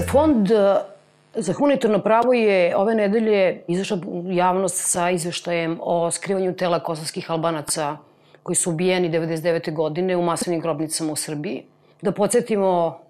Koleginice, 0.00 0.12
fond 0.12 0.50
e, 0.50 1.40
za 1.40 1.52
humanitarno 1.52 1.98
pravo 1.98 2.32
je 2.32 2.76
ove 2.76 2.94
nedelje 2.94 3.64
izašla 3.68 3.98
javnost 4.30 4.90
sa 4.90 5.10
izveštajem 5.10 5.78
o 5.82 6.10
skrivanju 6.10 6.56
tela 6.56 6.80
kosovskih 6.80 7.30
albanaca 7.30 7.96
koji 8.42 8.56
su 8.56 8.70
ubijeni 8.70 9.10
99. 9.10 9.74
godine 9.74 10.16
u 10.16 10.22
masovnim 10.22 10.60
grobnicama 10.60 11.12
u 11.12 11.16
Srbiji. 11.16 11.64
Da 12.02 12.12
podsjetimo 12.12 13.00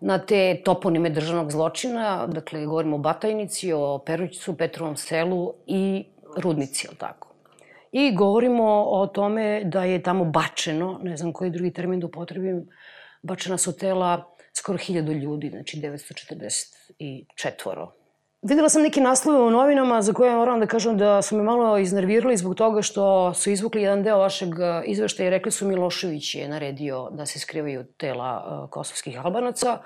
na 0.00 0.18
te 0.18 0.60
toponime 0.64 1.10
državnog 1.10 1.50
zločina, 1.50 2.26
dakle, 2.26 2.66
govorimo 2.66 2.96
o 2.96 2.98
Batajnici, 2.98 3.72
o 3.72 3.98
Perućicu, 4.06 4.56
Petrovom 4.56 4.96
selu 4.96 5.52
i 5.66 6.04
Rudnici, 6.36 6.86
ali 6.88 6.98
tako. 6.98 7.28
I 7.92 8.14
govorimo 8.14 8.84
o 8.86 9.06
tome 9.06 9.62
da 9.64 9.84
je 9.84 10.02
tamo 10.02 10.24
bačeno, 10.24 11.00
ne 11.02 11.16
znam 11.16 11.32
koji 11.32 11.50
drugi 11.50 11.72
termin 11.72 12.00
da 12.00 12.06
upotrebim, 12.06 12.68
bačena 13.22 13.58
su 13.58 13.78
tela 13.78 14.33
skoro 14.56 14.78
hiljadu 14.78 15.12
ljudi, 15.12 15.50
znači 15.50 15.76
944. 15.76 17.86
Videla 18.42 18.68
sam 18.68 18.82
neki 18.82 19.00
naslove 19.00 19.40
u 19.40 19.50
novinama 19.50 20.02
za 20.02 20.12
koje 20.12 20.36
moram 20.36 20.60
da 20.60 20.66
kažem 20.66 20.98
da 20.98 21.22
su 21.22 21.36
me 21.36 21.42
malo 21.42 21.78
iznervirali 21.78 22.36
zbog 22.36 22.54
toga 22.54 22.82
što 22.82 23.34
su 23.34 23.50
izvukli 23.50 23.82
jedan 23.82 24.02
deo 24.02 24.18
vašeg 24.18 24.48
e, 24.48 24.82
izveštaja 24.86 25.26
i 25.26 25.30
rekli 25.30 25.52
su 25.52 25.68
Milošević 25.68 26.34
je 26.34 26.48
naredio 26.48 27.08
da 27.10 27.26
se 27.26 27.38
skrivaju 27.38 27.84
tela 27.84 28.44
uh, 28.44 28.70
kosovskih 28.70 29.24
albanaca, 29.24 29.78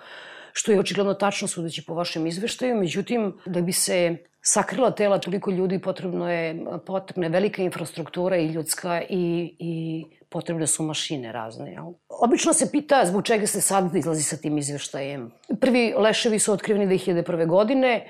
što 0.53 0.73
je 0.73 0.81
očigledno 0.81 1.15
tačno 1.15 1.49
sudeći 1.49 1.85
po 1.87 1.95
vašem 1.95 2.27
izveštaju. 2.27 2.77
Međutim, 2.77 3.39
da 3.47 3.61
bi 3.61 3.73
se 3.73 4.17
sakrila 4.49 4.91
tela 4.91 5.19
toliko 5.19 5.51
ljudi 5.51 5.79
potrebno 5.79 6.31
je 6.31 6.57
potrebna 6.87 7.27
je 7.27 7.31
velika 7.31 7.63
infrastruktura 7.63 8.37
i 8.37 8.47
ljudska 8.47 9.03
i, 9.09 9.57
i 9.59 10.05
potrebne 10.29 10.67
su 10.67 10.83
mašine 10.83 11.33
razne. 11.33 11.73
Jel? 11.73 11.93
Obično 12.09 12.53
se 12.53 12.71
pita 12.73 13.03
zbog 13.07 13.25
čega 13.27 13.47
se 13.47 13.61
sad 13.61 13.97
izlazi 13.97 14.23
sa 14.23 14.37
tim 14.37 14.59
izveštajem. 14.59 15.31
Prvi 15.61 15.95
leševi 15.99 16.39
su 16.39 16.53
otkriveni 16.53 16.87
2001. 16.87 17.47
godine, 17.47 18.07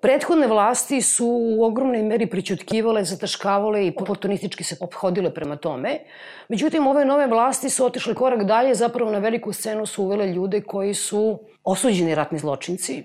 Prethodne 0.00 0.46
vlasti 0.46 1.02
su 1.02 1.26
u 1.26 1.64
ogromnoj 1.64 2.02
meri 2.02 2.26
pričutkivale, 2.26 3.04
zataškavale 3.04 3.86
i 3.86 3.92
oportunistički 3.96 4.64
se 4.64 4.76
obhodile 4.80 5.30
prema 5.34 5.56
tome. 5.56 5.98
Međutim, 6.48 6.86
ove 6.86 7.04
nove 7.04 7.26
vlasti 7.26 7.70
su 7.70 7.86
otišle 7.86 8.14
korak 8.14 8.44
dalje, 8.44 8.74
zapravo 8.74 9.10
na 9.10 9.18
veliku 9.18 9.52
scenu 9.52 9.86
su 9.86 10.04
uvele 10.04 10.26
ljude 10.26 10.60
koji 10.60 10.94
su 10.94 11.38
osuđeni 11.64 12.14
ratni 12.14 12.38
zločinci, 12.38 13.02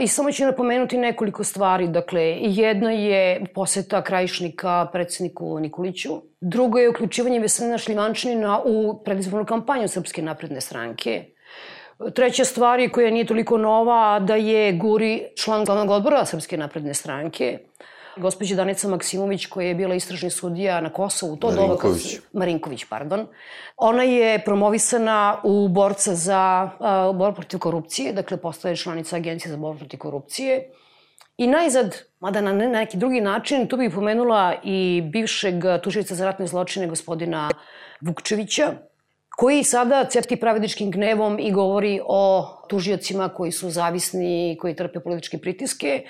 I 0.00 0.08
samo 0.08 0.32
ću 0.32 0.44
napomenuti 0.44 0.98
nekoliko 0.98 1.44
stvari. 1.44 1.88
Dakle, 1.88 2.36
jedna 2.40 2.90
je 2.90 3.44
poseta 3.54 4.02
krajišnika 4.02 4.88
predsedniku 4.92 5.58
Nikoliću. 5.60 6.10
Drugo 6.40 6.78
je 6.78 6.90
uključivanje 6.90 7.40
Veselina 7.40 7.78
Šljivančanina 7.78 8.60
u 8.64 9.02
predizbornu 9.04 9.46
kampanju 9.46 9.88
Srpske 9.88 10.22
napredne 10.22 10.60
stranke. 10.60 11.24
Treća 12.14 12.44
stvar 12.44 12.80
je 12.80 12.88
koja 12.88 13.10
nije 13.10 13.26
toliko 13.26 13.58
nova, 13.58 14.20
da 14.20 14.34
je 14.34 14.72
Guri 14.72 15.22
član 15.36 15.64
glavnog 15.64 15.90
odbora 15.90 16.24
Srpske 16.24 16.56
napredne 16.56 16.94
stranke. 16.94 17.58
Gospođa 18.16 18.56
Danica 18.56 18.88
Maksimović, 18.88 19.46
koja 19.46 19.68
je 19.68 19.74
bila 19.74 19.94
istražni 19.94 20.30
sudija 20.30 20.80
na 20.80 20.90
Kosovu, 20.92 21.36
to 21.36 21.52
doba... 21.52 21.76
Marinković, 22.32 22.84
pardon. 22.84 23.26
Ona 23.76 24.02
je 24.02 24.44
promovisana 24.44 25.40
u 25.44 25.68
borca 25.68 26.14
za 26.14 26.70
uh, 26.72 27.16
borbu 27.16 27.36
protiv 27.36 27.58
korupcije, 27.58 28.12
dakle 28.12 28.36
postaje 28.36 28.76
članica 28.76 29.16
Agencije 29.16 29.50
za 29.50 29.56
borbu 29.56 29.78
protiv 29.78 29.98
korupcije. 29.98 30.70
I 31.36 31.46
najzad, 31.46 31.96
mada 32.20 32.40
na 32.40 32.52
neki 32.52 32.96
drugi 32.96 33.20
način, 33.20 33.66
tu 33.66 33.76
bih 33.76 33.90
pomenula 33.94 34.54
i 34.62 35.02
bivšeg 35.12 35.54
tuživica 35.82 36.14
za 36.14 36.24
ratne 36.24 36.46
zločine 36.46 36.86
gospodina 36.86 37.50
Vukčevića, 38.00 38.72
koji 39.36 39.64
sada 39.64 40.04
cepti 40.04 40.36
pravedničkim 40.36 40.90
gnevom 40.90 41.38
i 41.38 41.52
govori 41.52 42.00
o 42.06 42.46
tužiocima 42.68 43.28
koji 43.28 43.52
su 43.52 43.70
zavisni 43.70 44.58
koji 44.60 44.76
trpe 44.76 45.00
političke 45.00 45.38
pritiske. 45.38 46.02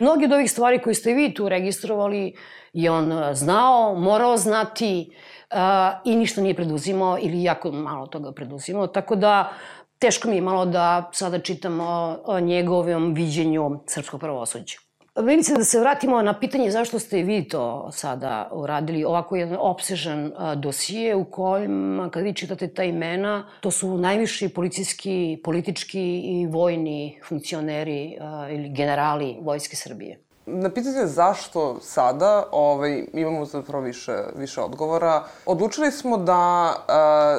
Mnogi 0.00 0.24
od 0.24 0.32
ovih 0.32 0.50
stvari 0.50 0.82
koje 0.82 0.94
ste 0.94 1.12
vi 1.12 1.34
tu 1.34 1.48
registrovali 1.48 2.34
je 2.72 2.90
on 2.90 3.12
e, 3.12 3.34
znao, 3.34 3.94
morao 3.94 4.36
znati 4.36 5.10
uh, 5.50 5.56
i 6.04 6.16
ništa 6.16 6.40
nije 6.40 6.54
preduzimao 6.54 7.18
ili 7.20 7.42
jako 7.42 7.72
malo 7.72 8.06
toga 8.06 8.32
preduzimao. 8.32 8.86
Tako 8.86 9.16
da 9.16 9.52
teško 9.98 10.28
mi 10.28 10.34
je 10.34 10.42
malo 10.42 10.66
da 10.66 11.10
sada 11.12 11.38
čitam 11.38 11.80
o, 11.80 12.18
o 12.24 12.40
njegovom 12.40 13.14
viđenju 13.14 13.80
srpskog 13.86 14.20
pravosuđa. 14.20 14.89
Milice, 15.16 15.54
da 15.54 15.64
se 15.64 15.80
vratimo 15.80 16.22
na 16.22 16.38
pitanje 16.38 16.70
zašto 16.70 16.98
ste 16.98 17.22
vi 17.22 17.48
to 17.48 17.90
sada 17.92 18.50
uradili, 18.52 19.04
ovako 19.04 19.36
jedan 19.36 19.56
opsežan 19.60 20.32
dosije 20.56 21.14
u 21.14 21.24
kojem, 21.24 22.08
kad 22.12 22.22
vi 22.22 22.34
čitate 22.34 22.68
ta 22.68 22.84
imena, 22.84 23.46
to 23.60 23.70
su 23.70 23.98
najviši 23.98 24.48
policijski, 24.48 25.40
politički 25.44 26.20
i 26.24 26.46
vojni 26.46 27.18
funkcioneri 27.28 28.16
ili 28.50 28.68
generali 28.68 29.36
Vojske 29.40 29.76
Srbije. 29.76 30.29
Na 30.46 30.70
pitanje 30.70 31.06
zašto 31.06 31.80
sada, 31.80 32.44
ovaj, 32.52 33.04
imamo 33.12 33.44
zapravo 33.44 33.84
više, 33.84 34.16
više 34.36 34.60
odgovora. 34.60 35.24
Odlučili 35.46 35.92
smo 35.92 36.16
da, 36.16 36.74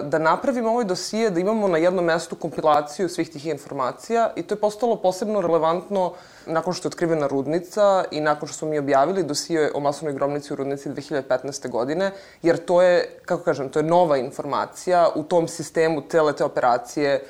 da 0.04 0.20
napravimo 0.20 0.70
ovaj 0.70 0.86
dosije, 0.86 1.30
da 1.30 1.40
imamo 1.40 1.68
na 1.68 1.78
jednom 1.78 2.06
mestu 2.06 2.36
kompilaciju 2.36 3.10
svih 3.10 3.30
tih 3.30 3.46
informacija 3.46 4.30
i 4.36 4.44
to 4.44 4.56
je 4.56 4.60
postalo 4.60 4.96
posebno 4.96 5.42
relevantno 5.42 6.14
nakon 6.46 6.74
što 6.74 6.88
je 6.88 6.90
otkrivena 6.90 7.28
rudnica 7.28 8.04
i 8.12 8.20
nakon 8.22 8.48
što 8.48 8.58
smo 8.58 8.68
mi 8.68 8.80
objavili 8.80 9.24
dosije 9.24 9.72
o 9.74 9.80
masovnoj 9.80 10.14
grobnici 10.14 10.54
u 10.54 10.56
rudnici 10.56 10.90
2015. 10.90 11.70
godine, 11.70 12.12
jer 12.42 12.66
to 12.66 12.82
je, 12.82 13.20
kako 13.26 13.44
kažem, 13.44 13.70
to 13.70 13.80
je 13.80 13.84
nova 13.84 14.18
informacija 14.18 15.10
u 15.16 15.24
tom 15.24 15.48
sistemu 15.48 16.02
cele 16.10 16.34
te 16.34 16.44
operacije 16.44 17.24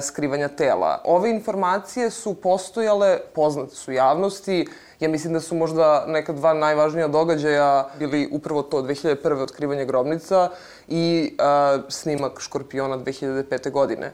skrivanja 0.00 0.48
tela. 0.48 1.00
Ove 1.04 1.30
informacije 1.30 2.10
su 2.10 2.34
postojale, 2.34 3.18
poznate 3.34 3.74
su 3.74 3.92
javnosti, 3.92 4.66
Ja 5.00 5.08
mislim 5.08 5.32
da 5.32 5.40
su 5.40 5.54
možda 5.54 6.04
neka 6.06 6.32
dva 6.32 6.54
najvažnija 6.54 7.08
događaja 7.08 7.88
bili 7.98 8.28
upravo 8.32 8.62
to 8.62 8.82
2001. 8.82 9.42
otkrivanje 9.42 9.84
grobnica 9.84 10.48
i 10.88 11.36
uh, 11.38 11.84
snimak 11.88 12.40
Škorpiona 12.40 12.98
2005. 12.98 13.70
godine. 13.70 14.12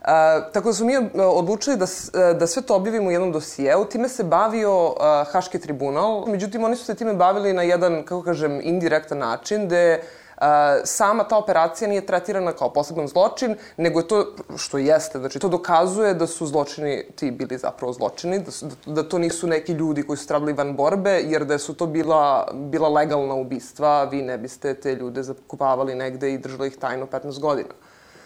Uh, 0.00 0.08
tako 0.52 0.68
da 0.68 0.72
smo 0.72 0.86
mi 0.86 0.96
odlučili 1.14 1.76
da, 1.76 1.86
da 2.32 2.46
sve 2.46 2.62
to 2.62 2.76
objavimo 2.76 3.08
u 3.08 3.10
jednom 3.10 3.32
dosijeu. 3.32 3.84
Time 3.84 4.08
se 4.08 4.24
bavio 4.24 4.86
uh, 4.86 4.94
Haški 5.32 5.58
tribunal, 5.58 6.26
međutim 6.26 6.64
oni 6.64 6.76
su 6.76 6.84
se 6.84 6.94
time 6.94 7.14
bavili 7.14 7.52
na 7.52 7.62
jedan, 7.62 8.02
kako 8.04 8.22
kažem, 8.22 8.60
indirektan 8.62 9.18
način, 9.18 9.66
gde 9.66 10.02
sama 10.84 11.24
ta 11.24 11.36
operacija 11.36 11.88
nije 11.88 12.06
tretirana 12.06 12.52
kao 12.52 12.72
poseban 12.72 13.08
zločin, 13.08 13.56
nego 13.76 14.00
je 14.00 14.08
to, 14.08 14.26
što 14.56 14.78
jeste, 14.78 15.18
znači 15.18 15.38
to 15.38 15.48
dokazuje 15.48 16.14
da 16.14 16.26
su 16.26 16.46
zločini 16.46 17.04
ti 17.16 17.30
bili 17.30 17.58
zapravo 17.58 17.92
zločini, 17.92 18.38
da, 18.38 18.50
su, 18.50 18.66
da, 18.66 18.92
da 18.92 19.08
to 19.08 19.18
nisu 19.18 19.46
neki 19.46 19.72
ljudi 19.72 20.02
koji 20.02 20.16
su 20.16 20.24
stradali 20.24 20.52
van 20.52 20.76
borbe, 20.76 21.10
jer 21.10 21.44
da 21.44 21.58
su 21.58 21.74
to 21.74 21.86
bila, 21.86 22.48
bila 22.54 22.88
legalna 22.88 23.34
ubistva, 23.34 24.04
vi 24.04 24.22
ne 24.22 24.38
biste 24.38 24.74
te 24.74 24.94
ljude 24.94 25.22
zakupavali 25.22 25.94
negde 25.94 26.32
i 26.32 26.38
držali 26.38 26.68
ih 26.68 26.76
tajno 26.76 27.06
15 27.06 27.40
godina. 27.40 27.74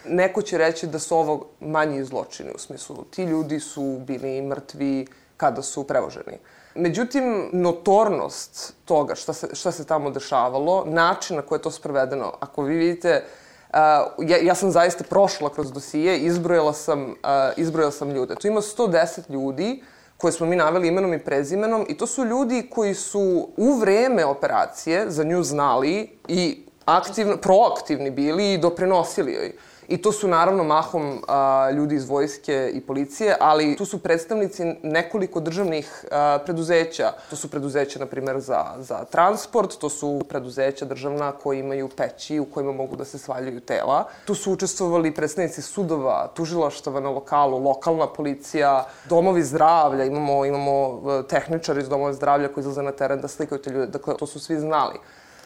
Neko 0.05 0.41
će 0.41 0.57
reći 0.57 0.87
da 0.87 0.99
su 0.99 1.15
ovo 1.15 1.45
manji 1.59 2.03
zločini, 2.03 2.51
u 2.55 2.59
smislu 2.59 3.03
ti 3.03 3.23
ljudi 3.23 3.59
su 3.59 3.97
bili 4.07 4.41
mrtvi 4.41 5.07
kada 5.37 5.61
su 5.61 5.83
prevoženi. 5.83 6.37
Međutim, 6.77 7.49
notornost 7.53 8.73
toga 8.85 9.15
šta 9.15 9.33
se, 9.33 9.47
šta 9.53 9.71
se 9.71 9.85
tamo 9.85 10.09
dešavalo, 10.09 10.83
način 10.85 11.35
na 11.35 11.41
koje 11.41 11.57
je 11.57 11.61
to 11.61 11.71
sprovedeno, 11.71 12.33
ako 12.39 12.63
vi 12.63 12.77
vidite, 12.77 13.23
Uh, 13.67 14.29
ja, 14.29 14.37
ja 14.37 14.55
sam 14.55 14.71
zaista 14.71 15.03
prošla 15.03 15.49
kroz 15.49 15.71
dosije, 15.71 16.19
izbrojala 16.19 16.73
sam, 16.73 17.03
uh, 17.03 17.15
izbrojala 17.57 17.91
sam 17.91 18.11
ljude. 18.11 18.35
Tu 18.35 18.47
ima 18.47 18.61
110 18.61 19.29
ljudi 19.29 19.83
koje 20.17 20.31
smo 20.31 20.45
mi 20.45 20.55
naveli 20.55 20.87
imenom 20.87 21.13
i 21.13 21.19
prezimenom 21.19 21.85
i 21.89 21.97
to 21.97 22.07
su 22.07 22.25
ljudi 22.25 22.69
koji 22.71 22.93
su 22.93 23.47
u 23.57 23.73
vreme 23.79 24.25
operacije 24.25 25.11
za 25.11 25.23
nju 25.23 25.43
znali 25.43 26.09
i 26.27 26.65
aktivno, 26.85 27.37
proaktivni 27.37 28.11
bili 28.11 28.53
i 28.53 28.57
doprinosili 28.57 29.33
joj. 29.33 29.51
I 29.87 29.97
to 30.01 30.11
su 30.11 30.27
naravno 30.27 30.63
mahom 30.63 31.23
a, 31.27 31.71
ljudi 31.71 31.95
iz 31.95 32.09
vojske 32.09 32.71
i 32.73 32.81
policije, 32.81 33.35
ali 33.39 33.75
tu 33.75 33.85
su 33.85 33.99
predstavnici 33.99 34.63
nekoliko 34.83 35.39
državnih 35.39 36.05
a, 36.11 36.39
preduzeća. 36.45 37.11
To 37.29 37.35
su 37.35 37.49
preduzeća, 37.51 37.99
na 37.99 38.05
primer, 38.05 38.39
za, 38.39 38.65
za 38.79 39.05
transport, 39.05 39.77
to 39.77 39.89
su 39.89 40.21
preduzeća 40.29 40.85
državna 40.85 41.31
koji 41.31 41.59
imaju 41.59 41.89
peći 41.89 42.39
u 42.39 42.45
kojima 42.45 42.71
mogu 42.71 42.95
da 42.95 43.05
se 43.05 43.17
svaljaju 43.17 43.59
tela. 43.59 44.07
Tu 44.25 44.35
su 44.35 44.51
učestvovali 44.51 45.13
predstavnici 45.13 45.61
sudova, 45.61 46.27
tužilaštava 46.33 46.99
na 46.99 47.09
lokalu, 47.09 47.63
lokalna 47.63 48.07
policija, 48.07 48.85
domovi 49.09 49.43
zdravlja, 49.43 50.05
imamo, 50.05 50.45
imamo 50.45 51.01
tehničari 51.29 51.81
iz 51.81 51.89
domova 51.89 52.13
zdravlja 52.13 52.47
koji 52.47 52.61
izlaze 52.61 52.81
na 52.81 52.91
teren 52.91 53.21
da 53.21 53.27
slikaju 53.27 53.61
te 53.61 53.69
ljude. 53.69 53.87
Dakle, 53.87 54.17
to 54.17 54.27
su 54.27 54.39
svi 54.39 54.59
znali. 54.59 54.99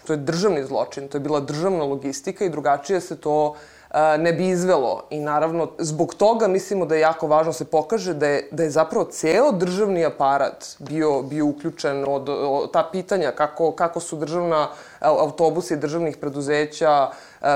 To 0.07 0.13
je 0.13 0.17
državni 0.17 0.63
zločin, 0.63 1.07
to 1.07 1.17
je 1.17 1.21
bila 1.21 1.39
državna 1.39 1.83
logistika 1.83 2.45
i 2.45 2.49
drugačije 2.49 3.01
se 3.01 3.15
to 3.17 3.55
ne 4.19 4.33
bi 4.33 4.47
izvelo. 4.47 5.03
I 5.09 5.19
naravno, 5.19 5.67
zbog 5.77 6.15
toga 6.15 6.47
mislimo 6.47 6.85
da 6.85 6.95
je 6.95 7.01
jako 7.01 7.27
važno 7.27 7.49
da 7.49 7.53
se 7.53 7.65
pokaže 7.65 8.13
da 8.13 8.27
je, 8.27 8.47
da 8.51 8.63
je 8.63 8.69
zapravo 8.69 9.05
ceo 9.05 9.51
državni 9.51 10.05
aparat 10.05 10.65
bio, 10.79 11.21
bio 11.21 11.45
uključen 11.45 12.05
od, 12.07 12.29
od 12.29 12.71
ta 12.71 12.89
pitanja 12.91 13.31
kako, 13.31 13.71
kako 13.71 13.99
su 13.99 14.15
državna 14.15 14.67
autobusi 14.99 15.77
državnih 15.77 16.17
preduzeća 16.17 17.09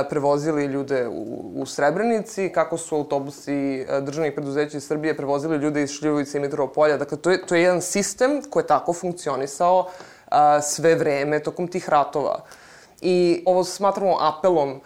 prevozili 0.10 0.66
ljude 0.66 1.08
u, 1.08 1.52
u 1.56 1.66
Srebrenici, 1.66 2.50
kako 2.50 2.78
su 2.78 2.96
autobusi 2.96 3.86
državnih 4.02 4.34
preduzeća 4.34 4.78
iz 4.78 4.88
Srbije 4.88 5.18
prevozili 5.18 5.58
ljude 5.58 5.84
iz 5.84 5.92
Šljivovice 5.92 6.38
i 6.38 6.42
Mitropolja. 6.42 6.98
Dakle, 6.98 7.18
to 7.18 7.32
je, 7.32 7.46
to 7.46 7.56
je 7.56 7.62
jedan 7.62 7.82
sistem 7.82 8.42
koji 8.50 8.64
je 8.64 8.68
tako 8.68 8.94
funkcionisao 8.94 9.88
sve 10.62 10.96
vreme 10.96 11.40
tokom 11.40 11.68
tih 11.68 11.90
ratova. 11.90 12.40
I 13.02 13.44
ovo 13.46 13.64
smatramo 13.64 14.18
apelom 14.20 14.82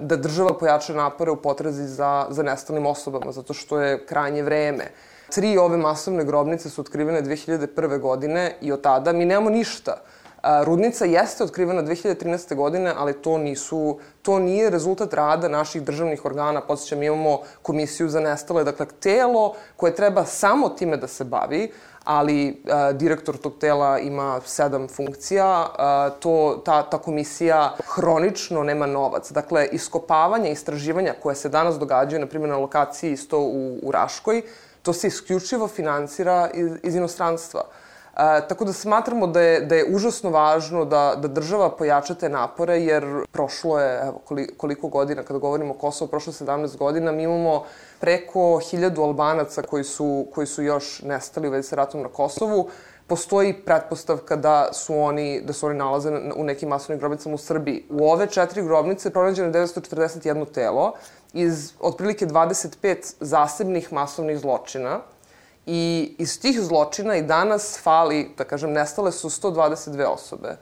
da 0.00 0.16
država 0.16 0.58
pojača 0.58 0.94
napore 0.94 1.30
u 1.30 1.36
potrazi 1.36 1.86
za, 1.86 2.26
za 2.30 2.42
nestalim 2.42 2.86
osobama, 2.86 3.32
zato 3.32 3.54
što 3.54 3.80
je 3.80 4.06
krajnje 4.06 4.42
vreme. 4.42 4.84
Tri 5.30 5.58
ove 5.58 5.76
masovne 5.76 6.24
grobnice 6.24 6.70
su 6.70 6.80
otkrivene 6.80 7.22
2001. 7.22 8.00
godine 8.00 8.56
i 8.60 8.72
od 8.72 8.82
tada 8.82 9.12
mi 9.12 9.24
nemamo 9.24 9.50
ništa. 9.50 9.96
Rudnica 10.64 11.04
jeste 11.04 11.44
otkrivena 11.44 11.82
2013. 11.82 12.54
godine, 12.54 12.92
ali 12.96 13.12
to 13.12 13.38
nisu, 13.38 13.98
to 14.22 14.38
nije 14.38 14.70
rezultat 14.70 15.14
rada 15.14 15.48
naših 15.48 15.82
državnih 15.82 16.24
organa. 16.24 16.60
Podsećam, 16.60 17.02
imamo 17.02 17.40
komisiju 17.62 18.08
za 18.08 18.20
nestale, 18.20 18.64
dakle, 18.64 18.86
telo 19.00 19.54
koje 19.76 19.94
treba 19.94 20.24
samo 20.24 20.68
time 20.68 20.96
da 20.96 21.06
se 21.06 21.24
bavi, 21.24 21.72
ali 22.04 22.62
a, 22.68 22.92
direktor 22.92 23.36
tog 23.36 23.58
tela 23.60 23.98
ima 23.98 24.40
sedam 24.44 24.88
funkcija, 24.88 25.66
a, 25.78 26.10
to, 26.20 26.62
ta, 26.64 26.82
ta 26.82 26.98
komisija 26.98 27.76
hronično 27.86 28.62
nema 28.62 28.86
novac. 28.86 29.32
Dakle, 29.32 29.68
iskopavanje, 29.72 30.52
istraživanja 30.52 31.14
koje 31.22 31.34
se 31.36 31.48
danas 31.48 31.78
događaju, 31.78 32.20
na 32.20 32.26
primjer 32.26 32.50
na 32.50 32.58
lokaciji 32.58 33.12
isto 33.12 33.38
u, 33.40 33.78
u 33.82 33.90
Raškoj, 33.90 34.42
to 34.82 34.92
se 34.92 35.06
isključivo 35.06 35.68
finansira 35.68 36.50
iz, 36.54 36.70
iz 36.82 36.94
inostranstva. 36.94 37.62
E, 38.20 38.48
tako 38.48 38.64
da 38.64 38.72
smatramo 38.72 39.26
da 39.26 39.40
je, 39.40 39.60
da 39.60 39.74
je 39.74 39.94
užasno 39.94 40.30
važno 40.30 40.84
da, 40.84 41.14
da 41.16 41.28
država 41.28 41.70
pojača 41.76 42.14
te 42.14 42.28
napore, 42.28 42.76
jer 42.82 43.04
prošlo 43.32 43.78
je, 43.80 44.00
evo, 44.02 44.20
koliko 44.56 44.88
godina, 44.88 45.22
kada 45.22 45.38
govorimo 45.38 45.74
o 45.74 45.78
Kosovo, 45.78 46.08
prošlo 46.08 46.32
17 46.32 46.76
godina, 46.76 47.12
mi 47.12 47.22
imamo 47.22 47.64
preko 48.00 48.58
hiljadu 48.70 49.02
Albanaca 49.02 49.62
koji 49.62 49.84
su, 49.84 50.26
koji 50.34 50.46
su 50.46 50.62
još 50.62 51.02
nestali 51.02 51.48
u 51.48 51.50
vezi 51.50 51.68
sa 51.68 51.76
ratom 51.76 52.02
na 52.02 52.08
Kosovu. 52.08 52.68
Postoji 53.06 53.52
pretpostavka 53.52 54.36
da 54.36 54.68
su 54.72 54.98
oni, 54.98 55.40
da 55.40 55.52
su 55.52 55.66
oni 55.66 55.78
nalaze 55.78 56.10
u 56.36 56.44
nekim 56.44 56.68
masovnim 56.68 56.98
grobnicama 56.98 57.34
u 57.34 57.38
Srbiji. 57.38 57.84
U 57.90 58.10
ove 58.10 58.26
četiri 58.26 58.62
grobnice 58.62 59.10
pronađeno 59.10 59.48
je 59.48 59.66
941 59.66 60.52
telo 60.54 60.92
iz 61.32 61.72
otprilike 61.80 62.26
25 62.26 63.14
zasebnih 63.20 63.92
masovnih 63.92 64.38
zločina 64.38 65.00
I 65.72 66.14
iz 66.18 66.40
tih 66.40 66.60
zločina 66.60 67.16
i 67.16 67.22
danas 67.22 67.78
fali, 67.82 68.30
da 68.38 68.44
kažem, 68.44 68.72
nestale 68.72 69.12
su 69.12 69.28
122 69.30 70.04
osobe. 70.04 70.56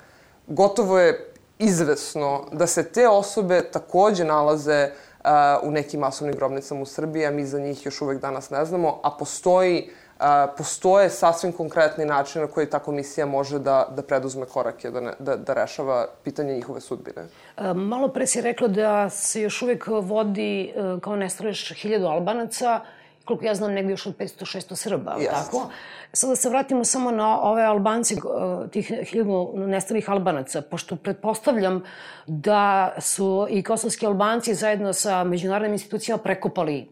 Gotovo 0.46 0.98
je 0.98 1.32
izvesno 1.58 2.44
da 2.52 2.66
se 2.66 2.84
te 2.92 3.08
osobe 3.08 3.62
takođe 3.72 4.24
nalaze 4.24 4.90
uh, 4.90 5.30
u 5.62 5.70
nekim 5.70 6.00
masovnim 6.00 6.36
grobnicama 6.36 6.82
u 6.82 6.86
Srbiji, 6.86 7.26
a 7.26 7.30
mi 7.30 7.46
za 7.46 7.58
njih 7.58 7.86
još 7.86 8.02
uvek 8.02 8.20
danas 8.20 8.50
ne 8.50 8.64
znamo, 8.64 9.00
a 9.02 9.10
postoji 9.10 9.90
Uh, 10.18 10.24
postoje 10.56 11.10
sasvim 11.10 11.52
konkretni 11.52 12.04
način 12.04 12.42
na 12.42 12.48
koji 12.48 12.66
ta 12.66 12.78
komisija 12.78 13.26
može 13.26 13.58
da, 13.58 13.86
da 13.96 14.02
preduzme 14.02 14.46
korake, 14.46 14.90
da, 14.90 15.00
ne, 15.00 15.12
da, 15.18 15.36
da 15.36 15.54
rešava 15.54 16.06
pitanje 16.24 16.54
njihove 16.54 16.80
sudbine. 16.80 17.22
Uh, 17.56 17.76
malo 17.76 18.08
pre 18.08 18.26
si 18.26 18.40
rekla 18.40 18.68
da 18.68 19.10
se 19.10 19.40
još 19.40 19.62
uvek 19.62 19.86
vodi 19.86 20.72
uh, 20.74 21.00
kao 21.00 21.16
nestaleš 21.16 21.72
hiljadu 21.82 22.06
Albanaca, 22.06 22.80
koliko 23.28 23.46
ja 23.46 23.54
znam, 23.54 23.72
negde 23.72 23.92
još 23.92 24.06
od 24.06 24.16
500-600 24.16 24.76
Srba, 24.76 25.16
Jest. 25.18 25.30
tako? 25.30 25.70
Sada 26.12 26.30
da 26.30 26.36
se 26.36 26.48
vratimo 26.48 26.84
samo 26.84 27.10
na 27.10 27.40
ove 27.40 27.62
Albanci, 27.62 28.14
uh, 28.14 28.70
tih 28.70 28.92
hiljadu 29.04 29.52
nestalih 29.56 30.10
Albanaca, 30.10 30.62
pošto 30.62 30.96
pretpostavljam 30.96 31.82
da 32.26 32.94
su 32.98 33.46
i 33.50 33.62
kosovski 33.62 34.06
Albanci 34.06 34.54
zajedno 34.54 34.92
sa 34.92 35.24
međunarodnim 35.24 35.72
institucijama 35.72 36.22
prekopali 36.22 36.88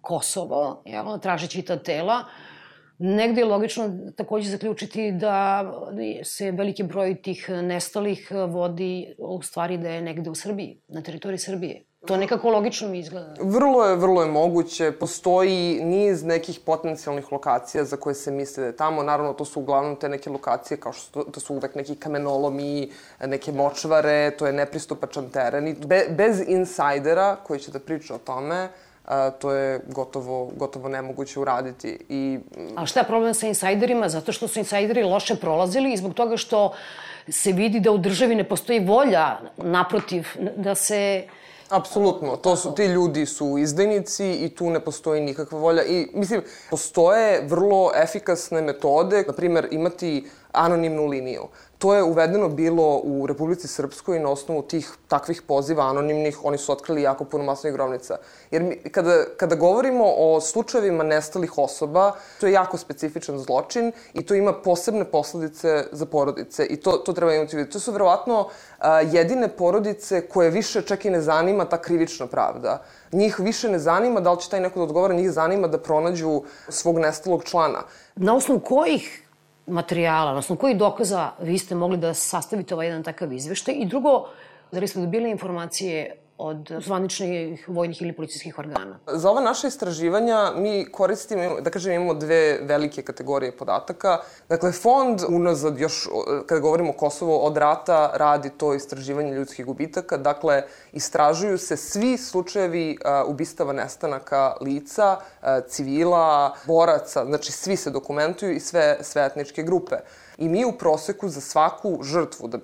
Kosovo, 0.00 0.82
jel, 0.84 1.18
tražeći 1.18 1.62
ta 1.62 1.76
tela, 1.76 2.24
Negde 2.98 3.40
je 3.40 3.44
logično 3.44 3.98
takođe 4.16 4.50
zaključiti 4.50 5.12
da 5.12 5.64
se 6.22 6.50
veliki 6.50 6.82
broj 6.82 7.22
tih 7.22 7.50
nestalih 7.50 8.32
vodi 8.48 9.14
u 9.18 9.42
stvari 9.42 9.78
da 9.78 9.88
je 9.88 10.02
negde 10.02 10.30
u 10.30 10.34
Srbiji, 10.34 10.80
na 10.88 11.02
teritoriji 11.02 11.38
Srbije. 11.38 11.84
To 12.06 12.16
nekako 12.16 12.50
logično 12.50 12.88
mi 12.88 12.98
izgleda. 12.98 13.34
Vrlo 13.40 13.84
je, 13.84 13.96
vrlo 13.96 14.22
je 14.22 14.28
moguće. 14.28 14.92
Postoji 14.92 15.80
niz 15.84 16.24
nekih 16.24 16.60
potencijalnih 16.60 17.32
lokacija 17.32 17.84
za 17.84 17.96
koje 17.96 18.14
se 18.14 18.30
misle 18.30 18.60
da 18.60 18.66
je 18.66 18.76
tamo. 18.76 19.02
Naravno, 19.02 19.32
to 19.32 19.44
su 19.44 19.60
uglavnom 19.60 19.96
te 19.96 20.08
neke 20.08 20.30
lokacije 20.30 20.80
kao 20.80 20.92
što 20.92 21.24
to 21.24 21.40
su 21.40 21.54
uvek 21.54 21.74
neki 21.74 21.96
kamenolomi, 21.96 22.90
neke 23.26 23.52
močvare, 23.52 24.30
to 24.30 24.46
je 24.46 24.52
nepristupačan 24.52 25.30
teren. 25.30 25.68
I 25.68 25.74
be, 25.74 26.06
bez 26.10 26.42
insajdera 26.46 27.36
koji 27.42 27.60
će 27.60 27.70
da 27.70 27.78
priča 27.78 28.14
o 28.14 28.18
tome, 28.18 28.68
a, 29.04 29.30
to 29.30 29.52
je 29.52 29.80
gotovo, 29.86 30.50
gotovo 30.56 30.88
nemoguće 30.88 31.40
uraditi. 31.40 31.98
I... 32.08 32.38
A 32.76 32.86
šta 32.86 33.00
je 33.00 33.06
problem 33.06 33.34
sa 33.34 33.46
insajderima? 33.46 34.08
Zato 34.08 34.32
što 34.32 34.48
su 34.48 34.58
insajderi 34.58 35.02
loše 35.02 35.36
prolazili 35.36 35.92
i 35.92 35.96
zbog 35.96 36.14
toga 36.14 36.36
što 36.36 36.72
se 37.28 37.52
vidi 37.52 37.80
da 37.80 37.90
u 37.90 37.98
državi 37.98 38.34
ne 38.34 38.44
postoji 38.44 38.80
volja, 38.80 39.38
naprotiv, 39.56 40.26
da 40.56 40.74
se 40.74 41.24
Apsolutno, 41.68 42.36
to 42.36 42.56
su, 42.56 42.74
ti 42.74 42.84
ljudi 42.84 43.26
su 43.26 43.58
izdajnici 43.58 44.32
i 44.32 44.48
tu 44.48 44.70
ne 44.70 44.80
postoji 44.80 45.20
nikakva 45.20 45.58
volja. 45.58 45.84
I, 45.84 46.08
mislim, 46.14 46.42
postoje 46.70 47.42
vrlo 47.46 47.90
efikasne 47.94 48.62
metode, 48.62 49.24
na 49.26 49.32
primer, 49.32 49.68
imati 49.70 50.28
anonimnu 50.52 51.06
liniju. 51.06 51.48
To 51.78 51.94
je 51.94 52.02
uvedeno 52.02 52.48
bilo 52.48 53.00
u 53.04 53.26
Republici 53.26 53.68
Srpskoj 53.68 54.20
na 54.20 54.30
osnovu 54.30 54.62
tih 54.62 54.90
takvih 55.08 55.42
poziva 55.42 55.84
anonimnih, 55.84 56.44
oni 56.44 56.58
su 56.58 56.72
otkrili 56.72 57.02
jako 57.02 57.24
puno 57.24 57.44
masovnih 57.44 57.74
grobnica. 57.74 58.16
Jer 58.50 58.62
mi, 58.62 58.76
kada, 58.76 59.24
kada 59.36 59.54
govorimo 59.54 60.04
o 60.16 60.40
slučajevima 60.40 61.04
nestalih 61.04 61.58
osoba, 61.58 62.12
to 62.40 62.46
je 62.46 62.52
jako 62.52 62.76
specifičan 62.76 63.38
zločin 63.38 63.92
i 64.14 64.26
to 64.26 64.34
ima 64.34 64.52
posebne 64.52 65.04
posledice 65.04 65.84
za 65.92 66.06
porodice 66.06 66.64
i 66.64 66.76
to, 66.76 66.92
to 66.92 67.12
treba 67.12 67.34
imati 67.34 67.56
vidjeti. 67.56 67.72
To 67.72 67.80
su 67.80 67.92
verovatno 67.92 68.48
a, 68.78 69.00
jedine 69.00 69.48
porodice 69.48 70.28
koje 70.28 70.50
više 70.50 70.82
čak 70.82 71.04
i 71.04 71.10
ne 71.10 71.20
zanima 71.20 71.64
ta 71.64 71.82
krivična 71.82 72.26
pravda. 72.26 72.82
Njih 73.12 73.40
više 73.40 73.68
ne 73.68 73.78
zanima 73.78 74.20
da 74.20 74.32
li 74.32 74.40
će 74.40 74.50
taj 74.50 74.60
neko 74.60 74.78
da 74.78 74.84
odgovara, 74.84 75.14
njih 75.14 75.30
zanima 75.30 75.68
da 75.68 75.78
pronađu 75.78 76.42
svog 76.68 76.98
nestalog 76.98 77.44
člana. 77.44 77.82
Na 78.16 78.34
osnovu 78.34 78.60
kojih 78.60 79.25
materijala, 79.66 80.30
odnosno 80.30 80.56
koji 80.56 80.74
dokaza 80.74 81.30
vi 81.40 81.58
ste 81.58 81.74
mogli 81.74 81.96
da 81.96 82.14
sastavite 82.14 82.74
ovaj 82.74 82.86
jedan 82.86 83.02
takav 83.02 83.32
izveštaj? 83.32 83.74
I 83.78 83.86
drugo, 83.86 84.28
da 84.72 84.80
li 84.80 84.88
ste 84.88 85.00
dobili 85.00 85.30
informacije 85.30 86.25
od 86.38 86.70
zvaničnih 86.84 87.68
vojnih 87.68 88.02
ili 88.02 88.12
policijskih 88.12 88.58
organa. 88.58 88.98
Za 89.12 89.30
ova 89.30 89.40
naše 89.40 89.68
istraživanja 89.68 90.52
mi 90.56 90.86
koristimo, 90.92 91.60
da 91.60 91.70
kažem, 91.70 91.92
imamo 91.92 92.14
dve 92.14 92.58
velike 92.62 93.02
kategorije 93.02 93.56
podataka. 93.56 94.18
Dakle, 94.48 94.72
fond 94.72 95.20
unazad 95.28 95.78
još, 95.78 96.08
kada 96.46 96.60
govorimo 96.60 96.90
o 96.90 96.92
Kosovo, 96.92 97.38
od 97.38 97.56
rata 97.56 98.10
radi 98.14 98.50
to 98.50 98.74
istraživanje 98.74 99.32
ljudskih 99.32 99.66
gubitaka. 99.66 100.16
Dakle, 100.16 100.62
istražuju 100.92 101.58
se 101.58 101.76
svi 101.76 102.18
slučajevi 102.18 102.98
uh, 103.04 103.30
ubistava 103.30 103.72
nestanaka 103.72 104.56
lica, 104.60 105.16
civila, 105.68 106.54
boraca, 106.66 107.24
znači 107.24 107.52
svi 107.52 107.76
se 107.76 107.90
dokumentuju 107.90 108.52
i 108.52 108.60
sve, 108.60 108.98
sve 109.00 109.26
etničke 109.26 109.62
grupe. 109.62 109.96
I 110.38 110.48
mi 110.48 110.64
u 110.64 110.72
proseku 110.72 111.28
za 111.28 111.40
svaku 111.40 111.98
žrtvu, 112.02 112.48
da, 112.48 112.58
e, 112.58 112.60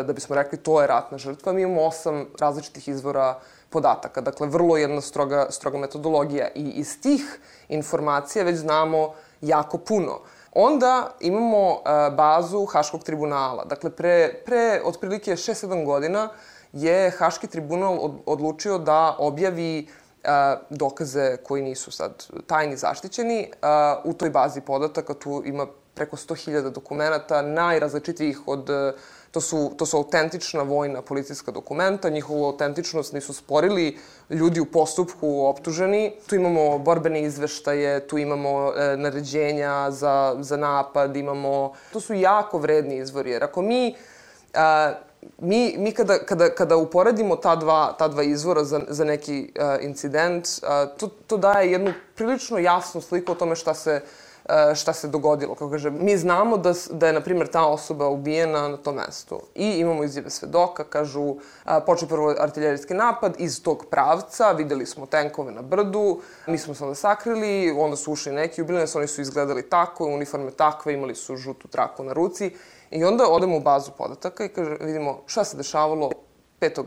e, 0.00 0.02
da 0.02 0.12
bismo 0.12 0.36
rekli 0.36 0.58
to 0.58 0.80
je 0.80 0.86
ratna 0.86 1.18
žrtva, 1.18 1.52
mi 1.52 1.62
imamo 1.62 1.82
osam 1.82 2.26
različitih 2.40 2.88
izvora 2.88 3.38
podataka. 3.70 4.20
Dakle, 4.20 4.46
vrlo 4.46 4.76
jedna 4.76 5.00
stroga, 5.00 5.46
stroga 5.50 5.78
metodologija. 5.78 6.48
I 6.54 6.70
iz 6.70 7.00
tih 7.00 7.40
informacija 7.68 8.44
već 8.44 8.56
znamo 8.56 9.14
jako 9.40 9.78
puno. 9.78 10.20
Onda 10.52 11.10
imamo 11.20 11.72
uh, 11.72 11.80
bazu 12.14 12.64
Haškog 12.64 13.02
tribunala. 13.04 13.64
Dakle, 13.64 13.90
pre, 13.90 14.42
pre 14.46 14.80
otprilike 14.84 15.32
6-7 15.32 15.84
godina 15.84 16.28
je 16.72 17.10
Haški 17.10 17.46
tribunal 17.46 17.98
od, 18.00 18.12
odlučio 18.26 18.78
da 18.78 19.16
objavi 19.18 19.88
dokaze 20.70 21.36
koji 21.36 21.62
nisu 21.62 21.90
sad 21.90 22.26
tajni 22.46 22.76
zaštićeni. 22.76 23.50
U 24.04 24.12
toj 24.12 24.30
bazi 24.30 24.60
podataka 24.60 25.14
tu 25.14 25.42
ima 25.44 25.66
preko 25.98 26.16
100.000 26.16 26.70
dokumenta, 26.70 27.42
najrazličitijih 27.42 28.46
od 28.46 28.70
to 29.30 29.40
su, 29.40 29.72
to 29.76 29.86
su 29.86 29.96
autentična 29.96 30.62
vojna 30.62 31.02
policijska 31.02 31.52
dokumenta, 31.52 32.08
njihovu 32.08 32.44
autentičnost 32.46 33.12
nisu 33.12 33.32
sporili 33.32 33.98
ljudi 34.30 34.60
u 34.60 34.66
postupku 34.66 35.46
optuženi. 35.46 36.12
Tu 36.26 36.34
imamo 36.34 36.78
borbene 36.78 37.22
izveštaje, 37.22 38.06
tu 38.06 38.18
imamo 38.18 38.72
e, 38.72 38.96
naređenja 38.96 39.90
za, 39.90 40.36
za 40.40 40.56
napad, 40.56 41.16
imamo... 41.16 41.72
To 41.92 42.00
su 42.00 42.14
jako 42.14 42.58
vredni 42.58 42.96
izvori, 42.96 43.30
jer 43.30 43.44
ako 43.44 43.62
mi 43.62 43.94
a, 44.54 44.92
mi, 45.38 45.74
mi 45.78 45.92
kada, 45.92 46.18
kada, 46.18 46.48
kada 46.54 46.76
uporedimo 46.76 47.36
ta 47.36 47.56
dva, 47.56 47.94
ta 47.98 48.08
dva 48.08 48.22
izvora 48.22 48.64
za, 48.64 48.80
za 48.88 49.04
neki 49.04 49.52
uh, 49.58 49.84
incident, 49.84 50.46
uh, 50.46 50.96
to, 50.98 51.08
to 51.26 51.36
daje 51.36 51.72
jednu 51.72 51.92
prilično 52.14 52.58
jasnu 52.58 53.00
sliku 53.00 53.32
o 53.32 53.34
tome 53.34 53.56
šta 53.56 53.74
se, 53.74 54.00
šta 54.74 54.92
se 54.92 55.08
dogodilo. 55.08 55.54
Kako 55.54 55.70
kaže, 55.70 55.90
mi 55.90 56.16
znamo 56.16 56.56
da, 56.56 56.72
da 56.90 57.06
je, 57.06 57.12
na 57.12 57.20
primjer, 57.20 57.48
ta 57.48 57.66
osoba 57.66 58.08
ubijena 58.08 58.68
na 58.68 58.76
tom 58.76 58.94
mestu. 58.94 59.40
I 59.54 59.70
imamo 59.70 60.04
izjave 60.04 60.30
svedoka, 60.30 60.84
kažu, 60.84 61.22
uh, 61.22 61.38
počeo 61.86 62.08
prvo 62.08 62.34
artiljerijski 62.38 62.94
napad 62.94 63.34
iz 63.38 63.62
tog 63.62 63.84
pravca, 63.90 64.52
videli 64.52 64.86
smo 64.86 65.06
tenkove 65.06 65.52
na 65.52 65.62
brdu, 65.62 66.20
mi 66.46 66.58
smo 66.58 66.74
se 66.74 66.84
onda 66.84 66.94
sakrili, 66.94 67.74
onda 67.78 67.96
su 67.96 68.12
ušli 68.12 68.32
neki, 68.32 68.62
ubili 68.62 68.78
nas, 68.78 68.96
oni 68.96 69.06
su 69.06 69.20
izgledali 69.20 69.68
tako, 69.68 70.04
uniforme 70.04 70.50
takve, 70.50 70.94
imali 70.94 71.14
su 71.14 71.36
žutu 71.36 71.68
traku 71.68 72.04
na 72.04 72.12
ruci 72.12 72.52
I 72.90 73.04
onda 73.04 73.28
odemo 73.28 73.56
u 73.56 73.60
bazu 73.60 73.90
podataka 73.98 74.44
i 74.44 74.48
kaže, 74.48 74.76
vidimo 74.80 75.22
šta 75.26 75.44
se 75.44 75.56
dešavalo 75.56 76.10
5. 76.60 76.84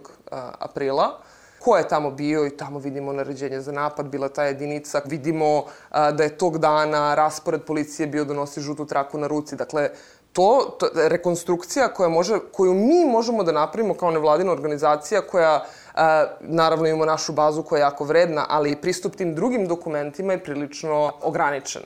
aprila, 0.59 1.19
ko 1.63 1.77
je 1.77 1.87
tamo 1.87 2.11
bio 2.11 2.45
i 2.45 2.57
tamo 2.57 2.79
vidimo 2.79 3.13
naređenje 3.13 3.61
za 3.61 3.71
napad, 3.71 4.05
bila 4.05 4.29
ta 4.29 4.43
jedinica, 4.43 5.01
vidimo 5.05 5.63
a, 5.89 6.11
da 6.11 6.23
je 6.23 6.37
tog 6.37 6.57
dana 6.57 7.15
raspored 7.15 7.61
policije 7.61 8.07
bio 8.07 8.25
da 8.25 8.33
nosi 8.33 8.61
žutu 8.61 8.85
traku 8.85 9.17
na 9.17 9.27
ruci. 9.27 9.55
Dakle, 9.55 9.89
to, 10.33 10.75
to 10.79 10.89
rekonstrukcija 10.95 11.93
koja 11.93 12.09
može, 12.09 12.39
koju 12.51 12.73
mi 12.73 13.05
možemo 13.05 13.43
da 13.43 13.51
napravimo 13.51 13.93
kao 13.93 14.11
nevladina 14.11 14.51
organizacija 14.51 15.21
koja 15.21 15.63
a, 15.95 16.25
naravno 16.39 16.87
imamo 16.87 17.05
našu 17.05 17.33
bazu 17.33 17.63
koja 17.63 17.79
je 17.79 17.81
jako 17.81 18.03
vredna, 18.03 18.45
ali 18.49 18.75
pristup 18.75 19.15
tim 19.15 19.35
drugim 19.35 19.67
dokumentima 19.67 20.33
je 20.33 20.43
prilično 20.43 21.11
ograničen. 21.21 21.81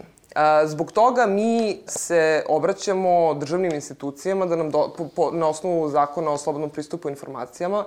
Zbog 0.66 0.92
toga 0.92 1.26
mi 1.26 1.80
se 1.88 2.44
obraćamo 2.48 3.34
državnim 3.34 3.72
institucijama 3.72 4.46
da 4.46 4.56
nam 4.56 4.72
do, 4.72 4.94
po, 4.98 5.08
po, 5.16 5.32
na 5.32 5.48
osnovu 5.48 5.90
zakona 5.90 6.32
o 6.32 6.38
slobodnom 6.38 6.70
pristupu 6.70 7.10
informacijama 7.10 7.86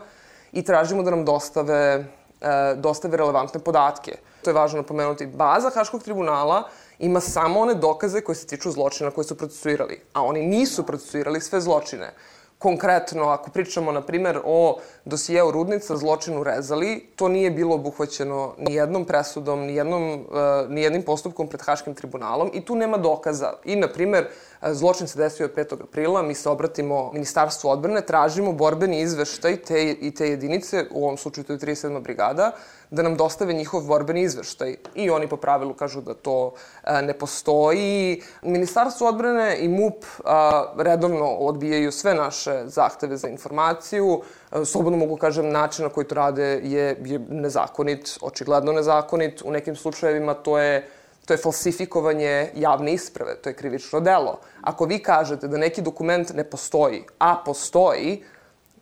i 0.53 0.63
tražimo 0.63 1.03
da 1.03 1.11
nam 1.11 1.25
dostave, 1.25 2.05
e, 2.41 2.75
dostave 2.77 3.17
relevantne 3.17 3.61
podatke. 3.61 4.19
To 4.43 4.51
je 4.51 4.55
važno 4.55 4.83
napomenuti. 4.83 5.27
Baza 5.27 5.71
Haškog 5.75 6.03
tribunala 6.03 6.69
ima 6.99 7.21
samo 7.21 7.61
one 7.61 7.75
dokaze 7.75 8.21
koje 8.21 8.37
se 8.37 8.47
tiču 8.47 8.71
zločina 8.71 9.11
koje 9.11 9.25
su 9.25 9.39
procesuirali, 9.39 10.01
a 10.13 10.23
oni 10.23 10.47
nisu 10.47 10.87
procesuirali 10.87 11.41
sve 11.41 11.61
zločine. 11.61 12.13
Konkretno, 12.59 13.29
ako 13.29 13.51
pričamo, 13.51 13.93
na 13.93 14.01
primer, 14.03 14.41
o 14.45 14.79
dosijeu 15.05 15.51
Rudnica, 15.51 15.97
zločinu 15.97 16.43
Rezali, 16.43 17.07
to 17.17 17.29
nije 17.29 17.51
bilo 17.51 17.75
obuhvaćeno 17.75 18.55
ni 18.59 18.75
jednom 18.75 19.05
presudom, 19.05 19.61
ni, 19.61 19.75
jednom, 19.75 20.13
uh, 20.13 20.71
ni 20.71 20.83
jednim 20.83 21.03
postupkom 21.03 21.49
pred 21.49 21.63
Haškim 21.63 21.95
tribunalom 21.95 22.51
i 22.55 22.65
tu 22.65 22.77
nema 22.77 22.97
dokaza. 22.97 23.53
I, 23.65 23.77
na 23.77 23.89
primer, 23.89 24.27
zločin 24.63 25.07
se 25.07 25.19
desio 25.19 25.49
5. 25.49 25.83
aprila, 25.83 26.23
mi 26.23 26.35
se 26.35 26.49
obratimo 26.49 27.13
Ministarstvu 27.13 27.69
odbrane, 27.69 28.01
tražimo 28.01 28.53
borbeni 28.53 29.01
izveštaj 29.01 29.57
te, 29.57 29.91
i 29.91 30.15
te 30.15 30.29
jedinice, 30.29 30.85
u 30.91 31.05
ovom 31.05 31.17
slučaju 31.17 31.45
to 31.45 31.53
je 31.53 31.59
37. 31.59 32.03
brigada, 32.03 32.53
da 32.91 33.03
nam 33.03 33.17
dostave 33.17 33.53
njihov 33.53 33.83
borbeni 33.83 34.23
izveštaj. 34.23 34.77
I 34.95 35.11
oni 35.11 35.29
po 35.29 35.37
pravilu 35.37 35.75
kažu 35.75 36.01
da 36.01 36.15
to 36.15 36.55
a, 36.83 37.01
ne 37.03 37.13
postoji. 37.13 38.23
Ministarstvo 38.43 39.09
odbrane 39.09 39.57
i 39.61 39.69
MUP 39.69 40.05
a, 40.25 40.73
redovno 40.77 41.27
odbijaju 41.27 41.93
sve 41.93 42.15
naše 42.15 42.63
zahteve 42.67 43.17
za 43.17 43.29
informaciju. 43.29 44.23
A, 44.51 44.65
slobodno 44.65 44.99
mogu 44.99 45.17
kažem, 45.17 45.51
način 45.51 45.85
na 45.85 45.91
koji 45.91 46.07
to 46.07 46.15
rade 46.15 46.61
je, 46.65 46.97
je 47.05 47.19
nezakonit, 47.29 48.19
očigledno 48.21 48.73
nezakonit. 48.73 49.43
U 49.45 49.51
nekim 49.51 49.77
slučajevima 49.77 50.35
to 50.35 50.59
je 50.59 50.89
to 51.29 51.35
je 51.35 51.39
falsifikovanje 51.39 52.51
javne 52.57 52.93
isprave, 52.93 53.35
to 53.37 53.51
je 53.51 53.55
krivično 53.55 54.01
delo. 54.01 54.39
Ako 54.61 54.85
vi 54.85 54.99
kažete 54.99 55.49
da 55.49 55.59
neki 55.59 55.83
dokument 55.83 56.33
ne 56.35 56.45
postoji, 56.45 57.03
a 57.19 57.37
postoji, 57.45 58.23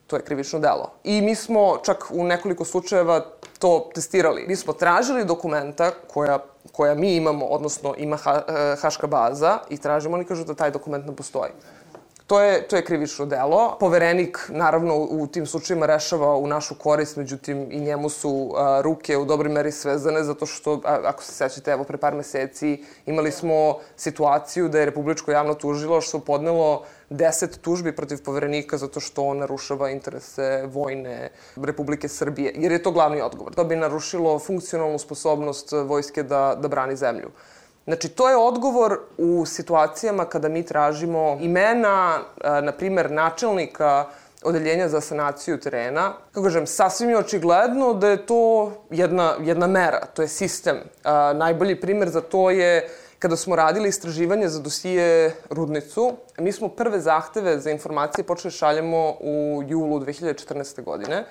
to 0.06 0.16
je 0.16 0.22
krivično 0.22 0.58
delo. 0.58 0.92
I 1.04 1.20
mi 1.20 1.34
smo 1.34 1.78
čak 1.84 2.04
u 2.10 2.24
nekoliko 2.24 2.64
slučajeva 2.64 3.20
to 3.58 3.90
testirali. 3.94 4.44
Mi 4.48 4.56
smo 4.56 4.72
tražili 4.72 5.24
dokumenta 5.24 5.90
koja, 6.12 6.38
koja 6.72 6.94
mi 6.94 7.16
imamo, 7.16 7.46
odnosno 7.46 7.94
ima 7.98 8.16
ha, 8.16 8.42
eh, 8.48 8.76
Haška 8.80 9.06
baza 9.06 9.58
i 9.70 9.78
tražimo, 9.78 10.14
oni 10.14 10.24
kažu 10.24 10.44
da 10.44 10.54
taj 10.54 10.70
dokument 10.70 11.06
ne 11.06 11.16
postoji. 11.16 11.50
To 12.26 12.40
je, 12.40 12.68
to 12.68 12.76
je 12.76 12.84
krivično 12.84 13.26
delo. 13.26 13.76
Poverenik, 13.80 14.38
naravno, 14.48 14.96
u 14.96 15.26
tim 15.26 15.46
slučajima 15.46 15.86
rešava 15.86 16.36
u 16.36 16.46
našu 16.46 16.74
korist, 16.74 17.16
međutim, 17.16 17.68
i 17.70 17.80
njemu 17.80 18.08
su 18.08 18.54
a, 18.56 18.80
ruke 18.84 19.16
u 19.16 19.24
dobroj 19.24 19.52
meri 19.52 19.72
svezane, 19.72 20.24
zato 20.24 20.46
što, 20.46 20.80
a, 20.84 20.98
ako 21.04 21.22
se 21.22 21.32
sećate, 21.32 21.70
evo, 21.70 21.84
pre 21.84 21.96
par 21.96 22.14
meseci 22.14 22.84
imali 23.06 23.32
smo 23.32 23.78
situaciju 23.96 24.68
da 24.68 24.78
je 24.78 24.86
Republičko 24.86 25.30
javno 25.30 25.54
tužilaštvo 25.54 26.20
podnelo 26.20 26.82
deset 27.10 27.60
tužbi 27.60 27.96
protiv 27.96 28.22
poverenika 28.24 28.76
zato 28.76 29.00
što 29.00 29.24
on 29.24 29.38
narušava 29.38 29.90
interese 29.90 30.66
vojne 30.66 31.30
Republike 31.56 32.08
Srbije, 32.08 32.52
jer 32.56 32.72
je 32.72 32.82
to 32.82 32.90
glavni 32.90 33.20
odgovor. 33.20 33.54
To 33.54 33.64
bi 33.64 33.76
narušilo 33.76 34.38
funkcionalnu 34.38 34.98
sposobnost 34.98 35.72
vojske 35.72 36.22
da, 36.22 36.58
da 36.58 36.68
brani 36.68 36.96
zemlju. 36.96 37.30
Znači, 37.86 38.08
to 38.08 38.28
je 38.28 38.36
odgovor 38.36 38.98
u 39.18 39.46
situacijama 39.46 40.24
kada 40.24 40.48
mi 40.48 40.66
tražimo 40.66 41.38
imena, 41.40 42.18
na 42.62 42.72
primer, 42.72 43.10
načelnika 43.10 44.04
odeljenja 44.42 44.88
za 44.88 45.00
sanaciju 45.00 45.60
terena. 45.60 46.12
Kako 46.32 46.44
kažem, 46.44 46.66
sasvim 46.66 47.10
je 47.10 47.18
očigledno 47.18 47.94
da 47.94 48.08
je 48.08 48.26
to 48.26 48.72
jedna, 48.90 49.34
jedna 49.40 49.66
mera, 49.66 50.06
to 50.14 50.22
je 50.22 50.28
sistem. 50.28 50.76
A, 51.04 51.32
najbolji 51.32 51.80
primer 51.80 52.08
za 52.08 52.20
to 52.20 52.50
je 52.50 52.88
kada 53.18 53.36
smo 53.36 53.56
radili 53.56 53.88
istraživanje 53.88 54.48
za 54.48 54.60
dosije 54.60 55.34
Rudnicu, 55.50 56.12
mi 56.38 56.52
smo 56.52 56.68
prve 56.68 57.00
zahteve 57.00 57.58
za 57.58 57.70
informacije 57.70 58.24
počeli 58.24 58.52
šaljemo 58.52 59.16
u 59.20 59.62
julu 59.66 60.00
2014. 60.00 60.82
godine. 60.82 61.24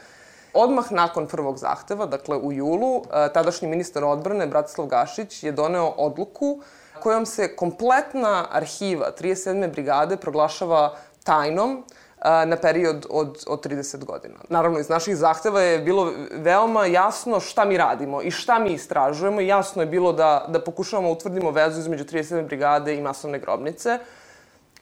Odmah 0.56 0.92
nakon 0.92 1.28
prvog 1.28 1.58
zahteva, 1.58 2.06
dakle 2.06 2.38
u 2.38 2.52
julu, 2.52 3.04
e, 3.04 3.34
tadašnji 3.34 3.68
ministar 3.68 4.04
odbrane 4.04 4.48
Bratislav 4.48 4.88
Gašić 4.88 5.44
je 5.44 5.52
doneo 5.52 5.88
odluku 5.98 6.62
kojom 7.00 7.26
se 7.26 7.56
kompletna 7.56 8.48
arhiva 8.52 9.12
37. 9.22 9.72
brigade 9.72 10.18
proglašava 10.18 10.96
tajnom 11.24 11.72
e, 11.74 12.46
na 12.46 12.56
period 12.56 13.06
od, 13.10 13.44
od 13.48 13.66
30 13.66 14.06
godina. 14.06 14.36
Naravno, 14.50 14.80
iz 14.80 14.90
naših 14.90 15.18
zahteva 15.18 15.62
je 15.62 15.80
bilo 15.80 16.14
veoma 16.32 16.86
jasno 16.86 17.40
šta 17.40 17.66
mi 17.66 17.78
radimo 17.78 18.22
i 18.22 18.32
šta 18.32 18.60
mi 18.60 18.74
istražujemo. 18.74 19.42
Jasno 19.42 19.82
je 19.82 19.86
bilo 19.86 20.14
da, 20.14 20.46
da 20.48 20.62
pokušavamo 20.64 21.08
da 21.08 21.14
utvrdimo 21.14 21.52
vezu 21.52 21.80
između 21.80 22.04
37. 22.04 22.46
brigade 22.46 22.96
i 22.96 23.02
masovne 23.02 23.40
grobnice. 23.40 24.00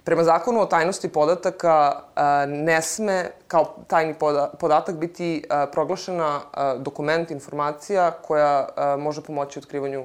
Prema 0.03 0.23
zakonu 0.23 0.59
o 0.61 0.65
tajnosti 0.65 1.07
podataka 1.07 2.01
ne 2.47 2.81
sme 2.81 3.29
kao 3.47 3.75
tajni 3.87 4.15
podatak 4.59 4.95
biti 4.95 5.43
proglašena 5.71 6.39
dokument, 6.77 7.31
informacija 7.31 8.11
koja 8.11 8.67
može 8.99 9.21
pomoći 9.21 9.59
otkrivanju 9.59 10.03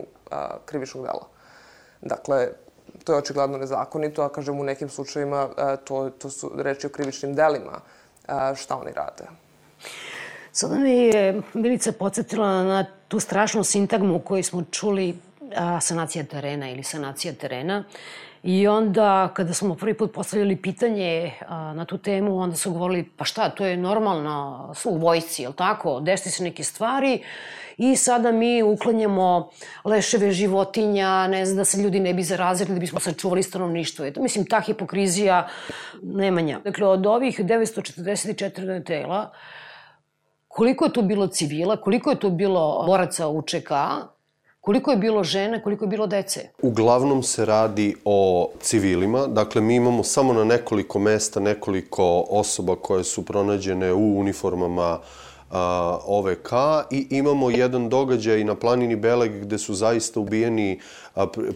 krivičnog 0.65 1.05
dela. 1.05 1.27
Dakle, 2.01 2.49
to 3.05 3.13
je 3.13 3.19
očigledno 3.19 3.59
nezakonito, 3.59 4.23
a 4.23 4.29
kažem 4.29 4.61
u 4.61 4.65
nekim 4.65 4.89
slučajima 4.89 5.49
to, 5.85 6.11
to 6.11 6.31
su 6.31 6.53
reči 6.57 6.87
o 6.87 6.91
krivičnim 6.91 7.35
delima. 7.35 7.81
Šta 8.57 8.77
oni 8.77 8.93
rade? 8.93 9.25
Sada 10.53 10.75
mi 10.75 10.91
je 10.91 11.43
Milica 11.55 11.93
podsjetila 11.93 12.63
na 12.63 12.85
tu 13.09 13.21
strašnu 13.21 13.65
sintagmu 13.65 14.21
koju 14.21 14.45
smo 14.45 14.65
čuli 14.71 15.19
a, 15.57 15.81
sanacija 15.81 16.25
terena 16.25 16.71
ili 16.71 16.83
sanacija 16.83 17.33
terena. 17.33 17.85
I 18.43 18.69
onda, 18.69 19.31
kada 19.35 19.55
smo 19.55 19.75
prvi 19.75 19.95
put 19.95 20.13
postavljali 20.13 20.57
pitanje 20.57 21.33
a, 21.49 21.73
na 21.75 21.85
tu 21.85 21.99
temu, 21.99 22.39
onda 22.39 22.57
su 22.57 22.73
govorili, 22.73 23.11
pa 23.17 23.25
šta, 23.25 23.51
to 23.51 23.67
je 23.67 23.77
normalno 23.77 24.73
u 24.85 24.99
vojci, 24.99 25.43
je 25.43 25.49
li 25.49 25.55
tako? 25.55 26.01
Desi 26.01 26.31
se 26.31 26.43
neke 26.43 26.65
stvari 26.65 27.23
i 27.77 27.97
sada 27.97 28.33
mi 28.33 28.63
uklanjamo 28.63 29.51
leševe 29.85 30.33
životinja, 30.33 31.27
ne 31.27 31.45
znam, 31.47 31.57
da 31.57 31.65
se 31.65 31.83
ljudi 31.83 32.01
ne 32.01 32.15
bi 32.15 32.23
zarazili, 32.23 32.75
da 32.75 32.81
bismo 32.81 33.01
sačuvali 33.01 33.43
stanovništvo. 33.43 34.05
Eto, 34.05 34.23
mislim, 34.23 34.47
ta 34.47 34.61
hipokrizija 34.61 35.49
nemanja. 36.03 36.61
Dakle, 36.65 36.87
od 36.87 37.07
ovih 37.07 37.41
944 37.41 38.87
tela, 38.87 39.33
koliko 40.49 40.85
je 40.85 40.93
tu 40.93 41.03
bilo 41.03 41.27
civila, 41.27 41.77
koliko 41.77 42.11
je 42.11 42.21
tu 42.21 42.31
bilo 42.31 42.85
boraca 42.87 43.29
UČK, 43.29 43.71
Koliko 44.61 44.91
je 44.91 44.97
bilo 44.97 45.25
žene, 45.25 45.63
koliko 45.63 45.85
je 45.85 45.89
bilo 45.89 46.07
dece? 46.07 46.49
Uglavnom 46.63 47.23
se 47.23 47.45
radi 47.45 47.95
o 48.05 48.51
civilima. 48.61 49.27
Dakle, 49.27 49.63
mi 49.63 49.75
imamo 49.75 50.03
samo 50.05 50.33
na 50.33 50.45
nekoliko 50.45 50.99
mesta 50.99 51.41
nekoliko 51.41 52.27
osoba 52.31 52.77
koje 52.77 53.05
su 53.05 53.25
pronađene 53.25 53.93
u 53.93 54.19
uniformama 54.21 54.99
OVK 56.07 56.53
i 56.91 57.07
imamo 57.11 57.51
jedan 57.51 57.89
događaj 57.89 58.45
na 58.45 58.55
planini 58.55 58.97
Beleg 58.97 59.41
gde 59.41 59.59
su 59.59 59.75
zaista 59.75 60.21
ubijeni 60.21 60.81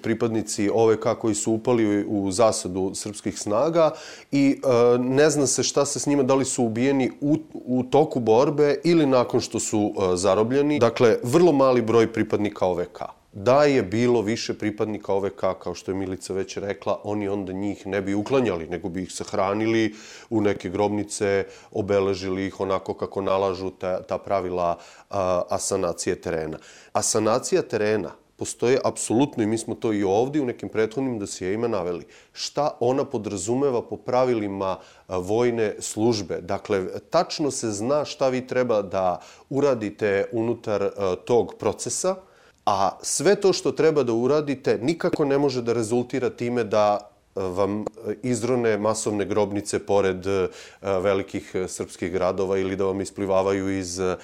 pripadnici 0.02 0.70
OVK 0.74 1.06
koji 1.20 1.34
su 1.34 1.52
upali 1.52 2.04
u 2.08 2.30
zasadu 2.30 2.90
srpskih 2.94 3.38
snaga 3.38 3.90
i 4.32 4.60
ne 4.98 5.30
zna 5.30 5.46
se 5.46 5.62
šta 5.62 5.86
se 5.86 6.00
s 6.00 6.06
njima, 6.06 6.22
da 6.22 6.34
li 6.34 6.44
su 6.44 6.64
ubijeni 6.64 7.10
u, 7.20 7.36
u 7.52 7.82
toku 7.82 8.20
borbe 8.20 8.76
ili 8.84 9.06
nakon 9.06 9.40
što 9.40 9.60
su 9.60 9.94
zarobljeni. 10.14 10.78
Dakle, 10.78 11.16
vrlo 11.22 11.52
mali 11.52 11.82
broj 11.82 12.12
pripadnika 12.12 12.66
OVK. 12.66 13.02
Da 13.32 13.64
je 13.64 13.82
bilo 13.82 14.20
više 14.20 14.58
pripadnika 14.58 15.12
OVK, 15.12 15.40
kao 15.58 15.74
što 15.74 15.90
je 15.90 15.94
Milica 15.94 16.32
već 16.32 16.56
rekla, 16.56 17.00
oni 17.04 17.28
onda 17.28 17.52
njih 17.52 17.86
ne 17.86 18.02
bi 18.02 18.14
uklanjali, 18.14 18.66
nego 18.66 18.88
bi 18.88 19.02
ih 19.02 19.12
sahranili 19.12 19.94
u 20.30 20.40
neke 20.40 20.68
grobnice, 20.68 21.46
obeležili 21.70 22.46
ih 22.46 22.60
onako 22.60 22.94
kako 22.94 23.22
nalažu 23.22 23.70
ta, 23.70 24.02
ta 24.02 24.18
pravila 24.18 24.78
a, 25.10 25.42
asanacije 25.48 26.20
terena. 26.20 26.58
Asanacija 26.92 27.62
terena 27.62 28.10
postoje 28.36 28.78
apsolutno, 28.84 29.42
i 29.42 29.46
mi 29.46 29.58
smo 29.58 29.74
to 29.74 29.92
i 29.92 30.02
ovde 30.04 30.40
u 30.40 30.46
nekim 30.46 30.68
prethodnim 30.68 31.18
dosijejima 31.18 31.68
naveli, 31.68 32.04
šta 32.32 32.76
ona 32.80 33.04
podrazumeva 33.04 33.82
po 33.82 33.96
pravilima 33.96 34.76
vojne 35.08 35.74
službe. 35.78 36.40
Dakle, 36.40 37.00
tačno 37.10 37.50
se 37.50 37.70
zna 37.70 38.04
šta 38.04 38.28
vi 38.28 38.46
treba 38.46 38.82
da 38.82 39.20
uradite 39.50 40.28
unutar 40.32 40.90
tog 41.24 41.54
procesa, 41.58 42.16
a 42.64 42.98
sve 43.02 43.34
to 43.34 43.52
što 43.52 43.72
treba 43.72 44.02
da 44.02 44.12
uradite 44.12 44.78
nikako 44.82 45.24
ne 45.24 45.38
može 45.38 45.62
da 45.62 45.72
rezultira 45.72 46.30
time 46.30 46.64
da 46.64 47.11
vam 47.34 47.84
izrone 48.22 48.78
masovne 48.78 49.24
grobnice 49.24 49.78
pored 49.86 50.26
e, 50.26 50.48
velikih 50.82 51.52
srpskih 51.68 52.12
gradova 52.12 52.58
ili 52.58 52.76
da 52.76 52.84
vam 52.84 53.00
isplivavaju 53.00 53.78
iz 53.78 53.98
e, 54.00 54.16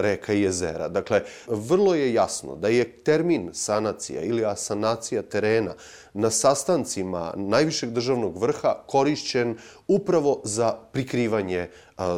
reka 0.00 0.32
i 0.32 0.42
jezera. 0.42 0.88
Dakle, 0.88 1.22
vrlo 1.46 1.94
je 1.94 2.14
jasno 2.14 2.56
da 2.56 2.68
je 2.68 2.84
termin 2.84 3.50
sanacija 3.52 4.22
ili 4.22 4.44
asanacija 4.44 5.22
terena 5.22 5.74
na 6.14 6.30
sastancima 6.30 7.32
najvišeg 7.36 7.90
državnog 7.90 8.38
vrha 8.38 8.74
korišćen 8.86 9.56
upravo 9.88 10.40
za 10.44 10.72
prikrivanje 10.92 11.68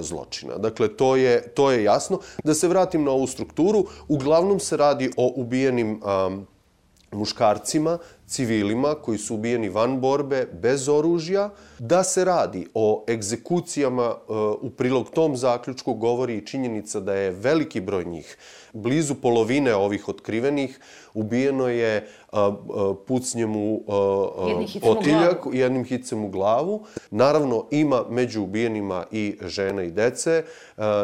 zločina. 0.01 0.59
Dakle, 0.59 0.97
to 0.97 1.17
je, 1.17 1.49
to 1.49 1.71
je 1.71 1.85
jasno. 1.85 2.21
Da 2.45 2.55
se 2.55 2.69
vratim 2.69 3.05
na 3.05 3.11
ovu 3.11 3.27
strukturu, 3.27 3.85
uglavnom 4.09 4.61
se 4.61 4.77
radi 4.77 5.11
o 5.17 5.33
ubijenim 5.37 6.01
muškarcima, 7.13 7.99
civilima 8.31 8.95
koji 8.95 9.19
su 9.19 9.35
ubijeni 9.35 9.69
van 9.69 10.01
borbe, 10.01 10.47
bez 10.53 10.89
oružja. 10.89 11.51
Da 11.79 12.05
se 12.05 12.25
radi 12.25 12.67
o 12.75 13.05
egzekucijama 13.09 14.05
e, 14.05 14.33
u 14.61 14.71
prilog 14.71 15.11
tom 15.11 15.37
zaključku 15.37 15.95
govori 15.95 16.37
i 16.37 16.47
činjenica 16.47 17.01
da 17.01 17.15
je 17.15 17.31
veliki 17.31 17.81
broj 17.81 18.05
njih, 18.05 18.37
blizu 18.73 19.15
polovine 19.15 19.75
ovih 19.75 20.09
otkrivenih, 20.09 20.79
ubijeno 21.15 21.69
je 21.69 22.09
pucnjem 23.07 23.57
u 23.57 23.85
otiljak, 24.83 25.47
jednim 25.53 25.85
hicem 25.85 26.25
u 26.25 26.29
glavu. 26.29 26.87
Naravno, 27.11 27.67
ima 27.71 28.05
među 28.11 28.43
ubijenima 28.43 29.05
i 29.11 29.39
žene 29.43 29.87
i 29.87 29.91
dece. 29.91 30.45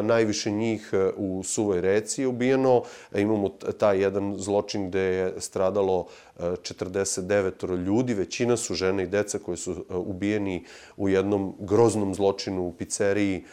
Najviše 0.02 0.50
njih 0.50 0.90
e, 0.92 1.10
u 1.16 1.42
Suvoj 1.42 1.80
reci 1.80 2.22
je 2.22 2.28
ubijeno. 2.28 2.82
Imamo 3.14 3.48
taj 3.48 4.00
jedan 4.00 4.34
zločin 4.38 4.88
gde 4.88 5.00
je 5.00 5.34
stradalo 5.38 6.06
49 6.38 7.76
ljudi. 7.86 8.14
Većina 8.14 8.56
su 8.56 8.74
žene 8.74 9.02
i 9.02 9.06
deca 9.06 9.38
koje 9.38 9.56
su 9.56 9.72
e, 9.72 9.94
ubijeni 9.94 10.64
u 10.96 11.08
jednom 11.08 11.54
groznom 11.58 12.14
zločinu 12.14 12.62
u 12.62 12.72
pizzeriji 12.72 13.44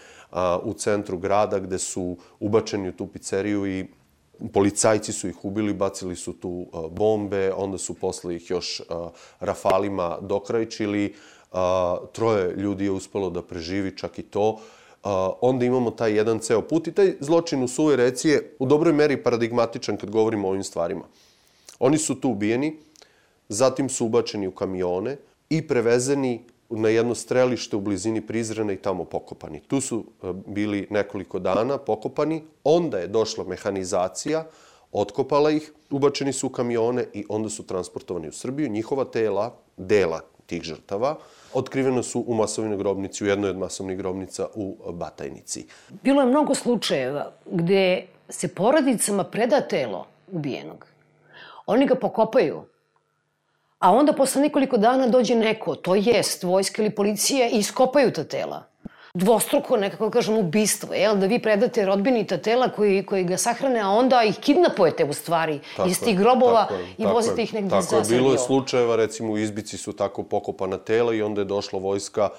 u 0.64 0.74
centru 0.74 1.18
grada 1.18 1.60
gde 1.60 1.80
su 1.80 2.18
ubačeni 2.40 2.90
u 2.90 2.92
tu 2.92 3.08
pizzeriju 3.08 3.68
i 3.68 3.86
Policajci 4.52 5.14
su 5.14 5.28
ih 5.28 5.46
ubili, 5.46 5.74
bacili 5.74 6.16
su 6.16 6.34
tu 6.34 6.66
bombe, 6.92 7.54
onda 7.54 7.78
su 7.78 7.94
posle 7.94 8.36
ih 8.36 8.50
još 8.50 8.82
rafalima 9.40 10.18
dokrajčili. 10.22 11.14
Troje 12.12 12.56
ljudi 12.56 12.84
je 12.84 12.92
uspelo 12.92 13.30
da 13.30 13.42
preživi 13.42 13.98
čak 13.98 14.20
i 14.20 14.24
to. 14.24 14.60
Onda 15.42 15.66
imamo 15.66 15.92
taj 15.92 16.16
jedan 16.18 16.40
ceo 16.40 16.62
put 16.62 16.88
i 16.88 16.92
taj 16.92 17.14
zločin 17.20 17.64
u 17.64 17.68
suvoj 17.68 17.96
reci 17.96 18.30
je 18.30 18.56
u 18.60 18.66
dobroj 18.66 18.94
meri 18.94 19.24
paradigmatičan 19.24 19.98
kad 19.98 20.10
govorimo 20.10 20.48
o 20.48 20.52
ovim 20.52 20.64
stvarima. 20.64 21.04
Oni 21.80 21.98
su 21.98 22.16
tu 22.16 22.30
ubijeni, 22.30 22.78
zatim 23.50 23.90
su 23.90 24.06
ubačeni 24.06 24.48
u 24.48 24.52
kamione 24.52 25.18
i 25.50 25.68
prevezeni 25.68 26.44
na 26.78 26.90
jedno 26.90 27.16
strelište 27.16 27.76
u 27.76 27.82
blizini 27.82 28.22
Prizrena 28.22 28.74
i 28.74 28.78
tamo 28.78 29.06
pokopani. 29.06 29.60
Tu 29.60 29.82
su 29.82 30.06
e, 30.24 30.34
bili 30.48 30.88
nekoliko 30.90 31.40
dana 31.40 31.78
pokopani, 31.78 32.44
onda 32.64 33.00
je 33.00 33.08
došla 33.08 33.44
mehanizacija, 33.44 34.46
otkopala 34.92 35.52
ih, 35.52 35.74
ubačeni 35.90 36.34
su 36.34 36.48
u 36.48 36.50
kamione 36.50 37.06
i 37.14 37.26
onda 37.30 37.50
su 37.50 37.66
transportovani 37.68 38.28
u 38.28 38.32
Srbiju. 38.32 38.70
Njihova 38.70 39.06
tela, 39.06 39.56
dela 39.78 40.22
tih 40.46 40.64
žrtava, 40.64 41.16
otkriveno 41.54 42.04
su 42.04 42.24
u 42.28 42.36
masovnoj 42.36 42.78
grobnici, 42.78 43.24
u 43.24 43.28
jednoj 43.28 43.50
od 43.50 43.58
masovnih 43.58 43.98
grobnica 43.98 44.48
u 44.56 44.78
Batajnici. 44.92 45.66
Bilo 46.04 46.22
je 46.22 46.28
mnogo 46.28 46.56
slučajeva 46.56 47.32
gde 47.46 48.08
se 48.30 48.48
porodicama 48.48 49.24
preda 49.24 49.62
telo 49.62 50.08
ubijenog. 50.32 50.88
Oni 51.66 51.88
ga 51.88 51.96
pokopaju, 51.96 52.64
a 53.84 53.92
onda 53.92 54.14
posle 54.14 54.42
nekoliko 54.42 54.78
dana 54.78 55.08
dođe 55.08 55.36
neko, 55.36 55.76
to 55.76 55.96
jest 55.96 56.44
vojska 56.44 56.82
ili 56.82 56.92
policija, 56.96 57.48
i 57.48 57.58
iskopaju 57.58 58.12
ta 58.12 58.24
tela. 58.24 58.64
Dvostruko, 59.14 59.78
nekako 59.78 60.10
kažem, 60.10 60.38
ubistvo, 60.38 60.94
jel? 60.94 61.16
Da 61.16 61.26
vi 61.26 61.40
predate 61.40 61.86
rodbini 61.86 62.28
ta 62.28 62.38
tela 62.38 62.70
koji, 62.70 63.04
koji 63.06 63.24
ga 63.24 63.38
sahrane, 63.38 63.80
a 63.80 63.90
onda 63.90 64.24
ih 64.24 64.40
kidnapujete 64.40 65.06
u 65.06 65.14
stvari 65.14 65.60
tako 65.78 65.90
iz 65.90 66.00
tih 66.00 66.18
grobova 66.20 66.66
tako 66.66 66.82
i 66.98 67.06
vozite 67.06 67.44
ih 67.44 67.54
negde 67.54 67.82
za 67.82 67.90
Tako 67.90 67.96
je, 67.96 68.20
bilo 68.20 68.32
je 68.32 68.38
slučajeva, 68.40 68.96
recimo 68.96 69.34
u 69.34 69.38
izbici 69.38 69.78
su 69.78 69.94
tako 69.94 70.24
pokopana 70.24 70.78
tela 70.78 71.14
i 71.14 71.22
onda 71.22 71.42
je 71.42 71.46
došla 71.46 71.80
vojska 71.80 72.30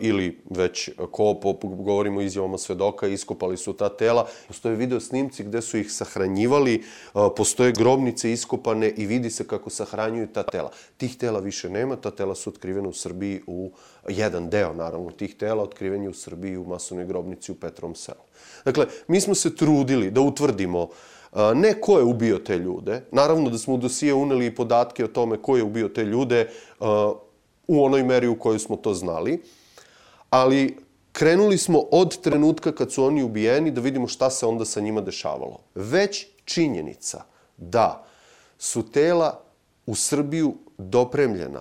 ili 0.00 0.40
već 0.50 0.90
ko, 1.10 1.34
po, 1.42 1.52
govorimo 1.62 2.20
izjavama 2.20 2.58
svedoka, 2.58 3.06
iskopali 3.06 3.56
su 3.56 3.72
ta 3.72 3.88
tela. 3.88 4.26
Postoje 4.48 4.76
video 4.76 5.00
snimci 5.00 5.44
gde 5.44 5.62
su 5.62 5.78
ih 5.78 5.92
sahranjivali, 5.92 6.74
eh, 6.74 7.18
postoje 7.36 7.72
grobnice 7.72 8.32
iskopane 8.32 8.90
i 8.96 9.06
vidi 9.06 9.30
se 9.30 9.46
kako 9.46 9.70
sahranjuju 9.70 10.26
ta 10.26 10.42
tela. 10.42 10.70
Tih 10.96 11.16
tela 11.16 11.40
više 11.40 11.70
nema, 11.70 11.96
ta 11.96 12.10
tela 12.10 12.34
su 12.34 12.50
otkrivene 12.50 12.88
u 12.88 12.92
Srbiji 12.92 13.42
u 13.46 13.70
jedan 14.08 14.50
deo, 14.50 14.74
naravno, 14.74 15.10
tih 15.10 15.34
tela 15.34 15.62
otkriven 15.62 16.02
je 16.02 16.08
u 16.08 16.14
Srbiji 16.14 16.56
u 16.56 16.64
masovnoj 16.64 17.06
grobnici 17.06 17.52
u 17.52 17.54
Petrovom 17.54 17.94
selu. 17.94 18.24
Dakle, 18.64 18.86
mi 19.08 19.20
smo 19.20 19.34
se 19.34 19.56
trudili 19.56 20.10
da 20.10 20.20
utvrdimo 20.20 20.88
eh, 21.32 21.54
ne 21.54 21.80
ko 21.80 21.98
je 21.98 22.04
ubio 22.04 22.38
te 22.38 22.58
ljude, 22.58 23.02
naravno 23.12 23.50
da 23.50 23.58
smo 23.58 23.74
u 23.74 23.78
dosije 23.78 24.14
uneli 24.14 24.46
i 24.46 24.54
podatke 24.54 25.04
o 25.04 25.08
tome 25.08 25.36
ko 25.36 25.56
je 25.56 25.62
ubio 25.62 25.88
te 25.88 26.04
ljude 26.04 26.50
u 27.68 27.84
onoj 27.84 28.02
meri 28.02 28.28
u 28.28 28.38
kojoj 28.38 28.58
smo 28.58 28.76
to 28.76 28.94
znali, 28.94 29.42
ali 30.30 30.76
krenuli 31.12 31.58
smo 31.58 31.78
od 31.90 32.20
trenutka 32.20 32.72
kad 32.72 32.92
su 32.92 33.04
oni 33.04 33.22
ubijeni 33.22 33.70
da 33.70 33.80
vidimo 33.80 34.08
šta 34.08 34.30
se 34.30 34.46
onda 34.46 34.64
sa 34.64 34.80
njima 34.80 35.00
dešavalo. 35.00 35.58
Već 35.74 36.26
činjenica 36.44 37.22
da 37.56 38.04
su 38.58 38.90
tela 38.90 39.40
u 39.86 39.94
Srbiju 39.94 40.54
dopremljena 40.78 41.60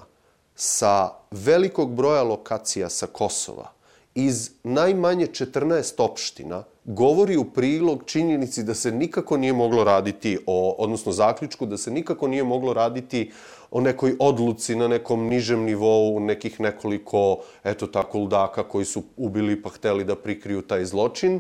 sa 0.56 1.10
velikog 1.32 1.94
broja 1.94 2.24
lokacija 2.24 2.90
sa 2.90 3.08
Kosova 3.08 3.78
iz 4.16 4.52
najmanje 4.64 5.26
14 5.28 5.94
opština 5.98 6.64
govori 6.86 7.38
u 7.38 7.46
prilog 7.46 8.04
činjenici 8.06 8.64
da 8.64 8.74
se 8.74 8.92
nikako 8.92 9.38
nije 9.38 9.54
moglo 9.54 9.84
raditi 9.84 10.40
o, 10.46 10.76
odnosno 10.78 11.12
zaključku 11.12 11.66
da 11.66 11.78
se 11.78 11.92
nikako 11.92 12.28
nije 12.28 12.44
moglo 12.44 12.74
raditi 12.74 13.32
o 13.72 13.82
nekoj 13.82 14.16
odluci 14.20 14.76
na 14.76 14.88
nekom 14.88 15.28
nižem 15.28 15.64
nivou 15.66 16.20
nekih 16.20 16.60
nekoliko, 16.60 17.40
eto 17.64 17.88
tako, 17.88 18.20
ludaka 18.20 18.64
koji 18.64 18.86
su 18.86 19.04
ubili 19.18 19.62
pa 19.62 19.70
hteli 19.70 20.04
da 20.04 20.16
prikriju 20.16 20.62
taj 20.62 20.86
zločin. 20.86 21.40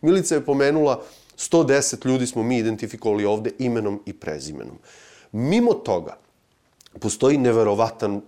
Milica 0.00 0.34
je 0.34 0.44
pomenula 0.44 1.02
110 1.38 2.06
ljudi 2.06 2.26
smo 2.26 2.42
mi 2.42 2.58
identifikovali 2.58 3.24
ovde 3.24 3.50
imenom 3.58 4.00
i 4.06 4.12
prezimenom. 4.12 4.78
Mimo 5.32 5.74
toga, 5.74 6.16
postoji 7.00 7.38
neverovatan, 7.38 8.20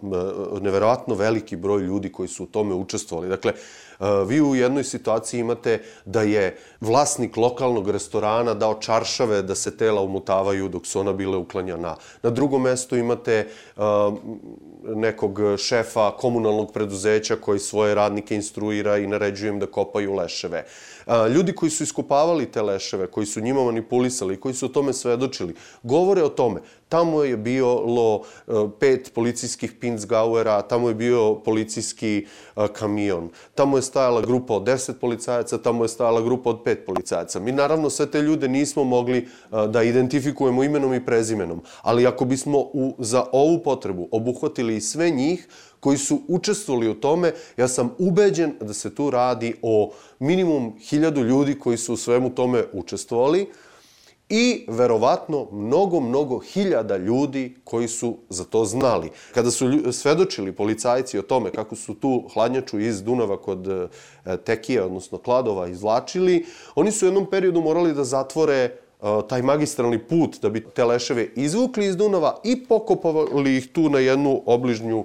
neverovatno 0.61 1.15
veliki 1.15 1.57
broj 1.57 1.83
ljudi 1.83 2.13
koji 2.13 2.29
su 2.29 2.45
u 2.45 2.47
tome 2.47 2.75
učestvovali. 2.75 3.29
Dakle, 3.29 3.53
vi 4.27 4.41
u 4.41 4.55
jednoj 4.55 4.85
situaciji 4.85 5.41
imate 5.41 5.83
da 6.05 6.23
je 6.23 6.59
vlasnik 6.81 7.37
lokalnog 7.37 7.91
restorana 7.91 8.55
dao 8.55 8.75
čaršave 8.81 9.43
da 9.43 9.55
se 9.55 9.77
tela 9.77 10.03
umutavaju 10.03 10.69
dok 10.69 10.87
su 10.87 11.01
ona 11.01 11.13
bile 11.13 11.37
uklanjana. 11.37 11.97
Na 12.23 12.31
drugom 12.31 12.63
mestu 12.63 12.97
imate 12.97 13.49
nekog 14.83 15.39
šefa 15.59 16.11
komunalnog 16.17 16.73
preduzeća 16.73 17.37
koji 17.37 17.59
svoje 17.59 17.95
radnike 17.95 18.35
instruira 18.35 18.99
i 18.99 19.07
naređuje 19.07 19.49
im 19.49 19.59
da 19.59 19.67
kopaju 19.67 20.15
leševe. 20.15 20.65
Ljudi 21.35 21.55
koji 21.55 21.71
su 21.71 21.83
iskopavali 21.83 22.47
te 22.47 22.63
leševe, 22.63 23.07
koji 23.07 23.27
su 23.27 23.41
njima 23.41 23.65
manipulisali, 23.65 24.41
koji 24.41 24.55
su 24.55 24.67
o 24.67 24.69
tome 24.69 24.93
svedočili, 24.93 25.55
govore 25.83 26.23
o 26.23 26.29
tome. 26.29 26.61
Tamo 26.89 27.23
je 27.23 27.37
bilo 27.37 28.23
pet 28.81 29.13
policijskih 29.15 29.73
Pinsgauera, 29.81 30.63
tamo 30.63 30.89
je 30.89 30.95
bio 30.95 31.35
policijski 31.35 32.27
kamion, 32.73 33.31
tamo 33.55 33.79
je 33.79 33.83
stajala 33.87 34.20
grupa 34.20 34.55
od 34.55 34.62
10 34.62 34.92
policajaca, 35.01 35.59
tamo 35.59 35.85
je 35.85 35.88
stajala 35.88 36.20
grupa 36.20 36.51
od 36.51 36.62
pet 36.64 36.87
policajaca. 36.87 37.40
Mi 37.40 37.53
naravno 37.53 37.90
sve 37.90 38.11
te 38.11 38.22
ljude 38.22 38.49
nismo 38.49 38.85
mogli 38.85 39.29
da 39.68 39.83
identifikujemo 39.83 40.64
imenom 40.64 40.94
i 40.94 41.05
prezimenom, 41.05 41.62
ali 41.83 42.07
ako 42.07 42.25
bismo 42.25 42.59
u, 42.59 42.94
za 42.99 43.25
ovu 43.33 43.62
potrebu 43.62 44.09
obuhvatili 44.11 44.77
i 44.77 44.81
sve 44.81 45.11
njih 45.11 45.49
koji 45.81 45.99
su 45.99 46.20
učestvovali 46.29 46.88
u 46.88 46.94
tome, 46.94 47.33
ja 47.57 47.68
sam 47.68 47.94
ubeđen 47.99 48.55
da 48.61 48.75
se 48.75 48.94
tu 48.94 49.11
radi 49.11 49.55
o 49.62 49.92
minimum 50.18 50.72
hiljadu 50.81 51.20
ljudi 51.20 51.59
koji 51.59 51.77
su 51.77 51.94
u 51.94 51.96
svemu 51.96 52.31
tome 52.35 52.64
učestvovali 52.72 53.46
i 54.29 54.67
verovatno 54.69 55.47
mnogo, 55.53 56.01
mnogo 56.01 56.39
hiljada 56.39 56.97
ljudi 56.97 57.55
koji 57.65 57.89
su 57.89 58.17
za 58.29 58.45
to 58.45 58.65
znali. 58.65 59.11
Kada 59.35 59.51
su 59.51 59.93
svedočili 59.93 60.53
policajci 60.53 61.19
o 61.19 61.23
tome 61.23 61.51
kako 61.51 61.77
su 61.77 61.95
tu 61.95 62.29
hladnjaču 62.35 62.81
iz 62.81 63.03
Dunava 63.03 63.37
kod 63.37 63.69
e, 63.69 63.89
Tekije, 64.45 64.83
odnosno 64.83 65.19
Kladova, 65.19 65.69
izvlačili, 65.69 66.47
oni 66.75 66.93
su 66.93 67.05
u 67.05 67.09
jednom 67.09 67.27
periodu 67.31 67.61
morali 67.61 67.95
da 67.95 68.05
zatvore 68.05 68.55
e, 68.55 68.73
taj 69.29 69.43
magistralni 69.43 69.99
put 69.99 70.41
da 70.43 70.51
bi 70.51 70.65
te 70.65 70.85
leševe 70.85 71.29
izvukli 71.37 71.87
iz 71.87 71.97
Dunava 71.97 72.41
i 72.45 72.65
pokopali 72.65 73.57
ih 73.57 73.69
tu 73.73 73.89
na 73.89 73.99
jednu 73.99 74.43
obližnju 74.47 75.05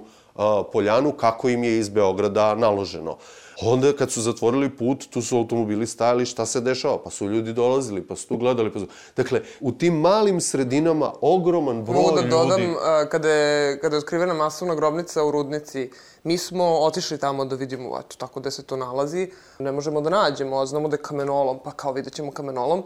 poljanu 0.74 1.12
kako 1.12 1.50
im 1.50 1.64
je 1.64 1.78
iz 1.78 1.90
Beograda 1.90 2.56
naloženo. 2.56 3.18
Onda 3.62 3.94
kad 3.94 4.12
su 4.12 4.22
zatvorili 4.22 4.70
put, 4.70 5.10
tu 5.10 5.22
su 5.22 5.38
automobili 5.38 5.88
stajali, 5.88 6.26
šta 6.26 6.46
se 6.46 6.62
dešava? 6.62 6.98
Pa 7.04 7.10
su 7.10 7.30
ljudi 7.30 7.54
dolazili, 7.54 8.08
pa 8.08 8.16
su 8.16 8.28
tu 8.28 8.38
gledali. 8.38 8.74
Pa 8.74 8.80
su... 8.80 8.88
Dakle, 9.16 9.42
u 9.60 9.72
tim 9.72 9.94
malim 9.94 10.42
sredinama 10.42 11.12
ogroman 11.22 11.84
broj 11.86 11.96
Mogu 11.96 12.16
da 12.16 12.28
dodam, 12.28 12.62
ljudi... 12.62 12.76
kada 13.12 13.30
je, 13.30 13.80
kada 13.80 13.96
je 13.96 13.98
otkrivena 13.98 14.34
masovna 14.34 14.76
grobnica 14.76 15.24
u 15.24 15.32
Rudnici, 15.32 15.90
mi 16.24 16.38
smo 16.38 16.64
otišli 16.66 17.18
tamo 17.18 17.46
da 17.46 17.56
vidimo, 17.56 18.00
eto, 18.00 18.16
tako 18.18 18.40
da 18.40 18.52
se 18.52 18.64
to 18.64 18.78
nalazi. 18.78 19.32
Ne 19.60 19.72
možemo 19.72 20.02
da 20.02 20.10
nađemo, 20.10 20.66
znamo 20.66 20.88
da 20.88 20.96
je 20.96 21.02
kamenolom, 21.02 21.60
pa 21.64 21.72
kao 21.72 21.94
vidjet 21.94 22.14
ćemo 22.14 22.32
kamenolom. 22.32 22.84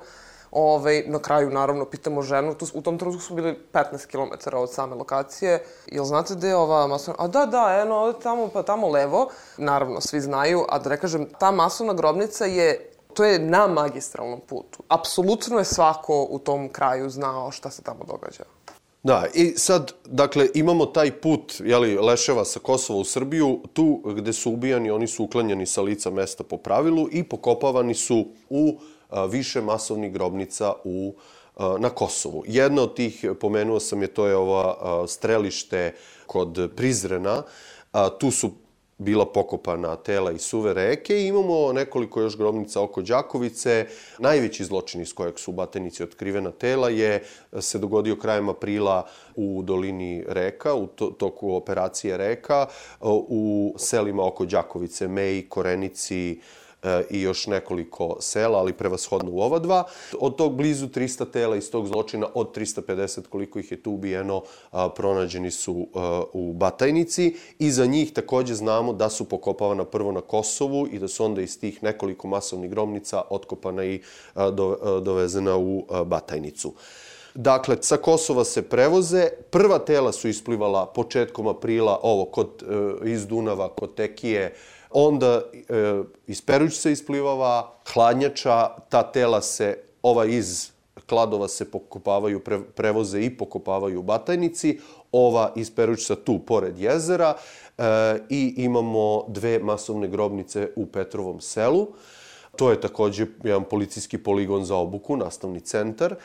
Ove, 0.57 1.03
na 1.07 1.19
kraju, 1.19 1.49
naravno, 1.49 1.85
pitamo 1.85 2.21
ženu, 2.21 2.53
tu, 2.53 2.65
u 2.73 2.81
tom 2.81 2.97
trenutku 2.97 3.21
smo 3.21 3.35
bili 3.35 3.59
15 3.73 4.07
km 4.07 4.55
od 4.57 4.73
same 4.73 4.95
lokacije. 4.95 5.63
Jel 5.87 6.05
znate 6.05 6.35
gde 6.35 6.47
je 6.47 6.55
ova 6.55 6.87
masovna... 6.87 7.23
A 7.23 7.27
da, 7.27 7.45
da, 7.45 7.81
eno, 7.81 8.13
tamo, 8.13 8.47
pa 8.47 8.63
tamo 8.63 8.89
levo. 8.89 9.29
Naravno, 9.57 10.01
svi 10.01 10.21
znaju, 10.21 10.65
a 10.69 10.79
da 10.79 10.89
ne 10.89 10.97
kažem, 10.97 11.27
ta 11.39 11.51
masovna 11.51 11.93
grobnica 11.93 12.45
je 12.45 12.91
to 13.15 13.25
je 13.25 13.39
na 13.39 13.67
magistralnom 13.67 14.39
putu. 14.47 14.83
Apsolutno 14.87 15.57
je 15.57 15.65
svako 15.65 16.27
u 16.29 16.39
tom 16.39 16.69
kraju 16.69 17.09
znao 17.09 17.51
šta 17.51 17.69
se 17.69 17.81
tamo 17.81 18.03
događa. 18.07 18.43
Da, 19.03 19.25
i 19.33 19.53
sad, 19.57 19.91
dakle, 20.05 20.47
imamo 20.53 20.85
taj 20.85 21.11
put, 21.11 21.53
jeli, 21.59 21.97
Leševa 21.97 22.45
sa 22.45 22.59
Kosova 22.59 22.99
u 22.99 23.03
Srbiju, 23.03 23.59
tu 23.73 24.01
gde 24.05 24.33
su 24.33 24.51
ubijani, 24.51 24.91
oni 24.91 25.07
su 25.07 25.23
uklanjani 25.23 25.65
sa 25.65 25.81
lica 25.81 26.09
mesta 26.09 26.43
po 26.43 26.57
pravilu 26.57 27.07
i 27.11 27.23
pokopavani 27.23 27.93
su 27.93 28.25
u 28.49 28.79
više 29.29 29.61
masovnih 29.61 30.11
grobnica 30.13 30.73
u 30.83 31.15
na 31.79 31.89
Kosovu. 31.89 32.43
Jedna 32.47 32.81
od 32.81 32.95
tih, 32.95 33.25
pomenuo 33.41 33.79
sam 33.79 34.01
je, 34.01 34.07
to 34.07 34.27
je 34.27 34.35
ova 34.35 35.07
strelište 35.07 35.93
kod 36.25 36.71
Prizrena. 36.75 37.43
Tu 38.19 38.31
su 38.31 38.51
bila 38.97 39.25
pokopana 39.25 39.95
tela 39.95 40.31
i 40.31 40.39
suve 40.39 40.73
reke 40.73 41.25
imamo 41.25 41.73
nekoliko 41.73 42.21
još 42.21 42.37
grobnica 42.37 42.81
oko 42.81 43.01
Đakovice. 43.01 43.87
Najveći 44.19 44.65
zločin 44.65 45.01
iz 45.01 45.13
kojeg 45.13 45.39
su 45.39 45.51
Batenici 45.51 46.03
otkrivena 46.03 46.51
tela 46.51 46.89
je 46.89 47.23
se 47.59 47.77
dogodio 47.77 48.15
krajem 48.15 48.49
aprila 48.49 49.07
u 49.35 49.61
dolini 49.63 50.23
reka, 50.27 50.75
u 50.75 50.87
toku 51.17 51.55
operacije 51.55 52.17
reka, 52.17 52.67
u 53.01 53.75
selima 53.77 54.27
oko 54.27 54.45
Đakovice, 54.45 55.07
Meji, 55.07 55.49
Korenici, 55.49 56.39
i 57.09 57.21
još 57.21 57.47
nekoliko 57.47 58.17
sela, 58.19 58.59
ali 58.59 58.73
prevashodno 58.73 59.31
u 59.31 59.39
ova 59.39 59.59
dva. 59.59 59.83
Od 60.19 60.35
tog 60.35 60.55
blizu 60.55 60.87
300 60.87 61.31
tela 61.31 61.55
iz 61.55 61.71
tog 61.71 61.87
zločina, 61.87 62.27
od 62.33 62.57
350 62.57 63.27
koliko 63.29 63.59
ih 63.59 63.71
je 63.71 63.83
tu 63.83 63.91
ubijeno, 63.91 64.43
pronađeni 64.95 65.51
su 65.51 65.87
e, 65.95 65.99
u 66.33 66.53
Batajnici 66.53 67.35
i 67.59 67.71
za 67.71 67.85
njih 67.85 68.13
takođe 68.13 68.55
znamo 68.55 68.93
da 68.93 69.09
su 69.09 69.29
pokopavana 69.29 69.85
prvo 69.85 70.11
na 70.11 70.21
Kosovu 70.21 70.87
i 70.91 70.99
da 70.99 71.07
su 71.07 71.25
onda 71.25 71.41
iz 71.41 71.59
tih 71.59 71.83
nekoliko 71.83 72.27
masovnih 72.27 72.69
grobnica 72.69 73.21
otkopana 73.29 73.85
i 73.85 74.01
dovezena 75.01 75.57
u 75.57 75.85
Batajnicu. 76.05 76.73
Dakle, 77.35 77.77
sa 77.81 77.97
Kosova 77.97 78.45
se 78.45 78.61
prevoze. 78.61 79.29
Prva 79.51 79.79
tela 79.79 80.11
su 80.11 80.27
isplivala 80.27 80.85
početkom 80.85 81.47
aprila, 81.47 81.99
ovo, 82.03 82.25
kod, 82.25 82.63
e, 83.03 83.09
iz 83.09 83.27
Dunava, 83.27 83.69
kod 83.69 83.95
Tekije, 83.95 84.55
onda 84.95 85.41
e, 85.53 86.03
iz 86.27 86.41
Peruć 86.41 86.85
isplivava, 86.85 87.71
hladnjača, 87.93 88.69
ta 88.89 89.03
tela 89.11 89.41
se, 89.41 89.77
ova 90.01 90.25
iz 90.25 90.71
kladova 91.05 91.47
se 91.47 91.71
pokopavaju, 91.71 92.39
pre, 92.39 92.59
prevoze 92.75 93.21
i 93.21 93.37
pokopavaju 93.37 93.99
u 93.99 94.03
Batajnici, 94.03 94.79
ova 95.11 95.51
iz 95.55 95.71
Perućca 95.75 96.15
tu, 96.15 96.39
pored 96.39 96.79
jezera, 96.79 97.33
e, 97.77 97.83
i 98.29 98.53
imamo 98.57 99.25
dve 99.27 99.59
masovne 99.59 100.07
grobnice 100.07 100.69
u 100.75 100.85
Petrovom 100.85 101.41
selu. 101.41 101.87
To 102.55 102.71
je 102.71 102.81
takođe 102.81 103.25
jedan 103.43 103.63
policijski 103.63 104.17
poligon 104.17 104.65
za 104.65 104.75
obuku, 104.75 105.17
nastavni 105.17 105.59
centar. 105.59 106.15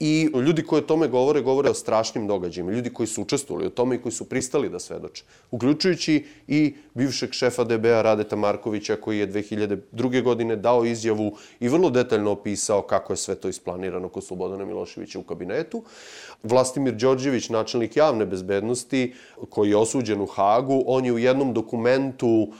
I 0.00 0.28
ljudi 0.46 0.62
koji 0.62 0.82
o 0.82 0.86
tome 0.86 1.08
govore, 1.08 1.40
govore 1.40 1.70
o 1.70 1.74
strašnim 1.74 2.26
događajima. 2.26 2.72
Ljudi 2.72 2.90
koji 2.90 3.06
su 3.06 3.22
učestvovali 3.22 3.66
o 3.66 3.70
tome 3.70 3.96
i 3.96 3.98
koji 3.98 4.12
su 4.12 4.28
pristali 4.28 4.68
da 4.68 4.78
svedoče. 4.78 5.24
Uključujući 5.50 6.24
i 6.48 6.74
bivšeg 6.94 7.32
šefa 7.32 7.64
DBA 7.64 8.02
Radeta 8.02 8.36
Markovića 8.36 8.96
koji 8.96 9.18
je 9.18 9.32
2002. 9.32 10.22
godine 10.22 10.56
dao 10.56 10.84
izjavu 10.84 11.36
i 11.60 11.68
vrlo 11.68 11.90
detaljno 11.90 12.30
opisao 12.30 12.82
kako 12.82 13.12
je 13.12 13.16
sve 13.16 13.34
to 13.34 13.48
isplanirano 13.48 14.08
kod 14.08 14.24
Slobodana 14.24 14.64
Miloševića 14.64 15.18
u 15.18 15.22
kabinetu. 15.22 15.82
Vlastimir 16.42 16.94
Đorđević, 16.94 17.48
načelnik 17.48 17.96
javne 17.96 18.26
bezbednosti, 18.26 19.14
koji 19.50 19.70
je 19.70 19.76
osuđen 19.76 20.20
u 20.20 20.26
Hagu, 20.26 20.84
on 20.86 21.04
je 21.04 21.12
u 21.12 21.18
jednom 21.18 21.54
dokumentu 21.54 22.52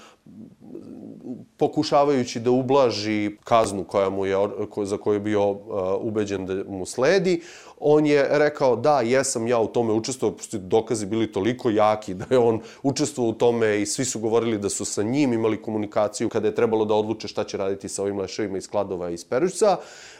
pokušavajući 1.56 2.40
da 2.40 2.50
ublaži 2.50 3.36
kaznu 3.44 3.84
koja 3.84 4.10
mu 4.10 4.26
je, 4.26 4.36
za 4.84 4.96
koju 4.96 5.14
je 5.14 5.20
bio 5.20 5.50
uh, 5.50 5.58
ubeđen 6.00 6.46
da 6.46 6.54
mu 6.68 6.86
sledi, 6.86 7.42
on 7.80 8.06
je 8.06 8.28
rekao 8.30 8.76
da, 8.76 9.00
jesam 9.00 9.46
ja 9.46 9.58
u 9.58 9.66
tome 9.66 9.92
učestvovao, 9.92 10.36
pošto 10.36 10.58
dokazi 10.58 11.06
bili 11.06 11.32
toliko 11.32 11.70
jaki 11.70 12.14
da 12.14 12.24
je 12.30 12.38
on 12.38 12.60
učestvovao 12.82 13.30
u 13.30 13.34
tome 13.34 13.82
i 13.82 13.86
svi 13.86 14.04
su 14.04 14.20
govorili 14.20 14.58
da 14.58 14.70
su 14.70 14.84
sa 14.84 15.02
njim 15.02 15.32
imali 15.32 15.62
komunikaciju 15.62 16.28
kada 16.28 16.48
je 16.48 16.54
trebalo 16.54 16.84
da 16.84 16.94
odluče 16.94 17.28
šta 17.28 17.44
će 17.44 17.56
raditi 17.56 17.88
sa 17.88 18.02
ovim 18.02 18.18
leševima 18.18 18.58
iz 18.58 18.68
Kladova 18.68 19.10
i 19.10 19.14
iz 19.14 19.24
Perućca. 19.24 19.76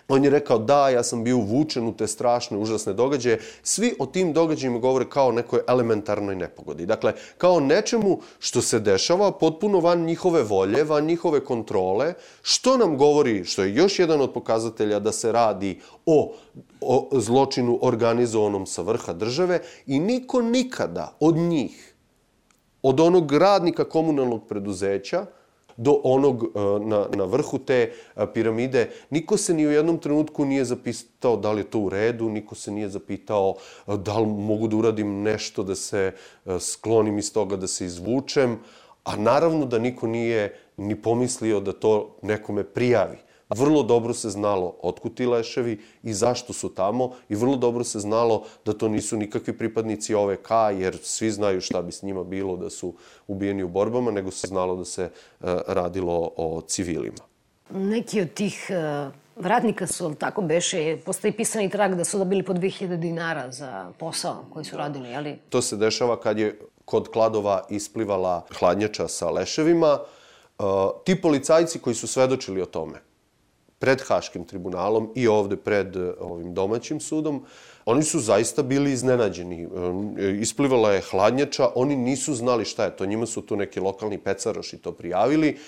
On 0.09 0.24
je 0.24 0.30
rekao 0.30 0.59
da, 0.59 0.88
ja 0.88 1.02
sam 1.02 1.24
bio 1.24 1.37
uvučen 1.37 1.88
u 1.88 1.96
te 1.96 2.06
strašne, 2.06 2.59
užasne 2.59 2.92
događaje. 2.92 3.40
Svi 3.62 3.94
o 3.98 4.06
tim 4.06 4.32
događajima 4.32 4.78
govore 4.78 5.09
kao 5.11 5.32
nekoj 5.32 5.61
elementarnoj 5.68 6.37
nepogodi. 6.37 6.87
Dakle, 6.87 7.12
kao 7.38 7.61
nečemu 7.61 8.20
što 8.38 8.62
se 8.62 8.80
dešava 8.80 9.32
potpuno 9.32 9.80
van 9.80 10.04
njihove 10.04 10.36
volje, 10.42 10.85
van 10.85 11.05
njihove 11.05 11.44
kontrole, 11.44 12.14
što 12.42 12.77
nam 12.77 12.96
govori, 12.99 13.44
što 13.44 13.62
je 13.62 13.75
još 13.75 13.99
jedan 13.99 14.20
od 14.20 14.33
pokazatelja 14.33 14.99
da 14.99 15.12
se 15.12 15.33
radi 15.33 15.81
o, 16.07 16.35
o 16.81 17.09
zločinu 17.12 17.79
organizovanom 17.83 18.66
sa 18.66 18.83
vrha 18.83 19.12
države 19.12 19.61
i 19.87 20.01
niko 20.01 20.42
nikada 20.42 21.16
od 21.20 21.37
njih, 21.37 21.94
od 22.83 23.01
onog 23.01 23.33
radnika 23.33 23.85
komunalnog 23.85 24.49
preduzeća, 24.49 25.27
do 25.77 26.01
onog 26.05 26.44
e, 26.44 26.61
na, 26.87 27.07
na 27.14 27.25
vrhu 27.25 27.59
te 27.59 27.92
e, 28.16 28.27
piramide. 28.35 28.90
Niko 29.11 29.37
se 29.37 29.55
ni 29.55 29.66
u 29.66 29.70
jednom 29.70 29.99
trenutku 29.99 30.44
nije 30.44 30.64
zapitao 30.64 31.37
da 31.37 31.53
li 31.53 31.61
je 31.61 31.70
to 31.70 31.79
u 31.79 31.88
redu, 31.88 32.29
niko 32.29 32.55
se 32.55 32.70
nije 32.70 32.88
zapitao 32.88 33.55
e, 33.87 33.96
da 33.96 34.18
li 34.18 34.27
mogu 34.27 34.68
da 34.68 34.77
uradim 34.77 35.22
nešto 35.22 35.62
da 35.62 35.75
se 35.75 36.12
sklonim 36.61 37.18
iz 37.18 37.33
toga, 37.33 37.57
da 37.57 37.66
se 37.66 37.87
izvučem, 37.87 38.59
a 39.07 39.16
naravno 39.16 39.66
da 39.66 39.79
niko 39.79 40.07
nije 40.07 40.59
ni 40.77 41.03
pomislio 41.03 41.61
da 41.61 41.73
to 41.73 42.16
nekome 42.23 42.64
prijavi. 42.64 43.16
Vrlo 43.51 43.83
dobro 43.83 44.14
se 44.14 44.31
znalo 44.31 44.77
otkud 44.83 45.14
ti 45.14 45.27
leševi 45.27 45.81
i 46.03 46.14
zašto 46.14 46.53
su 46.53 46.75
tamo 46.75 47.12
i 47.29 47.35
vrlo 47.35 47.57
dobro 47.57 47.85
se 47.85 47.99
znalo 47.99 48.45
da 48.64 48.73
to 48.73 48.88
nisu 48.88 49.16
nikakvi 49.16 49.59
pripadnici 49.59 50.14
OVK, 50.14 50.51
jer 50.79 50.99
svi 51.03 51.31
znaju 51.31 51.61
šta 51.61 51.83
bi 51.83 51.92
s 51.92 52.03
njima 52.03 52.25
bilo 52.25 52.57
da 52.57 52.71
su 52.71 52.95
ubijeni 53.27 53.62
u 53.62 53.69
borbama, 53.69 54.11
nego 54.11 54.31
se 54.31 54.47
znalo 54.47 54.77
da 54.77 54.85
se 54.85 55.03
e, 55.03 55.11
radilo 55.66 56.31
o 56.37 56.61
civilima. 56.66 57.23
Neki 57.71 58.21
od 58.21 58.35
tih 58.35 58.71
uh, 58.71 59.12
vratnika 59.37 59.87
su, 59.87 60.05
ali 60.05 60.14
tako 60.14 60.42
beše, 60.42 60.97
postoji 61.05 61.33
pisani 61.33 61.71
trag 61.71 61.95
da 61.95 62.05
su 62.05 62.19
dobili 62.19 62.42
po 62.42 62.53
2000 62.53 62.97
dinara 62.97 63.51
za 63.51 63.92
posao 63.99 64.45
koji 64.51 64.64
su 64.64 64.77
radili, 64.77 65.14
ali... 65.14 65.38
To 65.49 65.62
se 65.62 65.77
dešava 65.77 66.21
kad 66.21 66.38
je 66.38 66.59
kod 66.87 67.11
Kladova 67.12 67.66
isplivala 67.70 68.46
hladnjača 68.59 69.09
sa 69.09 69.31
leševima. 69.31 69.99
Uh, 70.59 70.64
ti 71.05 71.20
policajci 71.20 71.79
koji 71.79 71.94
su 71.94 72.07
svedočili 72.07 72.62
o 72.62 72.66
tome, 72.66 73.03
pred 73.79 74.01
Haškim 74.09 74.44
tribunalom 74.44 75.11
i 75.14 75.29
ovde 75.29 75.57
pred 75.57 75.96
e, 75.96 76.12
ovim 76.20 76.55
domaćim 76.55 77.01
sudom, 77.01 77.42
oni 77.85 78.03
su 78.03 78.20
zaista 78.20 78.62
bili 78.62 78.92
iznenađeni. 78.92 79.62
E, 79.62 79.68
isplivala 80.40 80.92
je 80.92 81.03
hladnjača, 81.11 81.68
oni 81.75 81.96
nisu 81.96 82.35
znali 82.35 82.64
šta 82.64 82.85
je 82.85 82.96
to. 82.96 83.07
Njima 83.07 83.27
su 83.27 83.42
tu 83.42 83.57
neki 83.57 83.81
lokalni 83.81 84.18
pecaroši 84.18 84.79
to 84.79 84.92
prijavili 84.92 85.59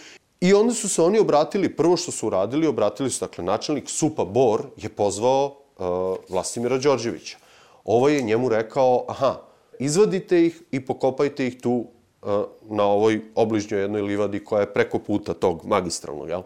I 0.40 0.52
onda 0.54 0.74
su 0.74 0.88
se 0.88 1.02
oni 1.02 1.18
obratili, 1.18 1.76
prvo 1.76 1.96
što 1.96 2.12
su 2.12 2.26
uradili, 2.26 2.66
obratili 2.66 3.10
su, 3.10 3.24
dakle, 3.24 3.44
načelnik 3.44 3.88
Supa 3.90 4.24
Bor 4.24 4.62
je 4.76 4.88
pozvao 4.88 5.46
uh, 5.46 5.86
Vlastimira 6.28 6.78
Đorđevića. 6.78 7.38
Ovo 7.84 8.08
je 8.08 8.22
njemu 8.22 8.48
rekao, 8.48 9.04
aha, 9.08 9.34
izvadite 9.78 10.46
ih 10.46 10.62
i 10.70 10.86
pokopajte 10.86 11.46
ih 11.46 11.60
tu 11.60 11.72
uh, 11.72 12.30
na 12.70 12.84
ovoj 12.84 13.20
obližnjoj 13.34 13.80
jednoj 13.80 14.02
livadi 14.02 14.44
koja 14.44 14.60
je 14.60 14.72
preko 14.72 14.98
puta 14.98 15.34
tog 15.34 15.66
magistralnog, 15.66 16.28
jel? 16.28 16.42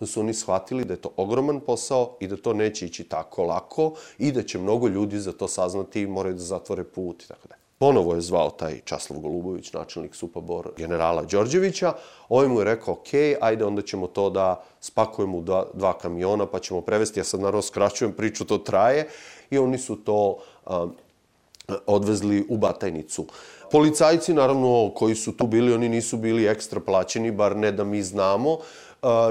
da 0.00 0.06
su 0.06 0.20
oni 0.20 0.34
shvatili 0.34 0.84
da 0.84 0.92
je 0.92 1.00
to 1.00 1.12
ogroman 1.16 1.60
posao 1.60 2.16
i 2.20 2.26
da 2.26 2.36
to 2.36 2.54
neće 2.54 2.86
ići 2.86 3.04
tako 3.04 3.44
lako 3.44 3.94
i 4.18 4.32
da 4.32 4.42
će 4.42 4.58
mnogo 4.58 4.88
ljudi 4.88 5.18
za 5.18 5.32
to 5.32 5.48
saznati 5.48 6.02
i 6.02 6.06
moraju 6.06 6.34
da 6.34 6.40
zatvore 6.40 6.84
put 6.84 7.22
i 7.22 7.28
tako 7.28 7.48
da. 7.48 7.54
Ponovo 7.78 8.14
je 8.14 8.20
zvao 8.20 8.50
taj 8.50 8.80
Časlav 8.84 9.20
Golubović, 9.20 9.72
načelnik 9.72 10.14
Supabor, 10.14 10.70
generala 10.76 11.22
Đorđevića. 11.22 11.92
Ovaj 12.28 12.48
mu 12.48 12.60
je 12.60 12.64
rekao, 12.64 12.94
ok, 12.94 13.08
ajde, 13.40 13.64
onda 13.64 13.82
ćemo 13.82 14.06
to 14.06 14.30
da 14.30 14.64
spakujemo 14.80 15.38
u 15.38 15.42
dva, 15.42 15.66
dva 15.74 15.98
kamiona, 15.98 16.46
pa 16.46 16.58
ćemo 16.58 16.80
prevesti. 16.80 17.20
Ja 17.20 17.24
sad 17.24 17.40
naravno 17.40 17.62
skraćujem 17.62 18.12
priču, 18.12 18.44
to 18.44 18.58
traje. 18.58 19.08
I 19.50 19.58
oni 19.58 19.78
su 19.78 19.96
to 19.96 20.36
um, 20.66 20.92
odvezli 21.86 22.46
u 22.48 22.56
Batajnicu. 22.56 23.26
Policajci, 23.70 24.34
naravno, 24.34 24.90
koji 24.94 25.14
su 25.14 25.32
tu 25.32 25.46
bili, 25.46 25.74
oni 25.74 25.88
nisu 25.88 26.16
bili 26.16 26.46
ekstra 26.46 26.80
plaćeni, 26.80 27.30
bar 27.30 27.56
ne 27.56 27.72
da 27.72 27.84
mi 27.84 28.02
znamo, 28.02 28.58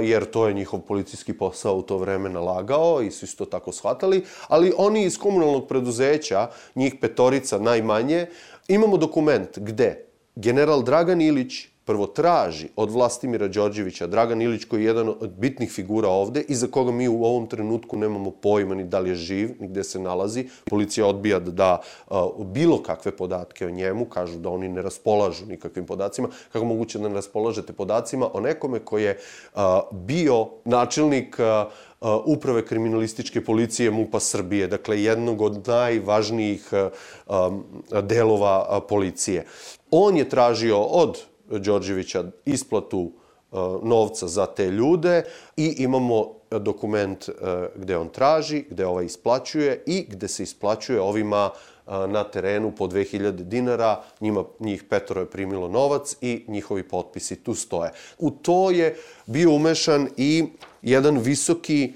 jer 0.02 0.26
to 0.26 0.48
je 0.48 0.54
njihov 0.54 0.80
policijski 0.80 1.34
posao 1.34 1.76
u 1.76 1.82
to 1.82 1.98
vreme 1.98 2.30
nalagao 2.30 3.02
i 3.02 3.12
su 3.12 3.38
to 3.38 3.46
tako 3.46 3.72
shvatali, 3.72 4.24
ali 4.48 4.74
oni 4.78 5.04
iz 5.04 5.18
komunalnog 5.18 5.68
preduzeća, 5.68 6.50
njih 6.76 6.96
petorica 7.02 7.60
najmanje, 7.60 8.26
imamo 8.68 8.98
dokument 8.98 9.60
gde 9.60 10.06
general 10.36 10.84
Dragan 10.84 11.22
Ilić 11.22 11.69
prvo 11.90 12.06
traži 12.08 12.68
od 12.76 12.92
Vlastimira 12.92 13.48
Đorđevića, 13.48 14.08
Dragan 14.08 14.42
Ilić 14.42 14.66
koji 14.66 14.84
je 14.84 14.88
jedan 14.88 15.10
od 15.10 15.30
bitnih 15.38 15.72
figura 15.72 16.10
ovde 16.10 16.44
i 16.48 16.56
za 16.56 16.68
koga 16.68 16.92
mi 16.92 17.08
u 17.08 17.24
ovom 17.24 17.48
trenutku 17.48 17.98
nemamo 17.98 18.32
pojma 18.32 18.76
ni 18.76 18.84
da 18.84 19.00
li 19.00 19.10
je 19.10 19.16
živ, 19.16 19.56
ni 19.60 19.68
gde 19.68 19.84
se 19.84 20.00
nalazi. 20.00 20.44
Policija 20.70 21.08
odbija 21.08 21.40
da 21.40 21.52
da 21.52 21.82
uh, 22.10 22.46
bilo 22.46 22.78
kakve 22.84 23.12
podatke 23.12 23.66
o 23.66 23.70
njemu, 23.70 24.06
kažu 24.06 24.38
da 24.38 24.50
oni 24.50 24.70
ne 24.70 24.82
raspolažu 24.82 25.46
nikakvim 25.46 25.86
podacima. 25.86 26.30
Kako 26.54 26.66
moguće 26.66 27.00
da 27.00 27.10
ne 27.10 27.16
raspolažete 27.16 27.74
podacima 27.74 28.30
o 28.34 28.40
nekome 28.40 28.80
koji 28.80 29.04
je 29.04 29.18
uh, 29.18 29.62
bio 29.92 30.48
načelnik 30.66 31.40
uh, 31.40 32.22
uprave 32.26 32.66
kriminalističke 32.66 33.44
policije 33.46 33.92
MUPA 33.92 34.20
Srbije, 34.20 34.68
dakle 34.68 35.02
jednog 35.04 35.42
od 35.42 35.68
najvažnijih 35.68 36.70
um, 36.74 37.64
delova 38.02 38.82
policije. 38.90 39.46
On 39.92 40.18
je 40.18 40.30
tražio 40.30 40.82
od 40.82 41.29
Đorđevića 41.50 42.24
isplatu 42.46 43.12
e, 43.12 43.56
novca 43.84 44.28
za 44.28 44.46
te 44.46 44.72
ljude 44.72 45.24
i 45.58 45.76
imamo 45.78 46.34
dokument 46.52 47.30
e, 47.30 47.34
gde 47.76 47.98
on 47.98 48.10
traži, 48.10 48.64
gde 48.70 48.86
ovaj 48.86 49.06
isplaćuje 49.06 49.84
i 49.86 50.06
gde 50.10 50.28
se 50.28 50.44
isplaćuje 50.44 51.02
ovima 51.02 51.50
e, 51.50 51.92
na 52.08 52.24
terenu 52.24 52.72
po 52.78 52.88
2000 52.88 53.32
dinara, 53.32 54.04
njima, 54.22 54.44
njih 54.60 54.84
petoro 54.84 55.22
je 55.22 55.30
primilo 55.30 55.68
novac 55.68 56.16
i 56.22 56.46
njihovi 56.48 56.84
potpisi 56.88 57.36
tu 57.36 57.54
stoje. 57.54 57.92
U 58.18 58.32
to 58.32 58.72
je 58.72 58.96
bio 59.26 59.52
umešan 59.52 60.08
i 60.18 60.46
jedan 60.82 61.18
visoki 61.18 61.94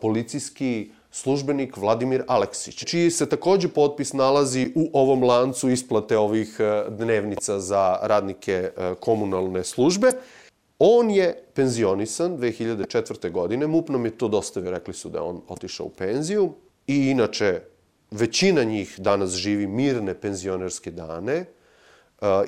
policijski 0.00 0.90
službenik 1.14 1.76
Vladimir 1.76 2.24
Aleksić, 2.26 2.84
čiji 2.84 3.10
se 3.10 3.28
takođe 3.28 3.68
potpis 3.68 4.12
nalazi 4.12 4.72
u 4.74 4.90
ovom 4.92 5.22
lancu 5.22 5.70
isplate 5.70 6.18
ovih 6.18 6.56
e, 6.58 6.84
dnevnica 6.90 7.60
za 7.60 7.98
radnike 8.02 8.52
e, 8.52 8.94
komunalne 9.00 9.64
službe. 9.64 10.10
On 10.78 11.10
je 11.10 11.44
penzionisan 11.54 12.38
2004. 12.38 13.30
godine, 13.30 13.66
MUP 13.66 13.88
nam 13.88 14.04
je 14.04 14.18
to 14.18 14.28
dostavio, 14.28 14.70
rekli 14.70 14.94
su 14.94 15.08
da 15.08 15.22
on 15.22 15.40
otišao 15.48 15.86
u 15.86 15.90
penziju 15.90 16.52
i 16.86 16.96
inače 16.96 17.60
većina 18.10 18.64
njih 18.64 18.94
danas 18.98 19.30
živi 19.30 19.66
mirne 19.66 20.14
penzionerske 20.20 20.90
dane. 20.90 21.36
E, 21.36 21.46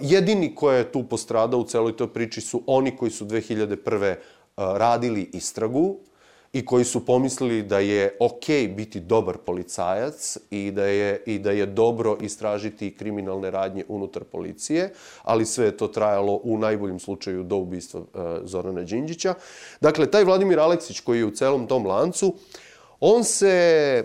jedini 0.01 0.55
ko 0.55 0.73
je 0.73 0.93
tu 0.93 1.05
postradao 1.09 1.61
u 1.61 1.65
celoj 1.65 1.97
toj 1.97 2.13
priči 2.13 2.41
su 2.41 2.63
oni 2.67 2.97
koji 2.97 3.11
su 3.11 3.27
2001. 3.27 4.15
radili 4.57 5.31
istragu, 5.33 5.99
i 6.57 6.65
koji 6.65 6.85
su 6.85 7.07
pomislili 7.07 7.63
da 7.63 7.79
je 7.79 8.17
okej 8.21 8.69
biti 8.69 9.01
dobar 9.01 9.37
policajac 9.37 10.37
i 10.51 10.71
da 10.71 10.85
je, 10.85 11.23
i 11.27 11.39
da 11.39 11.51
je 11.51 11.67
dobro 11.67 12.17
istražiti 12.21 12.95
kriminalne 12.97 13.51
radnje 13.51 13.85
unutar 13.89 14.25
policije, 14.25 14.93
ali 15.23 15.47
sve 15.47 15.65
je 15.67 15.77
to 15.77 15.89
trajalo 15.89 16.41
u 16.45 16.59
najboljem 16.59 16.99
slučaju 16.99 17.43
do 17.43 17.57
ubistva 17.57 18.01
uh, 18.01 18.07
Zorana 18.45 18.83
Đinđića. 18.83 19.35
Dakle, 19.81 20.11
taj 20.11 20.25
Vladimir 20.25 20.61
Aleksić 20.61 21.01
koji 21.01 21.19
je 21.19 21.25
u 21.25 21.31
celom 21.31 21.67
tom 21.67 21.87
lancu, 21.87 22.35
on 23.01 23.25
se 23.25 24.05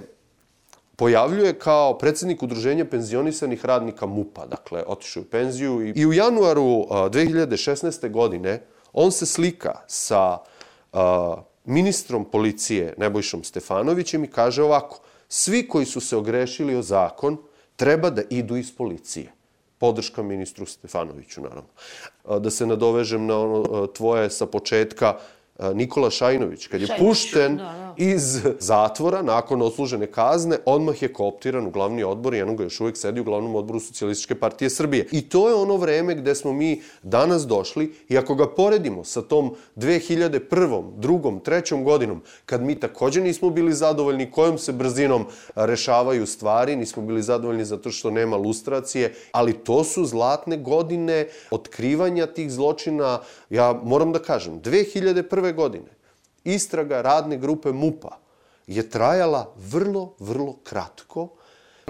pojavljuje 0.95 1.53
kao 1.59 1.97
predsednik 1.97 2.43
udruženja 2.43 2.85
penzionisanih 2.85 3.65
radnika 3.65 4.05
MUPA, 4.05 4.45
dakle, 4.45 4.83
otišao 4.87 5.23
u 5.23 5.25
penziju 5.25 5.87
i, 5.87 5.93
i 5.95 6.05
u 6.05 6.13
januaru 6.13 6.63
uh, 6.63 6.89
2016. 6.89 8.11
godine 8.11 8.61
on 8.93 9.11
se 9.11 9.25
slika 9.25 9.79
sa 9.87 10.37
uh, 10.93 10.99
ministrom 11.65 12.25
policije 12.25 12.93
Nebojšom 12.97 13.43
Stefanovićem 13.43 14.23
i 14.23 14.31
kaže 14.31 14.63
ovako, 14.63 14.99
svi 15.29 15.67
koji 15.67 15.85
su 15.85 16.01
se 16.01 16.17
ogrešili 16.17 16.75
o 16.75 16.81
zakon 16.81 17.37
treba 17.75 18.09
da 18.09 18.21
idu 18.29 18.57
iz 18.57 18.75
policije. 18.75 19.31
Podrška 19.77 20.23
ministru 20.23 20.65
Stefanoviću, 20.65 21.41
naravno. 21.41 21.69
Da 22.39 22.49
se 22.49 22.65
nadovežem 22.65 23.25
na 23.25 23.39
ono 23.39 23.87
tvoje 23.87 24.29
sa 24.29 24.45
početka, 24.45 25.17
Nikola 25.73 26.09
Šajnović, 26.09 26.67
kad 26.67 26.81
je 26.81 26.87
Šajnović, 26.87 27.09
pušten 27.09 27.57
da, 27.57 27.63
da. 27.63 27.93
iz 27.97 28.39
zatvora 28.59 29.21
nakon 29.21 29.61
odslužene 29.61 30.07
kazne, 30.07 30.57
odmah 30.65 31.01
je 31.01 31.13
kooptiran 31.13 31.67
u 31.67 31.71
glavni 31.71 32.03
odbor 32.03 32.33
i 32.33 32.37
jednog 32.37 32.57
ga 32.57 32.63
još 32.63 32.79
uvek 32.79 32.97
sedi 32.97 33.19
u 33.19 33.23
glavnom 33.23 33.55
odboru 33.55 33.79
Socijalističke 33.79 34.35
partije 34.35 34.69
Srbije. 34.69 35.07
I 35.11 35.21
to 35.29 35.49
je 35.49 35.55
ono 35.55 35.77
vreme 35.77 36.15
gde 36.15 36.35
smo 36.35 36.53
mi 36.53 36.81
danas 37.03 37.47
došli 37.47 37.93
i 38.09 38.17
ako 38.17 38.35
ga 38.35 38.47
poredimo 38.47 39.03
sa 39.03 39.21
tom 39.21 39.55
2001. 39.75 40.83
drugom, 40.97 41.39
trećom 41.39 41.83
godinom, 41.83 42.21
kad 42.45 42.61
mi 42.61 42.75
takođe 42.75 43.21
nismo 43.21 43.49
bili 43.49 43.73
zadovoljni 43.73 44.31
kojom 44.31 44.57
se 44.57 44.71
brzinom 44.71 45.25
rešavaju 45.55 46.25
stvari, 46.25 46.75
nismo 46.75 47.03
bili 47.03 47.21
zadovoljni 47.21 47.65
zato 47.65 47.91
što 47.91 48.11
nema 48.11 48.37
lustracije, 48.37 49.13
ali 49.31 49.53
to 49.53 49.83
su 49.83 50.05
zlatne 50.05 50.57
godine 50.57 51.27
otkrivanja 51.51 52.27
tih 52.27 52.51
zločina. 52.51 53.19
Ja 53.51 53.73
moram 53.83 54.11
da 54.11 54.19
kažem, 54.19 54.61
2001 54.61 55.55
godine 55.55 55.91
istraga 56.43 57.01
radne 57.01 57.37
grupe 57.37 57.71
MUPA 57.71 58.17
je 58.67 58.89
trajala 58.89 59.53
vrlo, 59.57 60.15
vrlo 60.19 60.55
kratko. 60.63 61.27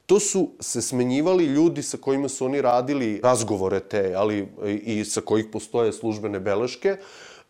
To 0.06 0.20
su 0.20 0.50
se 0.60 0.82
smenjivali 0.82 1.46
ljudi 1.46 1.84
sa 1.84 1.98
kojima 1.98 2.30
su 2.30 2.46
oni 2.46 2.62
radili 2.62 3.20
razgovore 3.24 3.80
te, 3.80 4.14
ali 4.18 4.48
i 4.66 5.06
sa 5.06 5.22
kojih 5.22 5.46
postoje 5.52 5.94
službene 5.94 6.40
beleške. 6.40 6.98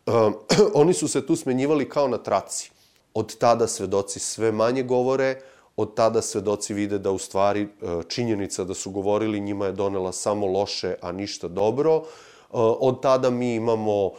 Um, 0.05 0.35
oni 0.81 0.93
su 0.93 1.07
se 1.07 1.25
tu 1.25 1.35
smenjivali 1.35 1.89
kao 1.89 2.07
na 2.07 2.17
traci. 2.17 2.71
Od 3.13 3.37
tada 3.37 3.67
svedoci 3.67 4.19
sve 4.19 4.51
manje 4.51 4.83
govore, 4.83 5.41
od 5.75 5.95
tada 5.95 6.21
svedoci 6.21 6.73
vide 6.73 6.99
da 6.99 7.11
u 7.11 7.17
stvari 7.17 7.63
uh, 7.63 8.03
činjenica 8.07 8.63
da 8.63 8.73
su 8.73 8.91
govorili 8.91 9.39
njima 9.39 9.65
je 9.65 9.71
donela 9.71 10.11
samo 10.11 10.45
loše, 10.45 10.95
a 11.01 11.11
ništa 11.11 11.47
dobro. 11.47 12.03
Od 12.53 13.01
tada 13.01 13.29
mi 13.29 13.55
imamo 13.55 14.11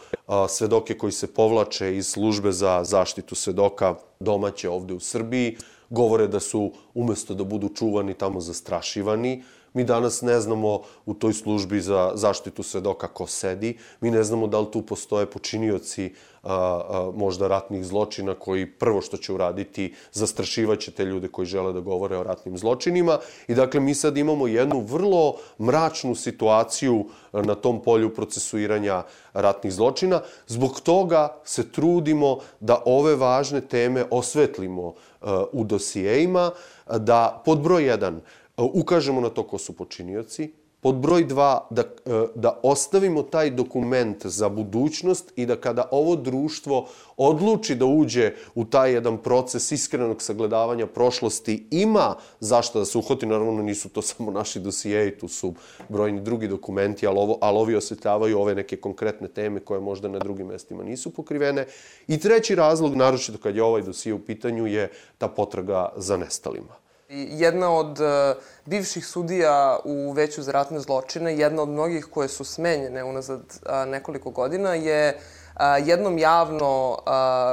svedoke 0.48 0.98
koji 0.98 1.12
se 1.12 1.34
povlače 1.34 1.96
iz 1.96 2.06
službe 2.06 2.52
za 2.52 2.84
zaštitu 2.84 3.34
svedoka 3.34 3.94
domaće 4.20 4.68
ovde 4.68 4.94
u 4.94 5.00
Srbiji. 5.00 5.56
Govore 5.90 6.26
da 6.26 6.40
su, 6.40 6.72
umesto 6.94 7.34
da 7.34 7.44
budu 7.44 7.68
čuvani, 7.68 8.14
tamo 8.14 8.40
zastrašivani. 8.40 9.42
Mi 9.74 9.84
danas 9.84 10.22
ne 10.22 10.40
znamo 10.40 10.80
u 11.06 11.14
toj 11.14 11.32
službi 11.32 11.80
za 11.80 12.12
zaštitu 12.14 12.62
svedoka 12.62 13.08
ko 13.08 13.26
sedi. 13.26 13.78
Mi 14.00 14.10
ne 14.10 14.24
znamo 14.24 14.46
da 14.46 14.60
li 14.60 14.70
tu 14.72 14.82
postoje 14.82 15.26
počinioci 15.26 16.12
a, 16.42 16.54
a, 16.54 17.10
možda 17.14 17.48
ratnih 17.48 17.84
zločina 17.84 18.34
koji 18.34 18.66
prvo 18.66 19.00
što 19.00 19.16
će 19.16 19.32
uraditi 19.32 19.94
zastrašivaće 20.12 20.90
te 20.90 21.04
ljude 21.04 21.28
koji 21.28 21.46
žele 21.46 21.72
da 21.72 21.80
govore 21.80 22.16
o 22.16 22.22
ratnim 22.22 22.58
zločinima. 22.58 23.18
I 23.48 23.54
dakle, 23.54 23.80
mi 23.80 23.94
sad 23.94 24.16
imamo 24.16 24.46
jednu 24.46 24.80
vrlo 24.80 25.36
mračnu 25.58 26.14
situaciju 26.14 27.04
na 27.32 27.54
tom 27.54 27.82
polju 27.82 28.14
procesuiranja 28.14 29.02
ratnih 29.32 29.72
zločina. 29.72 30.20
Zbog 30.46 30.80
toga 30.80 31.40
se 31.44 31.72
trudimo 31.72 32.38
da 32.60 32.82
ove 32.84 33.16
važne 33.16 33.60
teme 33.60 34.04
osvetlimo 34.10 34.94
a, 35.20 35.44
u 35.52 35.64
dosijejima, 35.64 36.50
da 36.98 37.42
pod 37.44 37.60
broj 37.60 37.84
jedan 37.84 38.20
ukažemo 38.56 39.20
na 39.20 39.30
to 39.30 39.42
ko 39.42 39.58
su 39.58 39.72
počinioci, 39.72 40.52
Pod 40.82 40.96
broj 40.98 41.24
dva, 41.24 41.66
da, 41.70 41.82
e, 41.82 42.26
da 42.34 42.60
ostavimo 42.62 43.22
taj 43.22 43.50
dokument 43.50 44.26
za 44.26 44.48
budućnost 44.48 45.32
i 45.36 45.46
da 45.46 45.56
kada 45.56 45.88
ovo 45.90 46.16
društvo 46.16 46.88
odluči 47.16 47.74
da 47.74 47.86
uđe 47.86 48.32
u 48.54 48.64
taj 48.64 48.92
jedan 48.92 49.18
proces 49.18 49.72
iskrenog 49.72 50.22
sagledavanja 50.22 50.86
prošlosti, 50.86 51.66
ima 51.70 52.14
zašto 52.40 52.78
da 52.78 52.84
se 52.84 52.98
uhoti, 52.98 53.26
naravno 53.26 53.62
nisu 53.62 53.88
to 53.88 54.02
samo 54.08 54.30
naši 54.30 54.60
dosijeji, 54.60 55.18
tu 55.18 55.28
su 55.28 55.54
brojni 55.88 56.20
drugi 56.20 56.48
dokumenti, 56.48 57.06
ali, 57.06 57.18
ovo, 57.18 57.38
ali 57.40 57.58
ovi 57.58 57.76
osvetljavaju 57.76 58.40
ove 58.40 58.54
neke 58.54 58.76
konkretne 58.76 59.28
teme 59.28 59.60
koje 59.60 59.80
možda 59.80 60.08
na 60.08 60.18
drugim 60.18 60.46
mestima 60.46 60.82
nisu 60.82 61.14
pokrivene. 61.14 61.66
I 62.08 62.18
treći 62.18 62.54
razlog, 62.54 62.96
naročito 62.96 63.38
kad 63.38 63.56
je 63.56 63.62
ovaj 63.62 63.82
dosije 63.82 64.14
u 64.14 64.18
pitanju, 64.18 64.66
je 64.66 64.90
ta 65.18 65.28
potraga 65.28 65.92
za 65.96 66.16
nestalima. 66.16 66.81
Jedna 67.14 67.70
od 67.70 68.00
uh, 68.00 68.42
bivših 68.64 69.06
sudija 69.06 69.78
u 69.84 70.12
veću 70.12 70.42
za 70.42 70.52
ratne 70.52 70.80
zločine, 70.80 71.38
jedna 71.38 71.62
od 71.62 71.68
mnogih 71.68 72.04
koje 72.04 72.28
su 72.28 72.44
smenjene 72.44 73.04
unazad 73.04 73.40
uh, 73.40 73.90
nekoliko 73.90 74.30
godina, 74.30 74.74
je 74.74 75.18
a, 75.54 75.78
jednom 75.78 76.18
javno 76.18 76.98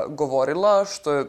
govorila, 0.08 0.86
što 0.86 1.14
je 1.14 1.26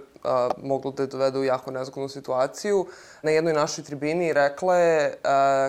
moglo 0.63 0.91
da 0.91 1.03
je 1.03 1.07
dovede 1.07 1.39
u 1.39 1.45
jako 1.45 1.71
nezgodnu 1.71 2.09
situaciju, 2.09 2.87
na 3.23 3.31
jednoj 3.31 3.53
našoj 3.53 3.85
tribini 3.85 4.33
rekla 4.33 4.77
je 4.77 5.15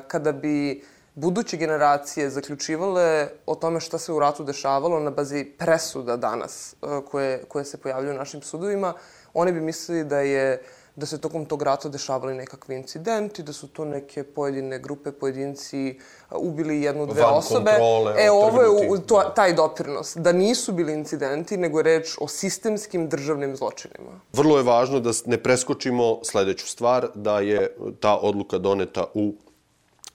kada 0.08 0.32
bi 0.32 0.84
buduće 1.16 1.58
generacije 1.58 2.30
zaključivale 2.30 3.28
o 3.46 3.56
tome 3.56 3.80
šta 3.80 3.98
se 3.98 4.12
u 4.12 4.20
ratu 4.20 4.44
dešavalo 4.44 5.00
na 5.00 5.10
bazi 5.10 5.46
presuda 5.58 6.18
danas 6.18 6.76
koje, 7.12 7.44
koje 7.48 7.66
se 7.66 7.78
pojavljaju 7.78 8.16
u 8.16 8.20
našim 8.20 8.42
sudovima, 8.42 8.94
oni 9.34 9.52
bi 9.52 9.62
mislili 9.62 10.04
da 10.04 10.20
je 10.20 10.62
da 10.96 11.06
se 11.06 11.22
tokom 11.22 11.46
tog 11.46 11.62
rata 11.62 11.90
dešavali 11.90 12.36
nekakvi 12.36 12.76
incidenti, 12.76 13.44
da 13.44 13.54
su 13.54 13.68
to 13.68 13.86
neke 13.86 14.24
pojedine 14.24 14.80
grupe, 14.80 15.12
pojedinci 15.12 16.00
ubili 16.32 16.82
jednu, 16.82 17.06
dve 17.06 17.22
Van 17.22 17.34
osobe. 17.34 17.72
Kontrole, 17.72 18.14
e, 18.18 18.32
ovo 18.32 18.62
je 18.62 18.90
u, 18.90 18.98
to, 18.98 19.22
taj 19.36 19.54
doprinos. 19.54 20.16
Da 20.16 20.32
nisu 20.32 20.72
bili 20.72 20.94
incidenti, 20.94 21.58
nego 21.58 21.80
je 21.80 21.84
reč 21.84 22.18
o 22.20 22.28
sistemskim 22.28 23.10
državnim 23.10 23.56
zločinima. 23.56 24.20
Vrlo 24.34 24.58
je 24.58 24.64
važno 24.64 25.00
da 25.00 25.12
ne 25.26 25.38
preskočimo 25.44 26.20
sledeću 26.24 26.68
stvar, 26.68 27.08
da 27.16 27.40
je 27.40 27.76
ta 28.00 28.18
odluka 28.18 28.58
doneta 28.58 29.06
u 29.14 29.34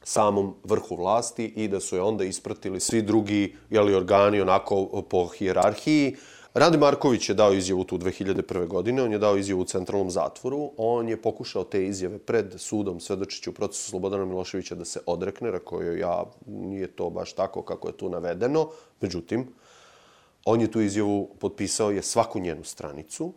samom 0.04 0.54
vrhu 0.64 0.96
vlasti 0.96 1.44
i 1.44 1.68
da 1.68 1.80
su 1.80 1.96
je 1.96 2.02
onda 2.02 2.24
ispratili 2.24 2.80
svi 2.80 3.02
drugi 3.02 3.56
jeli, 3.70 3.94
organi 3.94 4.40
onako 4.40 5.02
po 5.02 5.26
hijerarhiji. 5.26 6.16
Rade 6.56 6.78
Marković 6.78 7.28
je 7.28 7.34
dao 7.34 7.52
izjavu 7.52 7.84
tu 7.84 7.98
2001. 7.98 8.66
godine, 8.66 9.02
on 9.02 9.12
je 9.12 9.18
dao 9.18 9.36
izjavu 9.36 9.60
u 9.60 9.64
centralnom 9.64 10.10
zatvoru, 10.10 10.70
on 10.76 11.08
je 11.08 11.22
pokušao 11.22 11.64
te 11.64 11.86
izjave 11.86 12.18
pred 12.18 12.54
sudom 12.56 13.00
svedočići 13.00 13.50
u 13.50 13.52
procesu 13.52 13.90
Slobodana 13.90 14.24
Miloševića 14.24 14.74
da 14.74 14.84
se 14.84 15.00
odrekne, 15.06 15.50
rekao 15.50 15.80
je 15.80 15.98
ja, 15.98 16.24
nije 16.46 16.86
to 16.86 17.10
baš 17.10 17.32
tako 17.32 17.62
kako 17.62 17.88
je 17.88 17.96
tu 17.96 18.08
navedeno, 18.08 18.68
međutim, 19.00 19.46
on 20.44 20.60
je 20.60 20.70
tu 20.72 20.80
izjavu 20.80 21.28
potpisao 21.38 21.90
je 21.90 22.02
svaku 22.02 22.40
njenu 22.40 22.64
stranicu, 22.64 23.32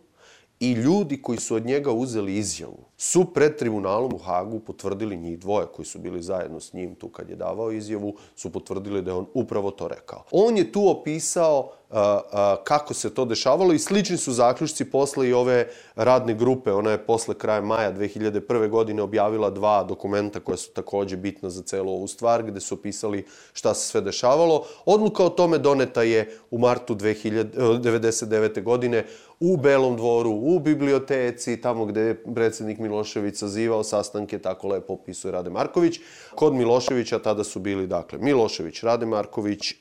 i 0.60 0.72
ljudi 0.72 1.22
koji 1.22 1.38
su 1.38 1.54
od 1.54 1.66
njega 1.66 1.92
uzeli 1.92 2.36
izjavu 2.36 2.90
su 3.00 3.24
pred 3.24 3.56
tribunalom 3.56 4.14
u 4.14 4.18
Hagu 4.18 4.60
potvrdili 4.60 5.16
njih 5.16 5.38
dvoje 5.38 5.66
koji 5.66 5.86
su 5.86 5.98
bili 5.98 6.22
zajedno 6.22 6.60
s 6.60 6.72
njim 6.72 6.94
tu 6.94 7.08
kad 7.08 7.30
je 7.30 7.36
davao 7.36 7.72
izjavu, 7.72 8.14
su 8.36 8.52
potvrdili 8.52 9.02
da 9.02 9.10
je 9.10 9.16
on 9.16 9.26
upravo 9.34 9.70
to 9.70 9.88
rekao. 9.88 10.24
On 10.30 10.56
je 10.56 10.72
tu 10.72 10.88
opisao 10.88 11.72
a, 11.90 12.20
a, 12.32 12.56
kako 12.64 12.94
se 12.94 13.14
to 13.14 13.24
dešavalo 13.24 13.72
i 13.72 13.78
slični 13.78 14.16
su 14.16 14.32
zaključci 14.32 14.84
posle 14.84 15.28
i 15.28 15.32
ove 15.32 15.68
radne 15.94 16.34
grupe. 16.34 16.72
Ona 16.72 16.90
je 16.90 17.06
posle 17.06 17.34
kraja 17.34 17.60
maja 17.60 17.92
2001. 17.92 18.68
godine 18.68 19.02
objavila 19.02 19.50
dva 19.50 19.82
dokumenta 19.82 20.40
koja 20.40 20.56
su 20.56 20.70
takođe 20.70 21.16
bitna 21.16 21.50
za 21.50 21.62
celu 21.62 21.92
ovu 21.92 22.06
stvar, 22.06 22.42
gde 22.42 22.60
su 22.60 22.74
opisali 22.74 23.26
šta 23.52 23.74
se 23.74 23.88
sve 23.88 24.00
dešavalo. 24.00 24.66
Odluka 24.84 25.24
o 25.24 25.28
tome 25.28 25.58
doneta 25.58 26.02
je 26.02 26.36
u 26.50 26.58
martu 26.58 26.94
2099. 26.94 28.62
godine 28.62 29.06
u 29.40 29.56
Belom 29.56 29.96
dvoru, 29.96 30.30
u 30.30 30.58
biblioteci, 30.58 31.60
tamo 31.60 31.84
gde 31.84 32.00
je 32.00 32.24
predsednik 32.34 32.78
Milošević 32.78 33.36
sazivao 33.36 33.84
sastanke, 33.84 34.38
tako 34.38 34.68
lepo 34.68 34.92
opisuje 34.92 35.32
Rade 35.32 35.50
Marković. 35.50 36.00
Kod 36.34 36.54
Miloševića 36.54 37.18
tada 37.18 37.44
su 37.44 37.60
bili, 37.60 37.86
dakle, 37.86 38.18
Milošević, 38.18 38.82
Rade 38.82 39.06
Marković, 39.06 39.74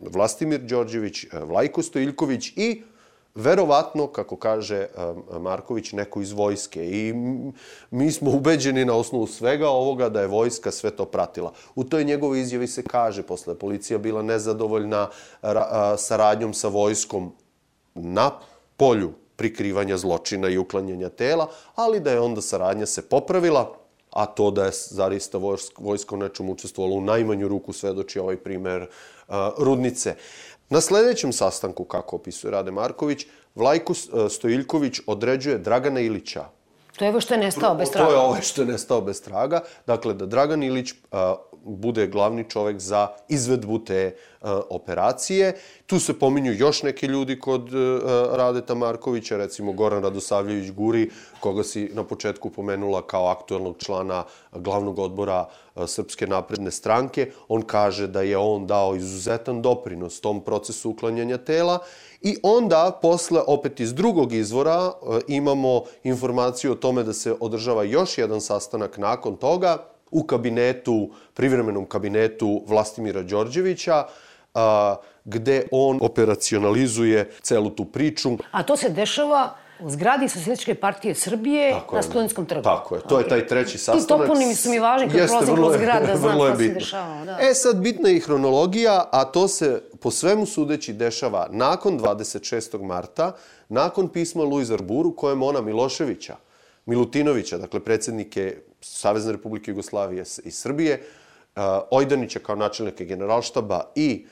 Vlastimir 0.00 0.60
Đorđević, 0.60 1.26
Vlajko 1.32 1.82
Stojiljković 1.82 2.52
i 2.56 2.82
verovatno, 3.34 4.06
kako 4.06 4.36
kaže 4.36 4.86
Marković, 5.40 5.92
neko 5.92 6.20
iz 6.20 6.32
vojske. 6.32 6.84
I 6.90 7.14
mi 7.90 8.12
smo 8.12 8.30
ubeđeni 8.30 8.84
na 8.84 8.94
osnovu 8.94 9.26
svega 9.26 9.68
ovoga 9.68 10.08
da 10.08 10.20
je 10.20 10.26
vojska 10.26 10.70
sve 10.70 10.90
to 10.90 11.04
pratila. 11.04 11.52
U 11.74 11.84
toj 11.84 12.04
njegovoj 12.04 12.40
izjavi 12.40 12.66
se 12.66 12.82
kaže, 12.82 13.22
posle 13.22 13.58
policija 13.58 13.98
bila 13.98 14.22
nezadovoljna 14.22 15.08
saradnjom 15.96 16.54
sa 16.54 16.68
vojskom 16.68 17.32
na 17.94 18.30
polju 18.80 19.12
prikrivanja 19.36 19.96
zločina 19.96 20.48
i 20.48 20.58
uklanjanja 20.58 21.08
tela, 21.08 21.48
ali 21.74 22.00
da 22.00 22.12
je 22.12 22.20
onda 22.20 22.40
saradnja 22.40 22.86
se 22.86 23.02
popravila, 23.08 23.76
a 24.10 24.26
to 24.26 24.50
da 24.50 24.64
je 24.64 24.72
zarista 24.72 25.38
vojsko 25.78 26.16
nečom 26.16 26.50
učestvovalo 26.50 26.96
u 26.96 27.04
najmanju 27.04 27.48
ruku 27.48 27.72
svedoči 27.72 28.18
ovaj 28.18 28.36
primer 28.36 28.82
uh, 28.82 29.34
Rudnice. 29.58 30.14
Na 30.70 30.80
sledećem 30.80 31.32
sastanku, 31.32 31.84
kako 31.84 32.16
opisuje 32.16 32.50
Rade 32.50 32.70
Marković, 32.70 33.26
Vlajko 33.54 33.94
Stojiljković 34.30 35.00
određuje 35.06 35.58
Dragana 35.58 36.00
Ilića. 36.00 36.44
To 36.96 37.04
je 37.04 37.10
ovo 37.10 37.20
što 37.20 37.34
je 37.34 37.40
nestao 37.40 37.74
bez 37.74 37.90
traga. 37.90 38.06
To 38.06 38.12
je 38.12 38.18
ovo 38.18 38.36
što 38.42 38.62
je 38.62 38.66
nestao 38.66 39.00
bez 39.00 39.22
traga. 39.22 39.62
Dakle, 39.86 40.14
da 40.14 40.26
Dragan 40.26 40.62
Ilić 40.62 40.92
uh, 40.92 41.18
bude 41.64 42.06
glavni 42.06 42.44
čovek 42.50 42.78
za 42.78 43.08
izvedbu 43.28 43.78
te 43.84 44.16
operacije. 44.70 45.56
Tu 45.86 46.00
se 46.00 46.18
pominju 46.18 46.52
još 46.52 46.82
neki 46.82 47.06
ljudi 47.06 47.40
kod 47.40 47.74
uh, 47.74 48.00
Radeta 48.32 48.74
Markovića, 48.74 49.36
recimo 49.36 49.72
Goran 49.72 50.02
Radosavljević 50.02 50.70
Guri, 50.70 51.10
koga 51.40 51.62
si 51.62 51.90
na 51.94 52.04
početku 52.04 52.50
pomenula 52.50 53.06
kao 53.06 53.26
aktuelnog 53.26 53.76
člana 53.78 54.24
glavnog 54.52 54.98
odbora 54.98 55.46
uh, 55.74 55.86
Srpske 55.86 56.26
napredne 56.26 56.70
stranke. 56.70 57.30
On 57.48 57.62
kaže 57.62 58.06
da 58.06 58.22
je 58.22 58.38
on 58.38 58.66
dao 58.66 58.96
izuzetan 58.96 59.62
doprinos 59.62 60.20
tom 60.20 60.44
procesu 60.44 60.90
uklanjanja 60.90 61.38
tela 61.38 61.78
I 62.22 62.36
onda, 62.42 62.98
posle, 63.02 63.40
opet 63.46 63.80
iz 63.80 63.94
drugog 63.94 64.32
izvora, 64.32 64.92
imamo 65.28 65.82
informaciju 66.04 66.72
o 66.72 66.74
tome 66.74 67.02
da 67.02 67.12
se 67.12 67.34
održava 67.40 67.82
još 67.84 68.18
jedan 68.18 68.40
sastanak 68.40 68.98
nakon 68.98 69.36
toga 69.36 69.78
u 70.10 70.22
kabinetu, 70.22 71.10
privremenom 71.34 71.86
kabinetu 71.86 72.62
Vlastimira 72.66 73.22
Đorđevića, 73.22 74.04
a, 74.54 74.96
gde 75.24 75.66
on 75.70 75.98
operacionalizuje 76.02 77.30
celu 77.42 77.70
tu 77.70 77.84
priču. 77.84 78.30
A 78.50 78.62
to 78.62 78.76
se 78.76 78.88
dešava 78.88 79.56
u 79.80 79.90
zgradi 79.90 80.28
Socijalističke 80.28 80.74
partije 80.74 81.14
Srbije 81.14 81.70
tako 81.72 81.96
na 81.96 82.02
Studentskom 82.02 82.46
trgu. 82.46 82.62
Tako 82.62 82.94
je, 82.94 83.00
to 83.08 83.18
je 83.18 83.28
taj 83.28 83.46
treći 83.46 83.78
sastanak. 83.78 84.02
Ti 84.02 84.08
toponimi 84.08 84.54
su 84.54 84.70
mi 84.70 84.78
važni 84.78 85.08
kad 85.08 85.26
prolazim 85.26 85.54
kroz 85.54 85.76
grad 85.76 86.06
da 86.06 86.16
znam 86.16 86.36
šta 86.36 86.56
se 86.56 86.68
dešava. 86.68 87.24
Da. 87.24 87.38
E 87.40 87.54
sad, 87.54 87.76
bitna 87.76 88.08
je 88.08 88.16
i 88.16 88.20
hronologija, 88.20 89.08
a 89.12 89.24
to 89.24 89.48
se 89.48 89.82
po 90.00 90.10
svemu 90.10 90.46
sudeći 90.46 90.92
dešava 90.92 91.48
nakon 91.50 91.98
26. 91.98 92.82
marta, 92.82 93.32
nakon 93.68 94.08
pisma 94.08 94.42
Luiz 94.42 94.70
Arburu, 94.70 95.16
kojem 95.16 95.42
ona 95.42 95.60
Miloševića, 95.60 96.36
Milutinovića, 96.86 97.58
dakle 97.58 97.80
predsednike 97.80 98.56
Savezne 98.80 99.32
republike 99.32 99.70
Jugoslavije 99.70 100.24
i 100.44 100.50
Srbije, 100.50 101.02
Ojdanića 101.90 102.38
kao 102.38 102.56
načelnike 102.56 103.04
generalštaba 103.04 103.80
i 103.94 104.26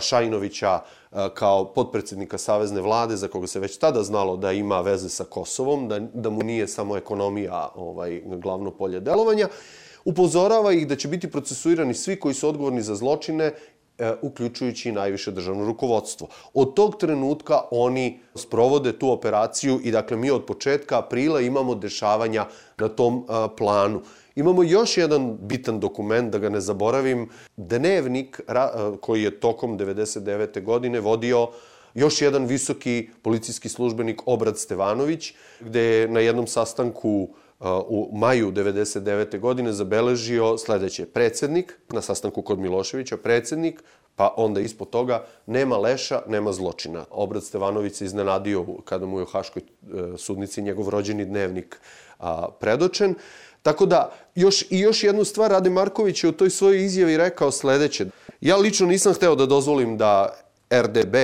Šajinovića 0.00 0.80
kao 1.34 1.72
potpredsednika 1.74 2.38
Savezne 2.38 2.80
vlade, 2.80 3.16
za 3.16 3.28
koga 3.28 3.46
se 3.46 3.60
već 3.60 3.76
tada 3.78 4.02
znalo 4.02 4.36
da 4.36 4.52
ima 4.52 4.80
veze 4.80 5.08
sa 5.08 5.24
Kosovom, 5.24 5.88
da, 5.88 5.98
da 5.98 6.30
mu 6.30 6.42
nije 6.42 6.68
samo 6.68 6.96
ekonomija 6.96 7.68
ovaj, 7.74 8.22
glavno 8.26 8.70
polje 8.70 9.00
delovanja, 9.00 9.48
upozorava 10.04 10.72
ih 10.72 10.88
da 10.88 10.96
će 10.96 11.08
biti 11.08 11.30
procesuirani 11.30 11.94
svi 11.94 12.20
koji 12.20 12.34
su 12.34 12.48
odgovorni 12.48 12.82
za 12.82 12.94
zločine 12.94 13.54
uključujući 14.22 14.88
i 14.88 14.92
najviše 14.92 15.30
državno 15.30 15.64
rukovodstvo. 15.64 16.28
Od 16.54 16.74
tog 16.74 16.96
trenutka 16.98 17.60
oni 17.70 18.20
sprovode 18.34 18.92
tu 18.98 19.10
operaciju 19.10 19.80
i 19.84 19.90
dakle 19.90 20.16
mi 20.16 20.30
od 20.30 20.44
početka 20.44 20.98
aprila 20.98 21.40
imamo 21.40 21.74
dešavanja 21.74 22.46
na 22.78 22.88
tom 22.88 23.24
a, 23.28 23.48
planu. 23.56 24.02
Imamo 24.36 24.62
još 24.62 24.96
jedan 24.96 25.36
bitan 25.40 25.80
dokument, 25.80 26.32
da 26.32 26.38
ga 26.38 26.48
ne 26.48 26.60
zaboravim, 26.60 27.28
dnevnik 27.56 28.40
koji 29.00 29.22
je 29.22 29.40
tokom 29.40 29.78
99. 29.78 30.62
godine 30.62 31.00
vodio 31.00 31.48
još 31.94 32.22
jedan 32.22 32.44
visoki 32.44 33.08
policijski 33.22 33.68
službenik 33.68 34.22
Obrad 34.26 34.58
Stevanović, 34.58 35.32
gde 35.60 35.80
je 35.80 36.08
na 36.08 36.20
jednom 36.20 36.46
sastanku 36.46 37.28
u 37.88 38.10
maju 38.12 38.52
99. 38.52 39.40
godine 39.40 39.72
zabeležio 39.72 40.58
sledeće. 40.58 41.06
Predsednik, 41.06 41.78
na 41.88 42.02
sastanku 42.02 42.42
kod 42.42 42.58
Miloševića, 42.58 43.16
predsednik, 43.16 43.82
pa 44.16 44.34
onda 44.36 44.60
ispod 44.60 44.90
toga 44.90 45.24
nema 45.46 45.76
leša, 45.76 46.22
nema 46.28 46.52
zločina. 46.52 47.04
Obrad 47.10 47.44
Stevanović 47.44 47.94
se 47.94 48.04
iznenadio 48.04 48.66
kada 48.84 49.06
mu 49.06 49.18
je 49.18 49.22
u 49.22 49.26
Haškoj 49.26 49.62
e, 49.62 50.18
sudnici 50.18 50.62
njegov 50.62 50.88
rođeni 50.88 51.24
dnevnik 51.24 51.80
predočen. 52.60 53.14
Tako 53.62 53.86
da, 53.86 54.12
još, 54.34 54.62
i 54.70 54.78
još 54.80 55.04
jednu 55.04 55.24
stvar, 55.24 55.50
Rade 55.50 55.70
Marković 55.70 56.24
je 56.24 56.30
u 56.30 56.32
toj 56.32 56.50
svojoj 56.50 56.84
izjavi 56.84 57.16
rekao 57.16 57.50
sledeće. 57.50 58.06
Ja 58.40 58.56
lično 58.56 58.86
nisam 58.86 59.14
hteo 59.14 59.34
da 59.34 59.46
dozvolim 59.46 59.96
da 59.96 60.36
RDB 60.70 61.14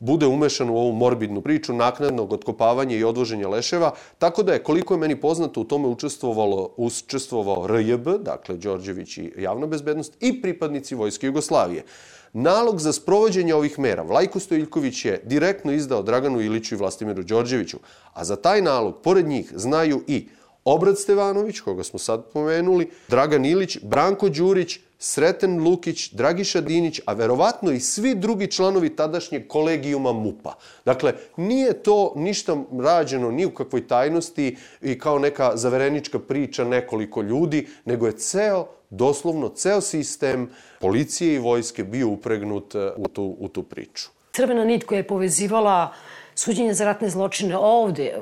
bude 0.00 0.26
umešan 0.26 0.70
u 0.70 0.76
ovu 0.76 0.92
morbidnu 0.92 1.40
priču 1.40 1.72
naknadnog 1.72 2.32
otkopavanja 2.32 2.96
i 2.96 3.04
odvoženja 3.04 3.48
leševa, 3.48 3.92
tako 4.18 4.42
da 4.42 4.52
je, 4.52 4.62
koliko 4.62 4.94
je 4.94 4.98
meni 4.98 5.20
poznato, 5.20 5.60
u 5.60 5.64
tome 5.64 5.88
učestvovalo, 5.88 6.70
učestvovao 6.76 7.66
RJB, 7.66 8.08
dakle 8.24 8.56
Đorđević 8.56 9.18
i 9.18 9.32
javna 9.38 9.66
bezbednost, 9.66 10.16
i 10.20 10.42
pripadnici 10.42 10.94
Vojske 10.94 11.26
Jugoslavije. 11.26 11.84
Nalog 12.32 12.80
za 12.80 12.92
sprovođenje 12.92 13.54
ovih 13.54 13.78
mera 13.78 14.02
Vlajko 14.02 14.40
Stojiljković 14.40 15.04
je 15.04 15.20
direktno 15.24 15.72
izdao 15.72 16.02
Draganu 16.02 16.40
Iliću 16.40 16.74
i 16.74 16.78
Vlastimiru 16.78 17.22
Đorđeviću, 17.22 17.78
a 18.12 18.24
za 18.24 18.36
taj 18.36 18.62
nalog, 18.62 19.00
pored 19.02 19.26
njih, 19.26 19.52
znaju 19.56 20.02
i 20.06 20.28
Obrad 20.68 20.98
Stevanović, 20.98 21.60
koga 21.60 21.84
smo 21.84 21.98
sad 21.98 22.24
pomenuli, 22.32 22.90
Dragan 23.08 23.44
Ilić, 23.44 23.78
Branko 23.82 24.28
Đurić, 24.28 24.78
Sreten 24.98 25.62
Lukić, 25.64 26.10
Dragiša 26.12 26.60
Dinić, 26.60 27.00
a 27.06 27.12
verovatno 27.12 27.72
i 27.72 27.80
svi 27.80 28.14
drugi 28.14 28.46
članovi 28.46 28.96
tadašnjeg 28.96 29.46
kolegijuma 29.48 30.12
MUPA. 30.12 30.54
Dakle, 30.84 31.14
nije 31.36 31.82
to 31.82 32.12
ništa 32.16 32.56
rađeno 32.80 33.30
ni 33.30 33.46
u 33.46 33.50
kakvoj 33.50 33.86
tajnosti 33.86 34.56
i 34.82 34.98
kao 34.98 35.18
neka 35.18 35.56
zaverenička 35.56 36.18
priča 36.18 36.64
nekoliko 36.64 37.22
ljudi, 37.22 37.66
nego 37.84 38.06
je 38.06 38.12
ceo, 38.12 38.66
doslovno 38.90 39.48
ceo 39.48 39.80
sistem 39.80 40.50
policije 40.80 41.34
i 41.34 41.38
vojske 41.38 41.84
bio 41.84 42.08
upregnut 42.08 42.74
e, 42.74 42.90
u 42.96 43.08
tu, 43.08 43.36
u 43.38 43.48
tu 43.48 43.62
priču. 43.62 44.08
Crvena 44.32 44.64
nit 44.64 44.84
koja 44.84 44.96
je 44.96 45.06
povezivala 45.06 45.92
suđenje 46.34 46.74
za 46.74 46.84
ratne 46.84 47.10
zločine 47.10 47.56
ovde, 47.56 48.14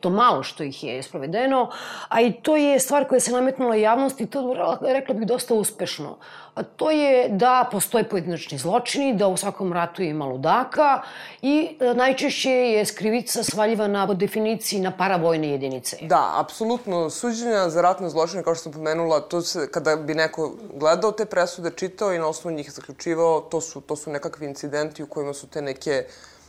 to 0.00 0.10
malo 0.10 0.42
što 0.42 0.62
ih 0.62 0.84
je 0.84 1.02
sprovedeno, 1.02 1.70
a 2.08 2.20
i 2.20 2.32
to 2.32 2.56
je 2.56 2.80
stvar 2.80 3.08
koja 3.08 3.20
se 3.20 3.32
nametnula 3.32 3.74
javnosti, 3.74 4.26
to 4.26 4.56
rekla 4.80 5.14
bih 5.14 5.28
dosta 5.28 5.54
uspešno. 5.54 6.16
A 6.54 6.62
to 6.62 6.90
je 6.90 7.28
da 7.28 7.68
postoje 7.72 8.08
pojedinačni 8.08 8.58
zločini, 8.58 9.14
da 9.16 9.28
u 9.28 9.36
svakom 9.36 9.72
ratu 9.72 10.02
ima 10.02 10.24
ludaka 10.24 11.02
i 11.42 11.76
e, 11.80 11.94
najčešće 11.94 12.50
je 12.50 12.86
skrivica 12.86 13.42
svaljivana 13.42 14.06
po 14.06 14.14
definiciji 14.14 14.80
na 14.80 14.92
paravojne 14.96 15.48
jedinice. 15.48 15.96
Da, 16.02 16.34
apsolutno. 16.36 17.10
Suđenja 17.10 17.68
za 17.68 17.82
ratne 17.82 18.10
zločine, 18.10 18.42
kao 18.42 18.54
što 18.54 18.62
sam 18.62 18.72
pomenula, 18.72 19.20
to 19.20 19.40
se, 19.42 19.70
kada 19.70 19.96
bi 19.96 20.14
neko 20.14 20.52
gledao 20.74 21.12
te 21.12 21.24
presude, 21.24 21.70
čitao 21.76 22.14
i 22.14 22.18
na 22.18 22.26
osnovu 22.26 22.56
njih 22.56 22.72
zaključivao, 22.72 23.40
to 23.40 23.60
su, 23.60 23.80
to 23.80 23.96
su 23.96 24.10
nekakvi 24.10 24.46
incidenti 24.46 25.02
u 25.02 25.06
kojima 25.06 25.34
su 25.34 25.46
te 25.46 25.62
neke 25.62 26.04
uh, 26.06 26.39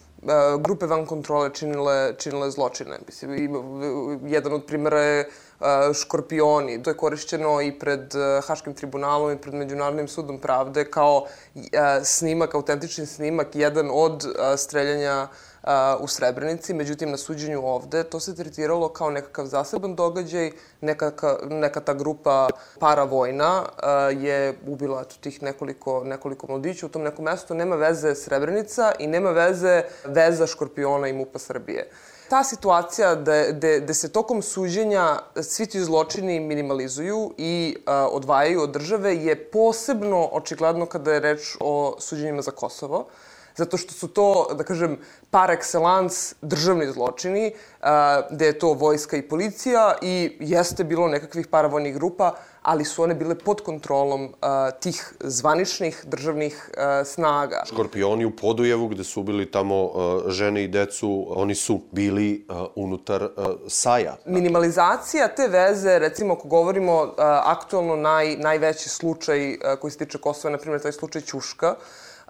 grupe 0.60 0.86
van 0.86 1.06
kontrole 1.06 1.50
činile, 1.54 2.14
činile 2.18 2.52
zločine. 2.52 3.00
Mislim, 3.06 3.32
jedan 4.26 4.54
od 4.54 4.66
primera 4.66 5.02
je 5.02 5.20
e, 5.20 5.28
škorpioni. 5.94 6.84
To 6.84 6.90
je 6.90 6.98
korišćeno 6.98 7.62
i 7.62 7.72
pred 7.80 8.16
e, 8.16 8.42
Haškim 8.48 8.74
tribunalom 8.74 9.32
i 9.32 9.38
pred 9.38 9.54
Međunarodnim 9.54 10.08
sudom 10.08 10.40
pravde 10.40 10.86
kao 10.86 11.26
snimak, 12.04 12.56
autentični 12.56 13.06
snimak, 13.06 13.56
jedan 13.56 13.90
od 13.94 14.26
streljanja 14.58 15.28
u 16.00 16.08
Srebrenici, 16.08 16.74
međutim 16.74 17.12
na 17.12 17.18
suđenju 17.18 17.66
ovde 17.66 18.04
to 18.04 18.20
se 18.20 18.36
tretiralo 18.36 18.90
kao 18.90 19.10
nekakav 19.10 19.46
zaseban 19.46 19.96
događaj, 19.96 20.52
nekaka, 20.82 21.38
neka 21.50 21.80
ta 21.80 21.94
grupa 21.94 22.48
paravojna 22.80 23.64
je 24.20 24.58
ubila 24.68 25.02
eto, 25.02 25.16
tih 25.22 25.44
nekoliko, 25.44 26.04
nekoliko 26.04 26.48
mladića 26.48 26.86
u 26.86 26.90
tom 26.90 27.04
nekom 27.04 27.26
mestu, 27.26 27.54
nema 27.54 27.76
veze 27.76 28.16
Srebrenica 28.16 28.92
i 29.00 29.08
nema 29.08 29.32
veze 29.32 29.84
veza 30.06 30.48
Škorpiona 30.48 31.08
i 31.08 31.14
MUPA 31.14 31.40
Srbije. 31.40 31.90
Ta 32.30 32.44
situacija 32.44 33.16
da, 33.16 33.52
da, 33.52 33.80
da 33.80 33.94
se 33.94 34.12
tokom 34.12 34.42
suđenja 34.42 35.20
svi 35.42 35.66
ti 35.66 35.82
zločini 35.84 36.40
minimalizuju 36.40 37.34
i 37.38 37.78
a, 37.86 38.08
odvajaju 38.12 38.62
od 38.62 38.72
države 38.72 39.16
je 39.16 39.36
posebno 39.36 40.30
očigledno 40.32 40.86
kada 40.86 41.14
je 41.14 41.20
reč 41.20 41.58
o 41.60 41.96
suđenjima 42.00 42.42
za 42.42 42.52
Kosovo 42.52 43.08
zato 43.56 43.78
što 43.78 43.94
su 43.94 44.08
to, 44.08 44.48
da 44.54 44.64
kažem, 44.64 44.98
par 45.30 45.50
excellence 45.50 46.34
državni 46.42 46.92
zločini, 46.92 47.54
a, 47.82 48.22
gde 48.32 48.46
je 48.46 48.60
to 48.60 48.74
vojska 48.74 49.18
i 49.18 49.22
policija 49.22 49.96
i 50.02 50.38
jeste 50.40 50.84
bilo 50.84 51.08
nekakvih 51.08 51.48
paravojnih 51.48 51.96
grupa, 51.96 52.36
ali 52.62 52.86
su 52.86 53.04
one 53.04 53.16
bile 53.16 53.36
pod 53.36 53.62
kontrolom 53.62 54.34
a, 54.42 54.72
tih 54.72 55.14
zvaničnih 55.20 56.04
državnih 56.08 56.70
a, 56.78 57.04
snaga. 57.06 57.64
Škorpioni 57.68 58.26
u 58.26 58.36
Podujevu, 58.36 58.88
gde 58.88 59.04
su 59.04 59.24
bili 59.24 59.52
tamo 59.52 59.92
žene 60.28 60.64
i 60.64 60.68
decu, 60.68 61.26
oni 61.30 61.56
su 61.56 61.80
bili 61.92 62.48
unutar 62.76 63.30
saja. 63.68 64.18
Minimalizacija 64.26 65.28
te 65.28 65.48
veze, 65.48 66.00
recimo 66.00 66.34
ako 66.34 66.48
govorimo 66.48 67.14
aktualno 67.44 67.96
naj, 67.96 68.36
najveći 68.38 68.90
slučaj 68.90 69.58
koji 69.82 69.92
se 69.92 69.98
tiče 69.98 70.18
Kosova, 70.18 70.52
na 70.52 70.58
primjer 70.58 70.82
taj 70.82 70.92
slučaj 70.92 71.22
Ćuška, 71.22 71.76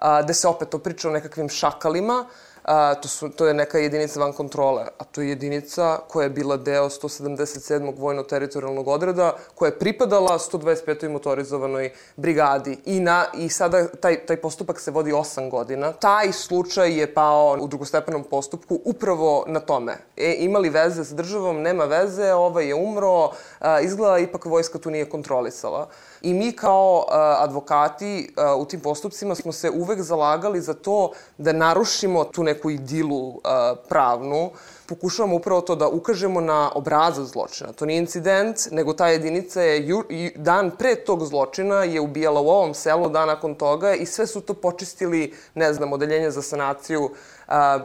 a, 0.02 0.22
gde 0.22 0.34
se 0.34 0.48
opet 0.48 0.74
opriča 0.74 1.08
o 1.08 1.12
nekakvim 1.12 1.48
šakalima, 1.48 2.24
a, 2.64 2.94
to, 2.94 3.08
su, 3.08 3.28
to 3.28 3.46
je 3.46 3.54
neka 3.54 3.78
jedinica 3.78 4.20
van 4.20 4.32
kontrole, 4.32 4.86
a 4.98 5.04
to 5.04 5.22
je 5.22 5.28
jedinica 5.28 5.98
koja 6.08 6.24
je 6.24 6.30
bila 6.30 6.56
deo 6.56 6.88
177. 6.88 7.98
vojno-teritorijalnog 7.98 8.88
odreda, 8.88 9.36
koja 9.54 9.68
je 9.68 9.78
pripadala 9.78 10.38
125. 10.38 11.08
motorizovanoj 11.08 11.90
brigadi. 12.16 12.78
I, 12.84 13.00
na, 13.00 13.24
i 13.34 13.48
sada 13.48 13.88
taj, 13.88 14.26
taj 14.26 14.36
postupak 14.36 14.80
se 14.80 14.90
vodi 14.90 15.12
8 15.12 15.50
godina. 15.50 15.92
Taj 15.92 16.32
slučaj 16.32 16.98
je 16.98 17.14
pao 17.14 17.56
u 17.60 17.68
drugostepenom 17.68 18.24
postupku 18.24 18.80
upravo 18.84 19.44
na 19.46 19.60
tome. 19.60 19.96
E, 20.16 20.36
imali 20.38 20.70
veze 20.70 21.04
s 21.04 21.14
državom, 21.14 21.62
nema 21.62 21.84
veze, 21.84 22.32
ovaj 22.32 22.66
je 22.66 22.74
umro, 22.74 23.30
a, 23.58 23.80
izgleda 23.80 24.18
ipak 24.18 24.44
vojska 24.44 24.78
tu 24.78 24.90
nije 24.90 25.10
kontrolisala. 25.10 25.88
I 26.22 26.34
mi 26.34 26.52
kao 26.52 26.96
uh, 26.96 27.14
advokati 27.38 28.34
uh, 28.36 28.62
u 28.62 28.64
tim 28.64 28.80
postupcima 28.80 29.34
smo 29.34 29.52
se 29.52 29.70
uvek 29.70 30.00
zalagali 30.00 30.60
za 30.60 30.74
to 30.74 31.12
da 31.38 31.52
narušimo 31.52 32.24
tu 32.24 32.44
neku 32.44 32.70
idilu 32.70 33.28
uh, 33.28 33.40
pravnu, 33.88 34.50
pokušavamo 34.86 35.36
upravo 35.36 35.60
to 35.60 35.74
da 35.74 35.88
ukažemo 35.88 36.40
na 36.40 36.70
obrazac 36.74 37.26
zločina. 37.26 37.72
To 37.72 37.86
nije 37.86 37.98
incident, 37.98 38.56
nego 38.70 38.92
ta 38.92 39.08
jedinica 39.08 39.62
je 39.62 39.88
ju, 39.88 40.02
dan 40.36 40.70
pre 40.78 40.94
tog 40.94 41.24
zločina 41.24 41.84
je 41.84 42.00
ubijala 42.00 42.40
u 42.40 42.48
ovom 42.48 42.74
selu, 42.74 43.08
dan 43.08 43.28
nakon 43.28 43.54
toga 43.54 43.94
i 43.94 44.06
sve 44.06 44.26
su 44.26 44.40
to 44.40 44.54
počistili, 44.54 45.34
ne 45.54 45.72
znam, 45.72 45.92
odeljenje 45.92 46.30
za 46.30 46.42
sanaciju 46.42 47.10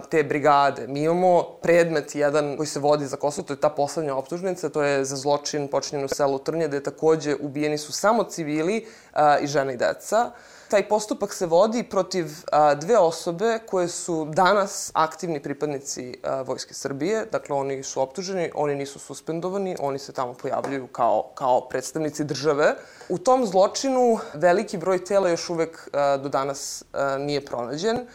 te 0.09 0.23
brigade. 0.23 0.87
Mi 0.87 1.03
imamo 1.03 1.43
predmet 1.61 2.15
jedan 2.15 2.57
koji 2.57 2.67
se 2.67 2.79
vodi 2.79 3.05
za 3.05 3.17
Kosovo, 3.17 3.47
to 3.47 3.53
je 3.53 3.59
ta 3.59 3.69
poslednja 3.69 4.15
optužnica, 4.15 4.69
to 4.69 4.83
je 4.83 5.05
za 5.05 5.15
zločin 5.15 5.67
počinjen 5.67 6.05
u 6.05 6.07
selu 6.07 6.39
Trnje, 6.39 6.67
gde 6.67 6.83
takođe 6.83 7.35
ubijeni 7.35 7.77
su 7.77 7.91
samo 7.91 8.23
civili 8.23 8.85
a, 9.13 9.39
i 9.39 9.47
žene 9.47 9.73
i 9.73 9.77
deca. 9.77 10.31
Taj 10.69 10.87
postupak 10.87 11.33
se 11.33 11.45
vodi 11.45 11.83
protiv 11.83 12.25
a, 12.51 12.75
dve 12.75 12.97
osobe 12.97 13.59
koje 13.65 13.87
su 13.87 14.25
danas 14.25 14.91
aktivni 14.93 15.43
pripadnici 15.43 16.19
a, 16.23 16.41
Vojske 16.41 16.73
Srbije. 16.73 17.25
Dakle, 17.31 17.55
oni 17.55 17.83
su 17.83 18.01
optuženi, 18.01 18.51
oni 18.55 18.75
nisu 18.75 18.99
suspendovani, 18.99 19.75
oni 19.79 19.99
se 19.99 20.13
tamo 20.13 20.33
pojavljuju 20.33 20.87
kao, 20.87 21.31
kao 21.35 21.61
predstavnici 21.69 22.23
države. 22.23 22.75
U 23.09 23.17
tom 23.17 23.45
zločinu 23.45 24.19
veliki 24.33 24.77
broj 24.77 25.05
tela 25.05 25.29
još 25.29 25.49
uvek 25.49 25.89
a, 25.93 26.17
do 26.17 26.29
danas 26.29 26.83
a, 26.93 27.17
nije 27.17 27.45
pronađen 27.45 28.07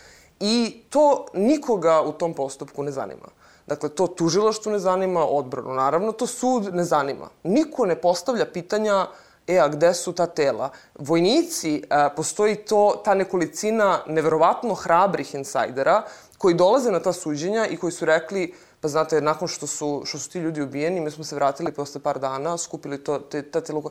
i 0.45 0.83
to 0.91 1.27
nikoga 1.35 2.03
u 2.03 2.13
tom 2.13 2.35
postupku 2.35 2.83
ne 2.83 2.91
zanima. 2.93 3.29
Dakle, 3.67 3.89
to 3.89 4.07
tužilaštvo 4.07 4.73
ne 4.73 4.79
zanima, 4.79 5.27
odbranu 5.27 5.75
naravno, 5.75 6.13
to 6.13 6.27
sud 6.27 6.75
ne 6.75 6.85
zanima. 6.85 7.29
Niko 7.45 7.87
ne 7.87 7.95
postavlja 8.01 8.47
pitanja 8.47 9.07
e, 9.47 9.59
a 9.59 9.69
gde 9.69 9.95
su 9.95 10.13
ta 10.13 10.27
tela? 10.27 10.71
Vojnici, 10.99 11.83
a, 11.91 12.07
e, 12.07 12.17
postoji 12.17 12.57
to, 12.57 13.03
ta 13.05 13.15
nekolicina 13.15 14.01
neverovatno 14.07 14.75
hrabrih 14.75 15.35
insajdera 15.35 16.03
koji 16.39 16.55
dolaze 16.55 16.91
na 16.91 17.01
ta 17.01 17.13
suđenja 17.13 17.67
i 17.67 17.77
koji 17.77 17.93
su 17.93 18.05
rekli, 18.05 18.55
pa 18.81 18.89
znate, 18.89 19.21
nakon 19.21 19.49
što 19.49 19.67
su, 19.67 20.03
što 20.05 20.19
su 20.19 20.31
ti 20.31 20.39
ljudi 20.39 20.63
ubijeni, 20.63 21.01
mi 21.01 21.11
smo 21.11 21.25
se 21.25 21.35
vratili 21.35 21.73
posle 21.73 22.01
par 22.01 22.19
dana, 22.19 22.59
skupili 22.59 23.05
to, 23.05 23.19
te, 23.19 23.43
ta 23.43 23.61
tela 23.61 23.83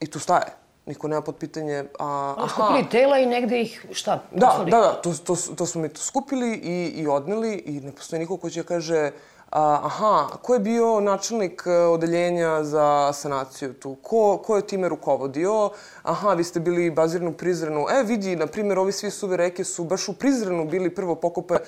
i 0.00 0.06
tu 0.06 0.20
staje. 0.20 0.63
Niko 0.86 1.08
nema 1.08 1.22
pod 1.22 1.36
pitanje... 1.36 1.84
A, 1.98 2.34
aha. 2.38 2.48
Skupili 2.48 2.88
tela 2.90 3.18
i 3.18 3.26
negde 3.26 3.60
ih, 3.60 3.86
šta? 3.92 4.22
Da, 4.32 4.56
da, 4.58 4.70
da, 4.70 4.92
to, 5.02 5.14
to, 5.24 5.36
to 5.56 5.66
smo 5.66 5.80
mi 5.80 5.88
to 5.88 6.00
skupili 6.00 6.54
i, 6.54 6.86
i 6.86 7.06
odneli 7.08 7.54
i 7.54 7.80
ne 7.80 7.92
postoji 7.92 8.20
niko 8.20 8.36
ko 8.36 8.50
će 8.50 8.62
kaže 8.62 9.10
a, 9.54 9.80
aha, 9.82 10.28
ko 10.42 10.54
je 10.54 10.60
bio 10.60 11.00
načelnik 11.00 11.62
e, 11.66 11.70
odeljenja 11.70 12.64
za 12.64 13.12
sanaciju 13.12 13.72
tu? 13.74 13.94
Ko, 14.02 14.42
ko 14.46 14.56
je 14.56 14.66
time 14.66 14.88
rukovodio? 14.88 15.70
Aha, 16.02 16.34
vi 16.34 16.44
ste 16.44 16.60
bili 16.60 16.90
bazirani 16.90 17.30
u 17.30 17.36
Prizrenu. 17.36 17.86
E, 17.90 18.02
vidi, 18.02 18.36
na 18.36 18.46
primjer, 18.46 18.78
ovi 18.78 18.92
svi 18.92 19.10
suve 19.10 19.36
reke 19.36 19.64
su 19.64 19.84
baš 19.84 20.08
u 20.08 20.12
Prizrenu 20.12 20.64
bili 20.64 20.94
prvo 20.94 21.14
pokope 21.14 21.58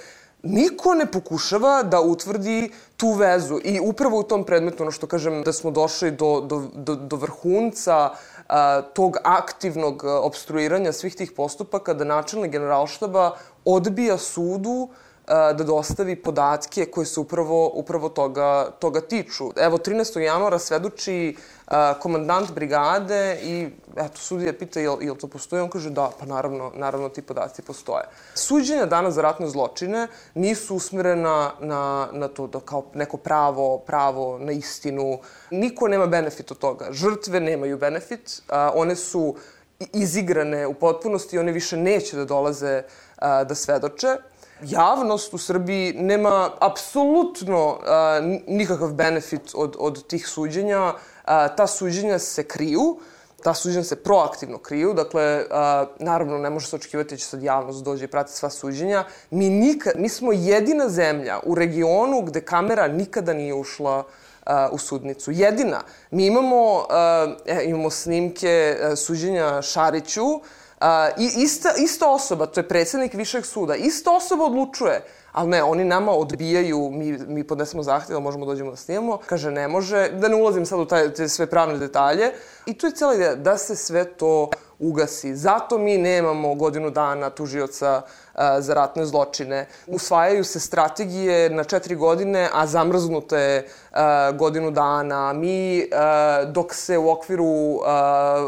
niko 0.42 0.94
ne 0.94 1.06
pokušava 1.06 1.82
da 1.82 2.00
utvrdi 2.00 2.70
tu 2.96 3.12
vezu. 3.12 3.60
I 3.64 3.80
upravo 3.80 4.18
u 4.18 4.22
tom 4.22 4.44
predmetu, 4.44 4.82
ono 4.82 4.90
što 4.90 5.06
kažem, 5.06 5.42
da 5.42 5.52
smo 5.52 5.70
došli 5.70 6.10
do, 6.10 6.40
do, 6.40 6.62
do, 6.74 6.94
do 6.94 7.16
vrhunca 7.16 8.10
a, 8.48 8.82
tog 8.82 9.16
aktivnog 9.24 10.04
obstruiranja 10.04 10.92
svih 10.92 11.16
tih 11.16 11.32
postupaka, 11.32 11.94
da 11.94 12.04
načelnik 12.04 12.52
generalštaba 12.52 13.36
odbija 13.64 14.18
sudu 14.18 14.88
da 15.26 15.64
dostavi 15.64 16.16
podatke 16.16 16.86
koje 16.86 17.06
se 17.06 17.20
upravo, 17.20 17.70
upravo 17.74 18.08
toga, 18.08 18.70
toga 18.78 19.00
tiču. 19.00 19.50
Evo, 19.56 19.78
13. 19.78 20.18
januara 20.18 20.58
svedoči 20.58 21.36
komandant 22.00 22.52
brigade 22.54 23.38
i 23.42 23.68
eto, 23.96 24.18
sudija 24.18 24.52
pita 24.52 24.80
jel, 24.80 25.02
jel 25.02 25.16
to 25.16 25.26
postoji, 25.26 25.62
on 25.62 25.70
kaže 25.70 25.90
da, 25.90 26.10
pa 26.20 26.26
naravno, 26.26 26.72
naravno 26.74 27.08
ti 27.08 27.22
podaci 27.22 27.62
postoje. 27.62 28.04
Suđenja 28.34 28.86
danas 28.86 29.14
za 29.14 29.22
ratne 29.22 29.48
zločine 29.48 30.08
nisu 30.34 30.76
usmerena 30.76 31.52
na, 31.60 32.08
na 32.12 32.28
to 32.28 32.46
da 32.46 32.60
kao 32.60 32.84
neko 32.94 33.16
pravo, 33.16 33.78
pravo 33.78 34.38
na 34.38 34.52
istinu. 34.52 35.18
Niko 35.50 35.88
nema 35.88 36.06
benefit 36.06 36.50
od 36.50 36.58
toga. 36.58 36.86
Žrtve 36.90 37.40
nemaju 37.40 37.78
benefit, 37.78 38.42
a, 38.48 38.70
one 38.74 38.96
su 38.96 39.34
izigrane 39.92 40.66
u 40.66 40.74
potpunosti, 40.74 41.38
one 41.38 41.52
više 41.52 41.76
neće 41.76 42.16
da 42.16 42.24
dolaze 42.24 42.82
a, 43.16 43.44
da 43.44 43.54
svedoče. 43.54 44.16
javnost 44.62 45.34
u 45.34 45.38
Srbiji 45.38 45.92
nema 45.92 46.50
apsolutno 46.60 47.68
uh, 47.68 47.78
nikakav 48.46 48.92
benefit 48.92 49.52
od, 49.54 49.76
od 49.78 50.06
tih 50.06 50.26
suđenja. 50.28 50.92
Ta 51.26 51.66
suđenja 51.66 52.18
se 52.18 52.44
kriju, 52.44 52.98
ta 53.42 53.54
suđenja 53.54 53.84
se 53.84 53.96
proaktivno 53.96 54.58
kriju, 54.58 54.94
dakle, 54.94 55.44
uh, 55.44 55.88
naravno 55.98 56.38
ne 56.38 56.50
može 56.50 56.66
se 56.66 56.76
očekivati 56.76 57.14
da 57.14 57.16
će 57.18 57.26
sad 57.26 57.42
javnost 57.42 57.84
dođe 57.84 58.04
i 58.04 58.08
prati 58.08 58.32
sva 58.32 58.50
suđenja. 58.50 59.04
Mi, 59.30 59.50
nikad, 59.50 59.92
mi 59.96 60.08
smo 60.08 60.32
jedina 60.32 60.88
zemlja 60.88 61.40
u 61.44 61.54
regionu 61.54 62.22
gde 62.22 62.40
kamera 62.40 62.88
nikada 62.88 63.32
nije 63.32 63.54
ušla 63.54 63.98
uh, 63.98 64.52
u 64.70 64.78
sudnicu. 64.78 65.30
Jedina. 65.30 65.80
Mi 66.10 66.26
imamo, 66.26 66.74
uh, 66.74 67.64
imamo 67.64 67.90
snimke 67.90 68.76
uh, 68.76 68.98
suđenja 68.98 69.62
Šariću, 69.62 70.26
uh, 70.26 70.42
i 71.18 71.42
ista, 71.42 71.72
ista 71.78 72.10
osoba, 72.10 72.46
to 72.46 72.60
je 72.60 72.68
predsednik 72.68 73.14
Višeg 73.14 73.46
suda, 73.46 73.74
ista 73.74 74.12
osoba 74.12 74.44
odlučuje 74.44 75.02
ali 75.36 75.48
ne, 75.48 75.62
oni 75.62 75.84
nama 75.84 76.12
odbijaju, 76.12 76.90
mi, 76.90 77.18
mi 77.28 77.44
podnesemo 77.44 77.82
zahtev, 77.82 78.14
da 78.14 78.20
možemo 78.20 78.46
da 78.46 78.52
dođemo 78.52 78.70
da 78.70 78.76
snimamo, 78.76 79.18
kaže 79.26 79.50
ne 79.50 79.68
može, 79.68 80.08
da 80.08 80.28
ne 80.28 80.36
ulazim 80.36 80.66
sad 80.66 80.80
u 80.80 80.84
taj, 80.84 81.14
te 81.14 81.28
sve 81.28 81.46
pravne 81.46 81.78
detalje. 81.78 82.32
I 82.66 82.78
tu 82.78 82.86
je 82.86 82.92
cijela 82.92 83.14
ideja 83.14 83.34
da 83.34 83.58
se 83.58 83.76
sve 83.76 84.04
to 84.04 84.50
ugasi. 84.78 85.36
Zato 85.36 85.78
mi 85.78 85.98
nemamo 85.98 86.54
godinu 86.54 86.90
dana 86.90 87.30
tužioca 87.30 88.02
za 88.58 88.74
ratne 88.74 89.06
zločine. 89.06 89.66
Usvajaju 89.86 90.44
se 90.44 90.60
strategije 90.60 91.50
na 91.50 91.64
četiri 91.64 91.94
godine, 91.94 92.48
a 92.52 92.66
zamrznuto 92.66 93.36
je 93.36 93.68
godinu 94.34 94.70
dana. 94.70 95.32
Mi, 95.32 95.88
dok 96.46 96.74
se 96.74 96.98
u 96.98 97.10
okviru 97.10 97.80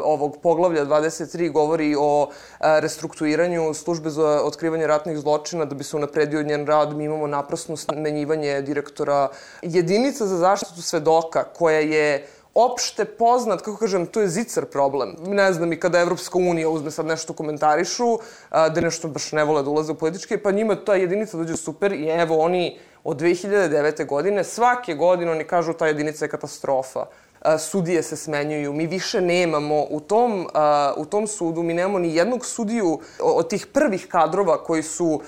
ovog 0.05 0.37
poglavlja 0.43 0.85
23 0.85 1.53
govori 1.53 1.97
o 1.99 2.29
restrukturiranju 2.61 3.75
službe 3.75 4.11
za 4.11 4.43
otkrivanje 4.45 4.87
ratnih 4.87 5.19
zločina, 5.19 5.65
da 5.65 5.75
bi 5.75 5.85
se 5.85 5.97
unapredio 5.97 6.43
njen 6.43 6.67
rad, 6.67 6.97
mi 6.97 7.05
imamo 7.05 7.27
naprasno 7.27 7.77
smenjivanje 7.77 8.63
direktora 8.63 9.29
jedinica 9.63 10.27
za 10.27 10.37
zaštitu 10.37 10.83
svedoka, 10.83 11.45
koja 11.45 11.79
je 11.79 12.27
opšte 12.59 13.05
poznat, 13.05 13.63
kako 13.63 13.77
kažem, 13.77 14.07
to 14.07 14.21
je 14.21 14.29
zicar 14.29 14.65
problem. 14.65 15.15
Ne 15.27 15.53
znam, 15.53 15.73
i 15.73 15.81
kada 15.81 16.01
Evropska 16.01 16.39
unija 16.39 16.69
uzme 16.69 16.91
sad 16.91 17.07
nešto 17.07 17.33
komentarišu, 17.33 18.19
da 18.51 18.81
nešto 18.81 19.09
baš 19.09 19.33
ne 19.33 19.45
vole 19.45 19.63
da 19.63 19.71
ulaze 19.71 19.93
u 19.93 19.95
političke, 19.95 20.43
pa 20.43 20.51
njima 20.51 20.75
ta 20.75 20.95
jedinica 20.95 21.37
dođe 21.37 21.57
super 21.57 21.93
i 21.93 22.09
evo 22.09 22.39
oni 22.39 22.79
od 23.05 23.21
2009. 23.21 24.07
godine, 24.07 24.45
svake 24.45 24.95
godine 24.95 25.31
oni 25.31 25.45
kažu 25.45 25.73
ta 25.73 25.87
jedinica 25.87 26.25
je 26.25 26.29
katastrofa 26.29 27.07
sudije 27.59 28.03
se 28.03 28.17
smenjuju. 28.17 28.73
Mi 28.73 28.87
više 28.87 29.21
nemamo 29.21 29.85
u 29.91 30.01
tom, 30.01 30.49
u 30.97 31.05
tom 31.05 31.27
sudu, 31.27 31.63
mi 31.63 31.75
nemamo 31.75 31.99
ni 31.99 32.15
jednog 32.15 32.47
sudiju 32.47 33.01
od 33.23 33.49
tih 33.49 33.67
prvih 33.67 34.07
kadrova 34.09 34.65
koji 34.65 34.83
su 34.83 35.21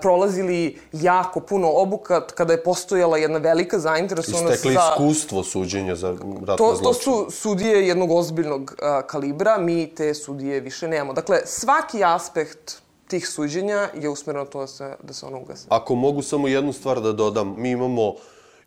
prolazili 0.00 0.78
jako 0.92 1.40
puno 1.40 1.70
obuka 1.70 2.26
kada 2.26 2.52
je 2.52 2.62
postojala 2.62 3.18
jedna 3.18 3.38
velika 3.38 3.78
zainteresovanost 3.78 4.54
Istekli 4.54 4.74
za... 4.74 4.90
iskustvo 4.92 5.44
suđenja 5.44 5.94
za 5.96 6.10
ratna 6.40 6.56
to, 6.56 6.78
to 6.82 6.94
su 6.94 7.26
sudije 7.30 7.88
jednog 7.88 8.10
ozbiljnog 8.10 8.74
kalibra, 9.06 9.58
mi 9.58 9.94
te 9.94 10.14
sudije 10.14 10.60
više 10.60 10.88
nemamo. 10.88 11.12
Dakle, 11.12 11.40
svaki 11.44 12.04
aspekt 12.04 12.82
tih 13.08 13.28
suđenja 13.28 13.88
je 13.94 14.08
usmereno 14.08 14.44
to 14.44 14.60
da 14.60 14.66
se, 14.66 14.96
da 15.02 15.12
se 15.12 15.26
ono 15.26 15.40
ugase. 15.40 15.66
Ako 15.68 15.94
mogu 15.94 16.22
samo 16.22 16.48
jednu 16.48 16.72
stvar 16.72 17.00
da 17.00 17.12
dodam, 17.12 17.54
mi 17.58 17.70
imamo 17.70 18.08
uh, 18.08 18.16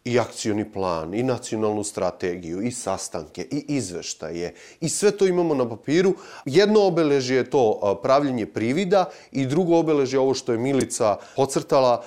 i 0.05 0.19
akcioni 0.19 0.71
plan, 0.71 1.13
i 1.13 1.23
nacionalnu 1.23 1.83
strategiju, 1.83 2.61
i 2.61 2.71
sastanke, 2.71 3.47
i 3.51 3.65
izveštaje. 3.67 4.53
I 4.81 4.89
sve 4.89 5.11
to 5.11 5.27
imamo 5.27 5.55
na 5.55 5.69
papiru. 5.69 6.13
Jedno 6.45 6.81
obeležje 6.81 7.37
je 7.37 7.49
to 7.49 7.99
pravljenje 8.03 8.45
privida 8.45 9.09
i 9.31 9.45
drugo 9.45 9.77
obeležje 9.77 10.17
je 10.17 10.21
ovo 10.21 10.33
što 10.33 10.51
je 10.51 10.57
Milica 10.57 11.17
pocrtala, 11.35 12.03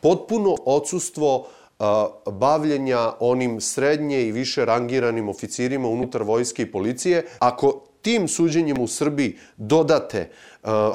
potpuno 0.00 0.56
odsustvo 0.64 1.48
bavljenja 2.32 3.12
onim 3.20 3.60
srednje 3.60 4.22
i 4.22 4.32
više 4.32 4.64
rangiranim 4.64 5.28
oficirima 5.28 5.88
unutar 5.88 6.22
vojske 6.22 6.62
i 6.62 6.72
policije. 6.72 7.26
Ako 7.38 7.84
tim 8.02 8.28
suđenjem 8.28 8.80
u 8.80 8.86
Srbiji 8.86 9.38
dodate 9.56 10.30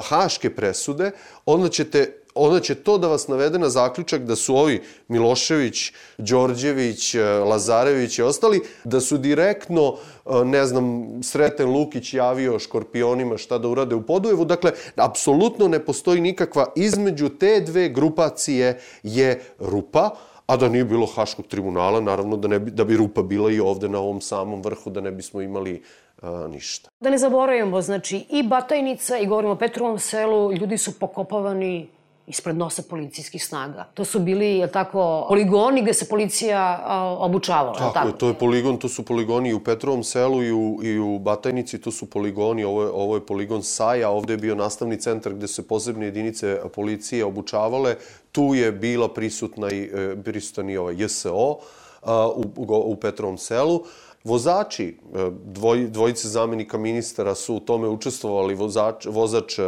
haške 0.00 0.54
presude, 0.54 1.10
onda 1.46 1.68
ćete 1.68 2.23
onda 2.34 2.60
će 2.60 2.74
to 2.74 2.98
da 2.98 3.08
vas 3.08 3.28
navede 3.28 3.58
na 3.58 3.68
zaključak 3.68 4.22
da 4.22 4.36
su 4.36 4.56
ovi 4.56 4.82
Milošević, 5.08 5.92
Đorđević, 6.18 7.14
e, 7.14 7.22
Lazarević 7.22 8.18
i 8.18 8.22
ostali, 8.22 8.60
da 8.84 9.00
su 9.00 9.18
direktno, 9.18 9.96
e, 10.26 10.44
ne 10.44 10.66
znam, 10.66 11.04
Sreten 11.22 11.70
Lukić 11.70 12.14
javio 12.14 12.58
škorpionima 12.58 13.36
šta 13.36 13.58
da 13.58 13.68
urade 13.68 13.94
u 13.94 14.02
Podujevu. 14.02 14.44
Dakle, 14.44 14.72
apsolutno 14.96 15.68
ne 15.68 15.84
postoji 15.84 16.20
nikakva 16.20 16.66
između 16.76 17.28
te 17.28 17.60
dve 17.60 17.88
grupacije 17.88 18.80
je 19.02 19.42
rupa, 19.58 20.10
a 20.46 20.56
da 20.56 20.68
nije 20.68 20.84
bilo 20.84 21.06
Haškog 21.06 21.46
tribunala, 21.46 22.00
naravno 22.00 22.36
da, 22.36 22.48
ne 22.48 22.58
bi, 22.58 22.70
da 22.70 22.84
bi 22.84 22.96
rupa 22.96 23.22
bila 23.22 23.50
i 23.50 23.60
ovde 23.60 23.88
na 23.88 23.98
ovom 23.98 24.20
samom 24.20 24.62
vrhu, 24.62 24.90
da 24.90 25.00
ne 25.00 25.10
bismo 25.10 25.40
imali 25.40 25.82
a, 26.22 26.48
ništa. 26.50 26.88
Da 27.00 27.10
ne 27.10 27.18
zaboravimo, 27.18 27.80
znači 27.80 28.26
i 28.30 28.42
Batajnica 28.42 29.18
i 29.18 29.26
govorimo 29.26 29.52
o 29.52 29.56
Petrovom 29.56 29.98
selu, 29.98 30.52
ljudi 30.52 30.78
su 30.78 30.98
pokopavani 30.98 31.88
ispred 32.26 32.56
nosa 32.56 32.82
policijskih 32.82 33.44
snaga. 33.44 33.84
To 33.94 34.04
su 34.04 34.20
bili, 34.20 34.46
je 34.46 34.72
tako, 34.72 35.26
poligoni 35.28 35.82
gde 35.82 35.94
se 35.94 36.08
policija 36.08 36.82
a, 36.84 37.16
obučavala. 37.18 37.78
Tako, 37.78 37.94
tako 37.94 38.08
je, 38.08 38.18
to 38.18 38.28
je 38.28 38.34
poligon, 38.34 38.76
to 38.76 38.88
su 38.88 39.04
poligoni 39.04 39.48
i 39.48 39.54
u 39.54 39.64
Petrovom 39.64 40.04
selu 40.04 40.42
i 40.42 40.52
u, 40.52 40.80
i 40.82 40.98
u 40.98 41.18
Batajnici, 41.18 41.80
to 41.80 41.90
su 41.90 42.10
poligoni, 42.10 42.64
ovo 42.64 42.82
je, 42.82 42.90
ovo 42.90 43.14
je 43.14 43.26
poligon 43.26 43.62
Saja, 43.62 44.10
ovde 44.10 44.32
je 44.32 44.36
bio 44.36 44.54
nastavni 44.54 45.00
centar 45.00 45.34
gde 45.34 45.48
se 45.48 45.68
posebne 45.68 46.06
jedinice 46.06 46.60
policije 46.74 47.24
obučavale, 47.24 47.96
tu 48.32 48.54
je 48.54 48.72
bila 48.72 49.08
prisutna 49.08 49.70
i, 49.70 49.90
e, 49.94 50.16
prisutan 50.24 50.70
i 50.70 50.76
ovaj 50.76 50.94
JSO 51.04 51.58
a, 52.02 52.28
u, 52.28 52.44
u 52.66 52.96
Petrovom 52.96 53.38
selu. 53.38 53.84
Vozači, 54.24 54.86
e, 54.88 55.30
dvoj, 55.44 55.86
dvojice 55.88 56.28
zamenika 56.28 56.78
ministara 56.78 57.34
su 57.34 57.54
u 57.54 57.60
tome 57.60 57.88
učestvovali, 57.88 58.54
vozač, 58.54 59.06
vozač 59.06 59.58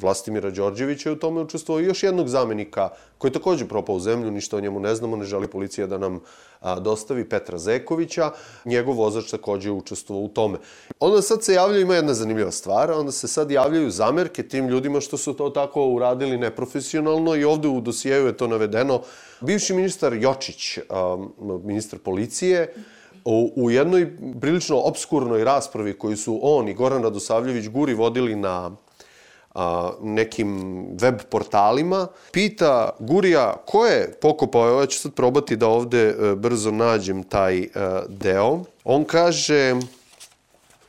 Vlastimira 0.00 0.50
Đorđevića 0.50 1.08
je 1.08 1.12
u 1.12 1.18
tome 1.18 1.40
učestvovao 1.40 1.80
i 1.80 1.86
još 1.86 2.02
jednog 2.02 2.28
zamenika 2.28 2.88
koji 3.18 3.28
je 3.28 3.32
takođe 3.32 3.68
propao 3.68 3.96
u 3.96 4.00
zemlju, 4.00 4.30
ništa 4.30 4.56
o 4.56 4.60
njemu 4.60 4.80
ne 4.80 4.94
znamo, 4.94 5.16
ne 5.16 5.24
želi 5.24 5.48
policija 5.48 5.86
da 5.86 5.98
nam 5.98 6.20
a, 6.60 6.80
dostavi, 6.80 7.28
Petra 7.28 7.58
Zekovića, 7.58 8.30
njegov 8.64 8.96
vozač 8.96 9.30
takođe 9.30 9.68
je 9.68 9.72
učestvovao 9.72 10.24
u 10.24 10.28
tome. 10.28 10.58
Onda 11.00 11.22
sad 11.22 11.44
se 11.44 11.54
javljaju, 11.54 11.82
ima 11.82 11.94
jedna 11.94 12.14
zanimljiva 12.14 12.50
stvar, 12.50 12.90
onda 12.90 13.12
se 13.12 13.28
sad 13.28 13.50
javljaju 13.50 13.90
zamerke 13.90 14.42
tim 14.42 14.68
ljudima 14.68 15.00
što 15.00 15.16
su 15.16 15.34
to 15.34 15.50
tako 15.50 15.86
uradili 15.86 16.38
neprofesionalno 16.38 17.34
i 17.36 17.44
ovde 17.44 17.68
u 17.68 17.80
dosijeju 17.80 18.26
je 18.26 18.36
to 18.36 18.46
navedeno. 18.46 19.00
Bivši 19.40 19.74
ministar 19.74 20.14
Jočić, 20.14 20.78
a, 20.88 21.26
ministar 21.64 21.98
policije, 21.98 22.74
u, 23.24 23.52
u 23.56 23.70
jednoj 23.70 24.16
prilično 24.40 24.78
obskurnoj 24.78 25.44
raspravi 25.44 25.98
koju 25.98 26.16
su 26.16 26.38
on 26.42 26.68
i 26.68 26.74
Goran 26.74 27.02
Radosavljević 27.02 27.68
Guri 27.68 27.94
vodili 27.94 28.36
na 28.36 28.70
nekim 30.02 30.60
web 31.00 31.20
portalima, 31.30 32.06
pita 32.32 32.90
Gurija 32.98 33.56
ko 33.66 33.86
je 33.86 34.12
pokopao, 34.20 34.68
evo 34.68 34.80
ja 34.80 34.86
ću 34.86 34.98
sad 34.98 35.14
probati 35.14 35.56
da 35.56 35.68
ovde 35.68 36.08
e, 36.08 36.34
brzo 36.34 36.70
nađem 36.70 37.22
taj 37.22 37.58
e, 37.58 37.68
deo. 38.08 38.60
On 38.84 39.04
kaže, 39.04 39.74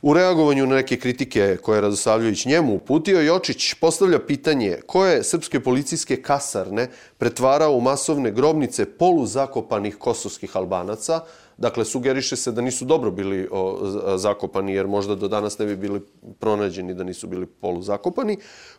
U 0.02 0.14
reagovanju 0.14 0.66
na 0.66 0.74
neke 0.74 0.96
kritike 0.96 1.56
koje 1.62 1.76
je 1.76 1.80
Radosavljević 1.80 2.46
njemu 2.46 2.74
uputio, 2.74 3.20
Jočić 3.20 3.74
postavlja 3.74 4.18
pitanje 4.18 4.78
ko 4.86 5.06
je 5.06 5.22
srpske 5.24 5.60
policijske 5.60 6.22
kasarne 6.22 6.88
pretvarao 7.18 7.72
u 7.72 7.80
masovne 7.80 8.30
grobnice 8.30 8.84
poluzakopanih 8.84 9.96
kosovskih 9.96 10.56
albanaca, 10.56 11.20
Dakle, 11.56 11.84
sugeriše 11.84 12.36
se 12.36 12.52
da 12.52 12.60
nisu 12.60 12.84
dobro 12.84 13.10
bili 13.10 13.48
o, 13.50 13.78
zakopani, 14.16 14.74
jer 14.74 14.86
možda 14.86 15.14
do 15.14 15.28
danas 15.28 15.58
ne 15.58 15.66
bi 15.66 15.76
bili 15.76 16.00
pronađeni 16.38 16.94
da 16.94 17.04
nisu 17.04 17.26
bili 17.26 17.46
poluzakopani. 17.46 18.36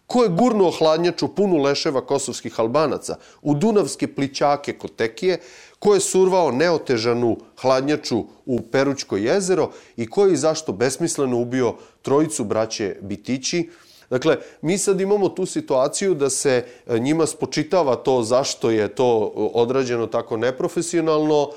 Ko 0.07 0.23
je 0.23 0.29
gurnuo 0.29 0.71
hladnjaču 0.71 1.27
punu 1.27 1.57
leševa 1.57 2.05
kosovskih 2.05 2.59
albanaca 2.59 3.15
u 3.41 3.53
Dunavske 3.55 4.07
plićake 4.15 4.73
kod 4.73 4.95
Tekije, 4.95 5.39
ko 5.79 5.93
je 5.93 5.99
survao 5.99 6.51
neotežanu 6.51 7.37
hladnjaču 7.61 8.23
u 8.45 8.61
Perućko 8.61 9.17
jezero 9.17 9.69
i 9.97 10.09
ko 10.09 10.25
je 10.25 10.33
i 10.33 10.37
zašto 10.37 10.71
besmisleno 10.71 11.37
ubio 11.37 11.73
trojicu 12.01 12.43
braće 12.43 12.95
Bitići, 13.01 13.69
Dakle, 14.09 14.37
mi 14.61 14.77
sad 14.77 15.01
imamo 15.01 15.29
tu 15.29 15.45
situaciju 15.45 16.13
da 16.13 16.29
se 16.29 16.65
njima 16.87 17.25
spočitava 17.25 17.95
to 17.95 18.23
zašto 18.23 18.69
je 18.69 18.87
to 18.95 19.31
odrađeno 19.53 20.07
tako 20.07 20.37
neprofesionalno, 20.37 21.49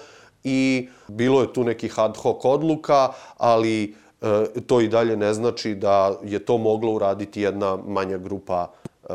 i 0.47 0.89
bilo 1.09 1.41
je 1.41 1.53
tu 1.53 1.65
nekih 1.65 1.99
ad 1.99 2.17
hoc 2.17 2.45
odluka, 2.45 3.09
ali 3.37 3.95
e, 4.21 4.61
to 4.67 4.81
i 4.81 4.89
dalje 4.89 5.17
ne 5.17 5.35
znači 5.35 5.75
da 5.75 6.15
je 6.25 6.39
to 6.39 6.59
mogla 6.59 6.91
uraditi 6.91 7.41
jedna 7.43 7.77
manja 7.87 8.19
grupa 8.19 8.71
e, 9.03 9.07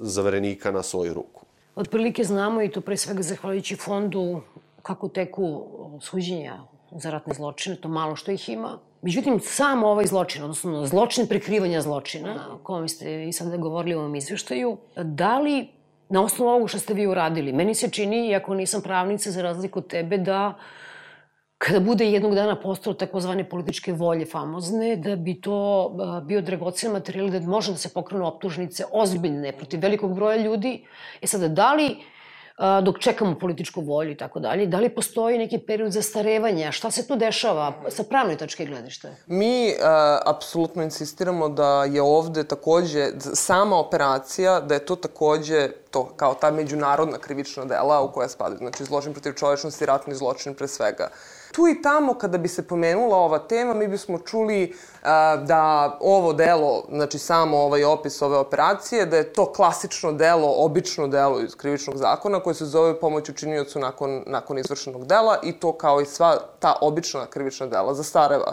zaverenika 0.00 0.70
na 0.70 0.82
svoju 0.82 1.14
ruku. 1.14 1.44
Otprilike 1.74 2.24
znamo 2.24 2.62
i 2.62 2.70
to 2.70 2.80
pre 2.80 2.96
svega 2.96 3.22
zahvaljujući 3.22 3.76
fondu 3.76 4.40
kako 4.82 5.08
teku 5.08 5.66
suđenja 6.00 6.60
za 6.90 7.10
ratne 7.10 7.34
zločine, 7.34 7.76
to 7.76 7.88
malo 7.88 8.16
što 8.16 8.32
ih 8.32 8.48
ima. 8.48 8.78
Međutim, 9.02 9.40
sam 9.40 9.84
ovaj 9.84 10.06
zločin, 10.06 10.42
odnosno 10.42 10.86
zločin 10.86 11.26
prekrivanja 11.26 11.80
zločina, 11.80 12.48
o 12.54 12.58
kome 12.62 12.88
ste 12.88 13.28
i 13.28 13.32
sad 13.32 13.58
govorili 13.58 13.94
u 13.94 13.98
ovom 13.98 14.14
izveštaju, 14.14 14.76
da 14.96 15.38
li 15.38 15.68
na 16.12 16.24
osnovu 16.24 16.50
ovog 16.50 16.68
što 16.68 16.78
ste 16.78 16.94
vi 16.94 17.06
uradili. 17.06 17.52
Meni 17.52 17.74
se 17.74 17.90
čini, 17.90 18.26
iako 18.28 18.54
nisam 18.54 18.82
pravnica 18.82 19.30
za 19.30 19.42
razliku 19.42 19.78
od 19.78 19.86
tebe, 19.86 20.18
da 20.18 20.54
kada 21.58 21.80
bude 21.80 22.06
jednog 22.10 22.34
dana 22.34 22.56
postalo 22.60 22.94
takozvane 22.94 23.48
političke 23.48 23.92
volje 23.92 24.26
famozne, 24.26 24.96
da 24.96 25.16
bi 25.16 25.40
to 25.40 25.56
bio 26.26 26.40
dragocen 26.40 26.92
materijal 26.92 27.30
da 27.30 27.40
može 27.40 27.72
da 27.72 27.78
se 27.78 27.92
pokrenu 27.94 28.26
optužnice 28.26 28.84
ozbiljne 28.92 29.52
protiv 29.52 29.80
velikog 29.80 30.14
broja 30.14 30.36
ljudi. 30.36 30.84
E 31.22 31.26
sada, 31.26 31.48
da 31.48 31.74
li 31.74 31.96
dok 32.82 32.98
čekamo 32.98 33.38
političku 33.38 33.80
volju 33.80 34.10
i 34.10 34.16
tako 34.16 34.40
dalje, 34.40 34.66
da 34.66 34.78
li 34.78 34.88
postoji 34.88 35.38
neki 35.38 35.58
period 35.58 35.92
zastarevanja? 35.92 36.72
Šta 36.72 36.90
se 36.90 37.06
tu 37.06 37.16
dešava 37.16 37.72
sa 37.88 38.02
pravne 38.02 38.36
tačke 38.36 38.66
gledišta? 38.66 39.08
Mi 39.26 39.68
uh, 39.68 39.84
apsolutno 40.26 40.82
insistiramo 40.82 41.48
da 41.48 41.84
je 41.84 42.02
ovde 42.02 42.44
takođe 42.44 43.06
sama 43.34 43.78
operacija, 43.78 44.60
da 44.60 44.74
je 44.74 44.86
to 44.86 44.96
takođe 44.96 45.68
to 45.90 46.04
kao 46.16 46.34
ta 46.34 46.50
međunarodna 46.50 47.18
krivična 47.18 47.64
dela 47.64 48.02
u 48.02 48.12
koja 48.12 48.28
spadaju, 48.28 48.58
znači 48.58 48.84
zločin 48.84 49.12
protiv 49.12 49.32
čovečnosti, 49.32 49.86
ratni 49.86 50.14
zločin 50.14 50.54
pre 50.54 50.68
svega. 50.68 51.08
Tu 51.52 51.68
i 51.68 51.82
tamo 51.82 52.14
kada 52.14 52.38
bi 52.38 52.48
se 52.48 52.68
pomenula 52.68 53.16
ova 53.16 53.38
tema, 53.38 53.74
mi 53.74 53.88
bismo 53.88 54.18
čuli 54.18 54.74
a, 55.02 55.36
da 55.36 55.96
ovo 56.00 56.32
delo, 56.32 56.84
znači 56.90 57.18
samo 57.18 57.58
ovaj 57.58 57.84
opis 57.84 58.22
ove 58.22 58.36
operacije, 58.36 59.06
da 59.06 59.16
je 59.16 59.32
to 59.32 59.52
klasično 59.52 60.12
delo, 60.12 60.54
obično 60.56 61.08
delo 61.08 61.40
iz 61.40 61.56
krivičnog 61.56 61.96
zakona 61.96 62.40
koje 62.40 62.54
se 62.54 62.64
zove 62.64 63.00
pomoć 63.00 63.28
učiniocu 63.28 63.78
nakon, 63.78 64.22
nakon 64.26 64.58
izvršenog 64.58 65.06
dela 65.06 65.38
i 65.42 65.52
to 65.52 65.72
kao 65.72 66.00
i 66.00 66.06
sva 66.06 66.36
ta 66.58 66.76
obična 66.80 67.26
krivična 67.26 67.66
dela 67.66 67.94
zastareva. 67.94 68.52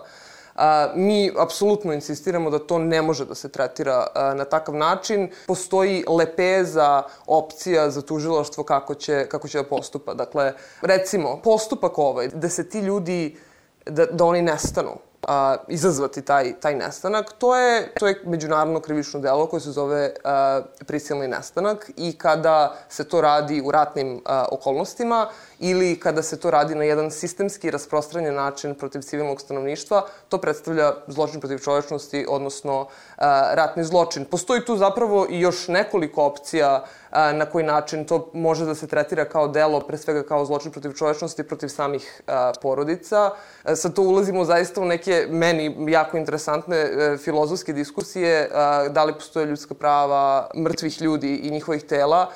A, 0.60 0.92
mi 0.96 1.32
apsolutno 1.38 1.94
insistiramo 1.94 2.50
da 2.50 2.60
to 2.60 2.80
ne 2.80 3.02
može 3.02 3.26
da 3.26 3.36
se 3.36 3.50
tretira 3.50 4.08
na 4.36 4.46
takav 4.46 4.76
način. 4.76 5.30
Postoji 5.48 6.04
lepeza 6.08 7.04
opcija 7.28 7.90
za 7.90 8.02
tužilaštvo 8.02 8.64
kako 8.64 8.96
će, 8.96 9.26
kako 9.30 9.48
će 9.48 9.58
da 9.58 9.64
postupa. 9.64 10.14
Dakle, 10.14 10.54
recimo, 10.82 11.40
postupak 11.44 11.98
ovaj, 11.98 12.28
da 12.28 12.50
se 12.50 12.70
ti 12.70 12.80
ljudi, 12.80 13.38
da, 13.86 14.06
da 14.06 14.26
oni 14.26 14.42
nestanu, 14.42 15.00
a, 15.30 15.58
izazvati 15.68 16.22
taj, 16.22 16.54
taj 16.60 16.76
nestanak, 16.76 17.34
to 17.38 17.56
je, 17.56 17.94
to 18.00 18.08
je 18.08 18.22
međunarodno 18.26 18.80
krivično 18.80 19.20
delo 19.20 19.46
koje 19.46 19.60
se 19.60 19.72
zove 19.72 20.14
a, 20.24 20.62
prisilni 20.86 21.28
nestanak 21.28 21.92
i 21.98 22.18
kada 22.18 22.76
se 22.90 23.04
to 23.04 23.22
radi 23.22 23.62
u 23.66 23.72
ratnim 23.72 24.22
a, 24.26 24.46
okolnostima 24.52 25.28
ili 25.60 26.00
kada 26.00 26.24
se 26.24 26.40
to 26.40 26.52
radi 26.52 26.76
na 26.76 26.84
jedan 26.84 27.12
sistemski 27.12 27.72
rasprostranjen 27.72 28.36
način 28.36 28.76
protiv 28.76 29.02
civilnog 29.02 29.42
stanovništva, 29.42 30.06
to 30.30 30.38
predstavlja 30.38 30.94
zločin 31.08 31.40
protiv 31.40 31.60
čovečnosti, 31.60 32.26
odnosno 32.30 32.88
a, 33.18 33.52
ratni 33.54 33.84
zločin. 33.84 34.26
Postoji 34.26 34.66
tu 34.66 34.78
zapravo 34.78 35.28
i 35.30 35.40
još 35.40 35.68
nekoliko 35.68 36.24
opcija 36.24 36.86
na 37.12 37.46
koji 37.46 37.66
način 37.66 38.06
to 38.06 38.32
može 38.34 38.66
da 38.66 38.76
se 38.76 38.88
tretira 38.88 39.26
kao 39.26 39.48
delo, 39.48 39.80
pre 39.80 39.98
svega 39.98 40.24
kao 40.24 40.46
zločin 40.46 40.72
protiv 40.72 40.94
čovečnosti, 40.94 41.44
protiv 41.44 41.68
samih 41.68 42.22
porodica. 42.62 43.32
A, 43.64 43.76
sad 43.76 43.94
to 43.94 44.02
ulazimo 44.02 44.46
zaista 44.46 44.82
u 44.82 44.86
neke 44.86 45.28
meni 45.30 45.92
jako 45.92 46.18
interesantne 46.18 46.78
a, 46.78 47.18
filozofske 47.18 47.74
diskusije, 47.74 48.50
da 48.90 49.04
li 49.04 49.14
postoje 49.14 49.46
ljudska 49.46 49.74
prava 49.74 50.50
mrtvih 50.56 51.02
ljudi 51.02 51.36
i 51.36 51.52
njihovih 51.52 51.84
tela, 51.84 52.30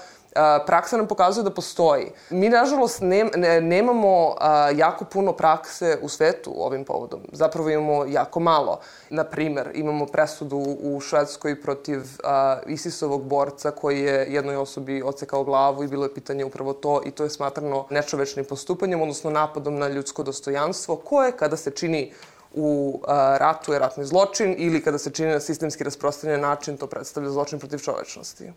praksa 0.65 0.97
nam 0.97 1.07
pokazuje 1.07 1.43
da 1.43 1.49
postoji. 1.49 2.11
Mi, 2.29 2.49
nažalost, 2.49 3.01
ne, 3.01 3.23
ne, 3.35 3.61
nemamo 3.61 4.35
a, 4.39 4.69
jako 4.69 5.05
puno 5.05 5.33
prakse 5.33 5.97
u 6.01 6.09
svetu 6.09 6.53
ovim 6.57 6.85
povodom. 6.85 7.21
Zapravo 7.31 7.69
imamo 7.69 8.05
jako 8.05 8.39
malo. 8.39 8.79
Na 9.09 9.23
primer, 9.23 9.71
imamo 9.73 10.05
presudu 10.05 10.57
u 10.81 10.99
Švedskoj 10.99 11.61
protiv 11.61 12.01
a, 12.23 12.59
Isisovog 12.67 13.23
borca 13.23 13.71
koji 13.71 14.01
je 14.01 14.25
jednoj 14.29 14.55
osobi 14.55 15.01
ocekao 15.01 15.43
glavu 15.43 15.83
i 15.83 15.87
bilo 15.87 16.05
je 16.05 16.13
pitanje 16.13 16.45
upravo 16.45 16.73
to 16.73 17.01
i 17.05 17.11
to 17.11 17.23
je 17.23 17.29
smatrano 17.29 17.85
nečovečnim 17.89 18.45
postupanjem, 18.45 19.01
odnosno 19.01 19.29
napadom 19.29 19.75
na 19.75 19.87
ljudsko 19.87 20.23
dostojanstvo, 20.23 20.95
koje 20.95 21.31
kada 21.31 21.57
se 21.57 21.71
čini 21.71 22.11
u 22.53 22.99
a, 23.07 23.37
ratu 23.39 23.73
je 23.73 23.79
ratni 23.79 24.05
zločin 24.05 24.55
ili 24.57 24.83
kada 24.83 24.97
se 24.97 25.11
čini 25.11 25.31
na 25.31 25.39
sistemski 25.39 25.83
rasprostranjen 25.83 26.41
način, 26.41 26.77
to 26.77 26.87
predstavlja 26.87 27.29
zločin 27.29 27.59
protiv 27.59 27.79
čovečnosti 27.79 28.51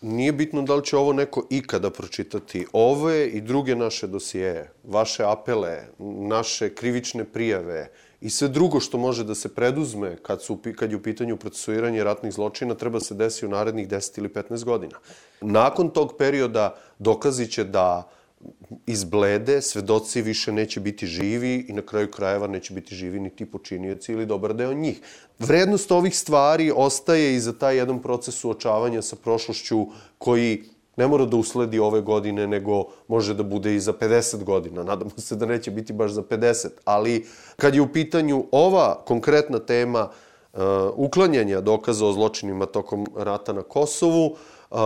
nije 0.00 0.32
bitno 0.32 0.62
da 0.62 0.74
li 0.74 0.84
će 0.84 0.96
ovo 0.96 1.12
neko 1.12 1.46
ikada 1.50 1.90
pročitati. 1.90 2.66
Ove 2.72 3.28
i 3.28 3.40
druge 3.40 3.76
naše 3.76 4.06
dosijeje, 4.06 4.70
vaše 4.84 5.24
apele, 5.24 5.82
naše 6.28 6.74
krivične 6.74 7.24
prijave 7.24 7.90
i 8.20 8.30
sve 8.30 8.48
drugo 8.48 8.80
što 8.80 8.98
može 8.98 9.24
da 9.24 9.34
se 9.34 9.54
preduzme 9.54 10.16
kad, 10.22 10.42
su, 10.42 10.58
kad 10.76 10.90
je 10.90 10.96
u 10.96 11.02
pitanju 11.02 11.36
procesuiranje 11.36 12.04
ratnih 12.04 12.32
zločina 12.32 12.74
treba 12.74 13.00
se 13.00 13.14
desi 13.14 13.46
u 13.46 13.48
narednih 13.48 13.88
10 13.88 14.18
ili 14.18 14.28
15 14.28 14.64
godina. 14.64 14.98
Nakon 15.40 15.90
tog 15.90 16.14
perioda 16.18 16.76
dokazi 16.98 17.46
će 17.46 17.64
da 17.64 18.10
izblede, 18.86 19.62
svedoci 19.62 20.22
više 20.22 20.52
neće 20.52 20.80
biti 20.80 21.06
živi 21.06 21.66
i 21.68 21.72
na 21.72 21.82
kraju 21.82 22.10
krajeva 22.10 22.46
neće 22.46 22.74
biti 22.74 22.94
živi 22.94 23.20
niti 23.20 23.46
počinioci 23.46 24.12
ili 24.12 24.26
dobar 24.26 24.54
deo 24.54 24.74
njih. 24.74 25.00
Vrednost 25.38 25.92
ovih 25.92 26.18
stvari 26.18 26.72
ostaje 26.76 27.34
i 27.34 27.40
za 27.40 27.52
taj 27.52 27.76
jedan 27.76 28.02
proces 28.02 28.34
suočavanja 28.34 29.02
sa 29.02 29.16
prošlošću 29.16 29.86
koji 30.18 30.62
ne 30.96 31.06
mora 31.06 31.24
da 31.24 31.36
usledi 31.36 31.78
ove 31.78 32.00
godine, 32.00 32.46
nego 32.46 32.84
može 33.08 33.34
da 33.34 33.42
bude 33.42 33.74
i 33.74 33.80
za 33.80 33.92
50 33.92 34.44
godina. 34.44 34.82
Nadamo 34.82 35.10
se 35.16 35.36
da 35.36 35.46
neće 35.46 35.70
biti 35.70 35.92
baš 35.92 36.10
za 36.10 36.22
50. 36.22 36.68
Ali 36.84 37.26
kad 37.56 37.74
je 37.74 37.80
u 37.80 37.92
pitanju 37.92 38.44
ova 38.52 39.04
konkretna 39.04 39.58
tema 39.58 40.08
uh, 40.08 40.60
uklanjanja 40.94 41.60
dokaza 41.60 42.06
o 42.06 42.12
zločinima 42.12 42.66
tokom 42.66 43.06
rata 43.16 43.52
na 43.52 43.62
Kosovu, 43.62 44.36
uh, 44.70 44.78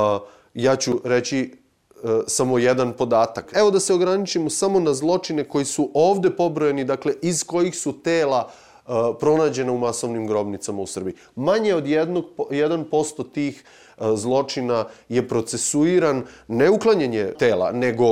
ja 0.54 0.76
ću 0.76 1.00
reći 1.04 1.62
E, 2.04 2.22
samo 2.26 2.58
jedan 2.58 2.92
podatak. 2.92 3.52
Evo 3.54 3.70
da 3.70 3.80
se 3.80 3.94
ograničimo 3.94 4.50
samo 4.50 4.80
na 4.80 4.94
zločine 4.94 5.44
koji 5.44 5.64
su 5.64 5.90
ovde 5.94 6.30
pobrojeni, 6.30 6.84
dakle 6.84 7.14
iz 7.22 7.44
kojih 7.44 7.76
su 7.78 8.02
tela 8.02 8.46
uh, 8.46 8.71
pronađena 9.20 9.72
u 9.72 9.78
masovnim 9.78 10.26
grobnicama 10.26 10.82
u 10.82 10.86
Srbiji. 10.86 11.14
Manje 11.36 11.74
od 11.74 11.86
jednog, 11.86 12.24
1% 12.50 13.32
tih 13.32 13.64
uh, 13.64 13.82
zločina 14.14 14.84
je 15.08 15.28
procesuiran, 15.28 16.22
ne 16.48 16.70
uklanjanje 16.70 17.32
tela, 17.38 17.72
nego 17.72 18.04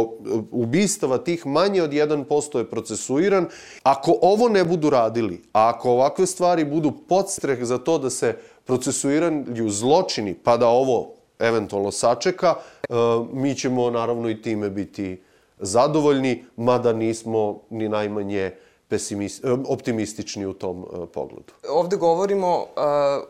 ubistava 0.51 1.19
tih 1.19 1.47
manje 1.47 1.83
od 1.83 1.91
1% 1.91 2.59
je 2.59 2.71
procesuiran. 2.71 3.47
Ako 3.83 4.19
ovo 4.23 4.49
ne 4.49 4.65
budu 4.65 4.91
radili, 4.91 5.43
a 5.53 5.69
ako 5.69 5.91
ovakve 5.91 6.27
stvari 6.27 6.65
budu 6.65 6.93
podstreh 7.09 7.65
za 7.65 7.79
to 7.79 7.99
da 7.99 8.11
se 8.11 8.37
procesuiraju 8.65 9.71
zločini, 9.71 10.35
pa 10.35 10.57
da 10.57 10.69
ovo 10.69 11.15
eventualno 11.39 11.91
sačeka, 11.91 12.55
e, 12.55 12.95
mi 13.33 13.55
ćemo 13.55 13.91
naravno 13.91 14.29
i 14.31 14.43
time 14.43 14.71
biti 14.71 15.23
zadovoljni, 15.59 16.45
mada 16.57 16.93
nismo 16.93 17.61
ni 17.71 17.89
najmanje 17.89 18.51
pesimist, 18.51 18.70
e, 18.91 19.51
optimistični 19.69 20.47
u 20.47 20.53
tom 20.53 20.79
uh, 20.79 21.09
pogledu. 21.13 21.53
Ovde 21.69 21.97
govorimo 21.97 22.59
uh, 22.59 22.67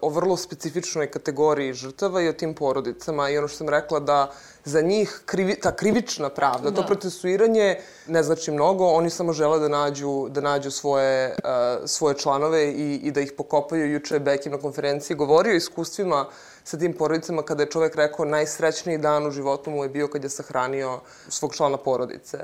o 0.01 0.09
vrlo 0.09 0.37
specifičnoj 0.37 1.11
kategoriji 1.11 1.73
žrtava 1.73 2.23
i 2.23 2.29
o 2.29 2.33
tim 2.33 2.55
porodicama 2.55 3.31
i 3.31 3.39
ono 3.39 3.49
što 3.49 3.57
sam 3.57 3.69
rekla 3.69 4.01
da 4.01 4.31
za 4.65 4.81
njih 4.81 5.23
krivi, 5.27 5.61
ta 5.61 5.77
krivična 5.77 6.29
pravda, 6.29 6.71
da. 6.71 6.77
to 6.77 6.87
procesuiranje 6.87 7.77
ne 8.07 8.23
znači 8.23 8.51
mnogo, 8.51 8.87
oni 8.87 9.11
samo 9.11 9.33
žele 9.33 9.59
da 9.59 9.69
nađu, 9.69 10.29
da 10.29 10.41
nađu 10.41 10.71
svoje, 10.71 11.37
uh, 11.45 11.89
svoje 11.89 12.19
članove 12.19 12.69
i, 12.71 12.95
i 12.95 13.11
da 13.11 13.21
ih 13.21 13.33
pokopaju. 13.37 13.93
Juče 13.93 14.15
je 14.15 14.21
Bekim 14.21 14.53
na 14.53 14.59
konferenciji 14.59 15.17
govorio 15.17 15.53
o 15.53 15.57
iskustvima 15.57 16.27
sa 16.65 16.79
tim 16.79 16.93
porodicama 16.93 17.43
kada 17.43 17.63
je 17.63 17.71
čovek 17.71 17.95
rekao 17.95 18.25
najsrećniji 18.25 18.99
dan 18.99 19.27
u 19.27 19.31
životu 19.31 19.71
mu 19.71 19.83
je 19.85 19.89
bio 19.89 20.09
kad 20.09 20.25
je 20.25 20.31
sahranio 20.31 21.01
svog 21.29 21.55
člana 21.55 21.77
porodice. 21.77 22.39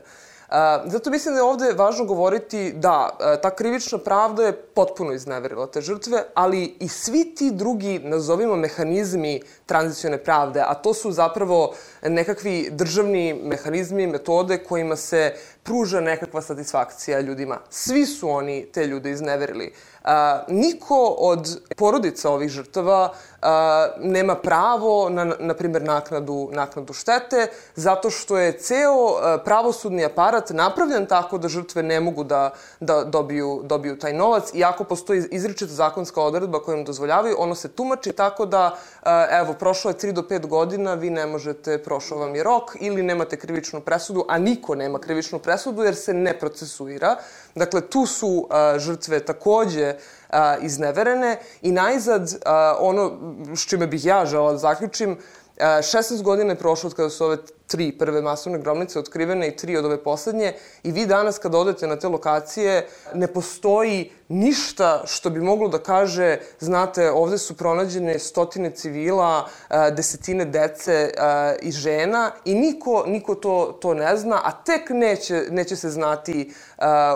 Zato 0.87 1.11
mislim 1.11 1.35
da 1.35 1.41
je 1.41 1.45
ovde 1.45 1.73
važno 1.73 2.05
govoriti 2.05 2.73
da 2.73 3.19
ta 3.43 3.51
krivična 3.51 3.99
pravda 3.99 4.43
je 4.43 4.53
potpuno 4.53 5.13
izneverila 5.13 5.67
te 5.67 5.81
žrtve, 5.81 6.23
ali 6.35 6.77
i 6.81 6.89
svi 6.89 7.35
ti 7.35 7.51
drugi, 7.51 7.99
nazovimo, 7.99 8.57
mehanizmi 8.57 9.41
tranzicione 9.67 10.19
pravde, 10.19 10.61
a 10.67 10.75
to 10.75 10.95
su 10.95 11.13
zapravo 11.13 11.75
nekakvi 12.03 12.69
državni 12.71 13.41
mehanizmi, 13.43 14.07
metode 14.07 14.59
kojima 14.59 14.97
se 14.97 15.33
pruža 15.63 16.01
nekakva 16.01 16.43
satisfakcija 16.43 17.21
ljudima. 17.21 17.59
Svi 17.71 18.07
su 18.07 18.31
oni 18.31 18.67
te 18.73 18.87
ljude 18.87 19.11
izneverili. 19.11 19.73
A, 20.07 20.43
niko 20.49 21.15
od 21.19 21.61
porodica 21.77 22.31
ovih 22.31 22.51
žrtava 22.51 23.13
a, 23.43 23.89
nema 23.99 24.35
pravo 24.35 25.09
na, 25.11 25.25
na 25.25 25.55
primjer, 25.55 25.83
naknadu, 25.83 26.49
naknadu 26.53 26.93
štete, 26.93 27.47
zato 27.75 28.11
što 28.11 28.39
je 28.39 28.53
ceo 28.59 29.19
a, 29.19 29.39
pravosudni 29.45 30.05
aparat 30.05 30.51
napravljen 30.51 31.07
tako 31.07 31.39
da 31.39 31.49
žrtve 31.49 31.83
ne 31.83 32.01
mogu 32.01 32.25
da, 32.25 32.51
da 32.81 33.05
dobiju, 33.05 33.61
dobiju 33.65 33.99
taj 33.99 34.13
novac, 34.13 34.55
iako 34.55 34.85
postoji 34.85 35.25
izričita 35.31 35.73
zakonska 35.73 36.23
odredba 36.23 36.63
koja 36.63 36.79
im 36.79 36.85
dozvoljavaju, 36.85 37.37
ono 37.39 37.55
se 37.55 37.69
tumači 37.69 38.13
tako 38.13 38.47
da, 38.47 38.77
a, 39.03 39.27
evo, 39.31 39.55
prošlo 39.59 39.91
je 39.91 39.97
3 39.97 40.13
do 40.13 40.23
5 40.23 40.47
godina, 40.47 40.95
vi 40.95 41.11
ne 41.11 41.27
možete, 41.27 41.83
prošao 41.83 42.19
vam 42.19 42.35
je 42.35 42.43
rok, 42.43 42.77
ili 42.81 43.03
nemate 43.03 43.37
krivičnu 43.37 43.81
presudu, 43.81 44.25
a 44.29 44.39
niko 44.39 44.75
nema 44.75 44.99
krivičnu 44.99 45.39
presudu 45.39 45.83
jer 45.83 45.97
se 45.97 46.15
ne 46.15 46.39
procesuira. 46.39 47.17
Dakle, 47.57 47.81
tu 47.81 48.07
su 48.07 48.47
a, 48.51 48.79
žrtve 48.79 49.21
takođe 49.21 49.95
a, 50.31 50.57
izneverene 50.57 51.39
i 51.63 51.73
najzad 51.73 52.35
a, 52.45 52.77
ono 52.81 53.19
s 53.57 53.67
čime 53.67 53.87
bih 53.87 54.05
ja 54.05 54.27
žela 54.27 54.53
da 54.53 54.59
zaključim, 54.59 55.19
16 55.59 56.23
godina 56.23 56.53
je 56.53 56.59
prošlo 56.59 56.87
od 56.87 56.95
kada 56.95 57.11
su 57.11 57.25
ove 57.25 57.37
tri 57.67 57.93
prve 57.99 58.23
masovne 58.23 58.59
grobnice 58.59 58.99
otkrivene 58.99 59.49
i 59.49 59.57
tri 59.57 59.77
od 59.77 59.85
ove 59.85 60.03
poslednje 60.03 60.53
i 60.83 60.93
vi 60.93 61.07
danas 61.07 61.39
kada 61.39 61.59
odete 61.59 61.87
na 61.87 61.97
te 61.97 62.09
lokacije 62.09 62.87
ne 63.15 63.27
postoji 63.27 64.11
ništa 64.29 65.03
što 65.07 65.31
bi 65.31 65.41
moglo 65.41 65.69
da 65.69 65.79
kaže, 65.79 66.39
znate, 66.61 67.11
ovde 67.11 67.39
su 67.39 67.57
pronađene 67.57 68.19
stotine 68.19 68.71
civila, 68.71 69.49
desetine 69.93 70.45
dece 70.45 71.11
i 71.63 71.73
žena 71.73 72.31
i 72.45 72.55
niko, 72.55 73.05
niko 73.07 73.35
to, 73.35 73.79
to 73.81 73.95
ne 73.95 74.17
zna, 74.17 74.41
a 74.45 74.53
tek 74.65 74.91
neće, 74.91 75.43
neće 75.51 75.77
se 75.77 75.91
znati 75.91 76.53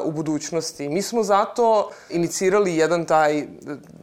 u 0.05 0.13
budućnosti. 0.13 0.89
Mi 0.89 1.03
smo 1.03 1.23
zato 1.23 1.91
inicirali 2.11 2.77
jedan 2.77 3.05
taj, 3.05 3.45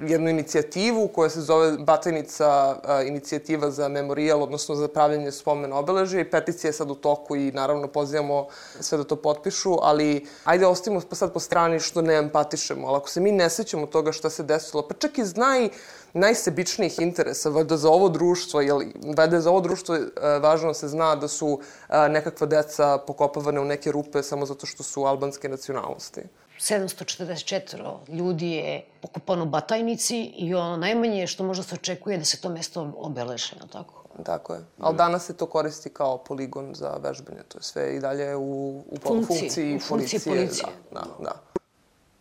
jednu 0.01 0.29
inicijativu 0.29 1.07
koja 1.07 1.29
se 1.29 1.41
zove 1.41 1.71
Batajnica 1.77 2.75
inicijativa 3.05 3.71
za 3.71 3.87
memorijal, 3.87 4.43
odnosno 4.43 4.75
za 4.75 4.87
pravljanje 4.87 5.31
spomena 5.31 5.79
obeležja 5.79 6.21
i 6.21 6.29
peticija 6.37 6.69
je 6.69 6.73
sad 6.73 6.91
u 6.91 6.95
toku 6.95 7.35
i 7.35 7.51
naravno 7.51 7.87
pozivamo 7.87 8.47
sve 8.79 8.97
da 8.97 9.03
to 9.03 9.15
potpišu, 9.15 9.77
ali 9.81 10.25
ajde 10.43 10.67
ostavimo 10.67 11.01
sad 11.11 11.33
po 11.33 11.39
strani 11.39 11.79
što 11.79 12.01
ne 12.01 12.15
empatišemo, 12.15 12.87
ali 12.87 12.97
ako 12.97 13.09
se 13.09 13.21
mi 13.21 13.31
ne 13.31 13.49
sećamo 13.49 13.87
toga 13.87 14.11
šta 14.11 14.29
se 14.29 14.43
desilo, 14.43 14.87
pa 14.87 14.93
čak 14.93 15.17
iz 15.17 15.35
naj, 15.35 15.69
najsebičnijih 16.13 16.99
interesa, 16.99 17.49
valjda 17.49 17.77
za 17.77 17.89
ovo 17.89 18.09
društvo, 18.09 18.61
jel, 18.61 18.81
valjda 19.17 19.41
za 19.41 19.49
ovo 19.49 19.61
društvo 19.61 19.95
e, 19.95 20.09
važno 20.41 20.73
se 20.73 20.87
zna 20.87 21.15
da 21.15 21.27
su 21.27 21.59
e, 21.89 22.09
nekakva 22.09 22.47
deca 22.47 22.97
pokopavane 23.07 23.59
u 23.59 23.65
neke 23.65 23.91
rupe 23.91 24.23
samo 24.23 24.45
zato 24.45 24.65
što 24.65 24.83
su 24.83 25.05
albanske 25.05 25.49
nacionalnosti. 25.49 26.21
744 26.59 27.97
ljudi 28.07 28.51
je 28.51 28.85
pokopano 29.01 29.43
u 29.43 29.47
Batajnici 29.47 30.23
i 30.23 30.53
ono 30.53 30.77
najmanje 30.77 31.27
što 31.27 31.43
možda 31.43 31.63
se 31.63 31.75
očekuje 31.75 32.17
da 32.17 32.25
se 32.25 32.41
to 32.41 32.49
mesto 32.49 32.93
obeleže, 32.97 33.55
tako? 33.71 33.96
tako 34.23 34.53
je. 34.53 34.59
Ali 34.79 34.93
mm. 34.93 34.97
Da. 34.97 35.03
danas 35.03 35.25
se 35.25 35.33
to 35.33 35.45
koristi 35.45 35.89
kao 35.89 36.17
poligon 36.17 36.75
za 36.75 36.97
vežbanje. 37.03 37.41
To 37.47 37.57
je 37.57 37.63
sve 37.63 37.95
i 37.95 37.99
dalje 37.99 38.35
u, 38.35 38.83
u 38.89 38.97
funkciji, 39.03 39.39
funkciji, 39.39 39.75
u 39.75 39.79
funkciji 39.79 40.19
policije. 40.19 40.35
policije. 40.35 40.69
Da, 40.91 40.99
da, 40.99 41.23
da. 41.23 41.41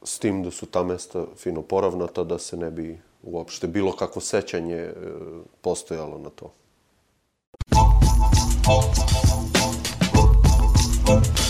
S 0.05 0.19
tim 0.19 0.43
da 0.43 0.51
su 0.51 0.67
ta 0.67 0.83
mesta 0.83 1.25
fino 1.37 1.63
poravnata, 1.63 2.25
da 2.25 2.39
se 2.39 2.57
ne 2.57 2.71
bi 2.71 3.01
uopšte 3.23 3.67
bilo 3.67 3.97
kakvo 3.97 4.21
sećanje 4.21 4.77
e, 4.77 4.93
postojalo 5.61 6.19
na 6.19 6.31
to. 6.31 6.53
Thank 11.07 11.39
you. 11.41 11.46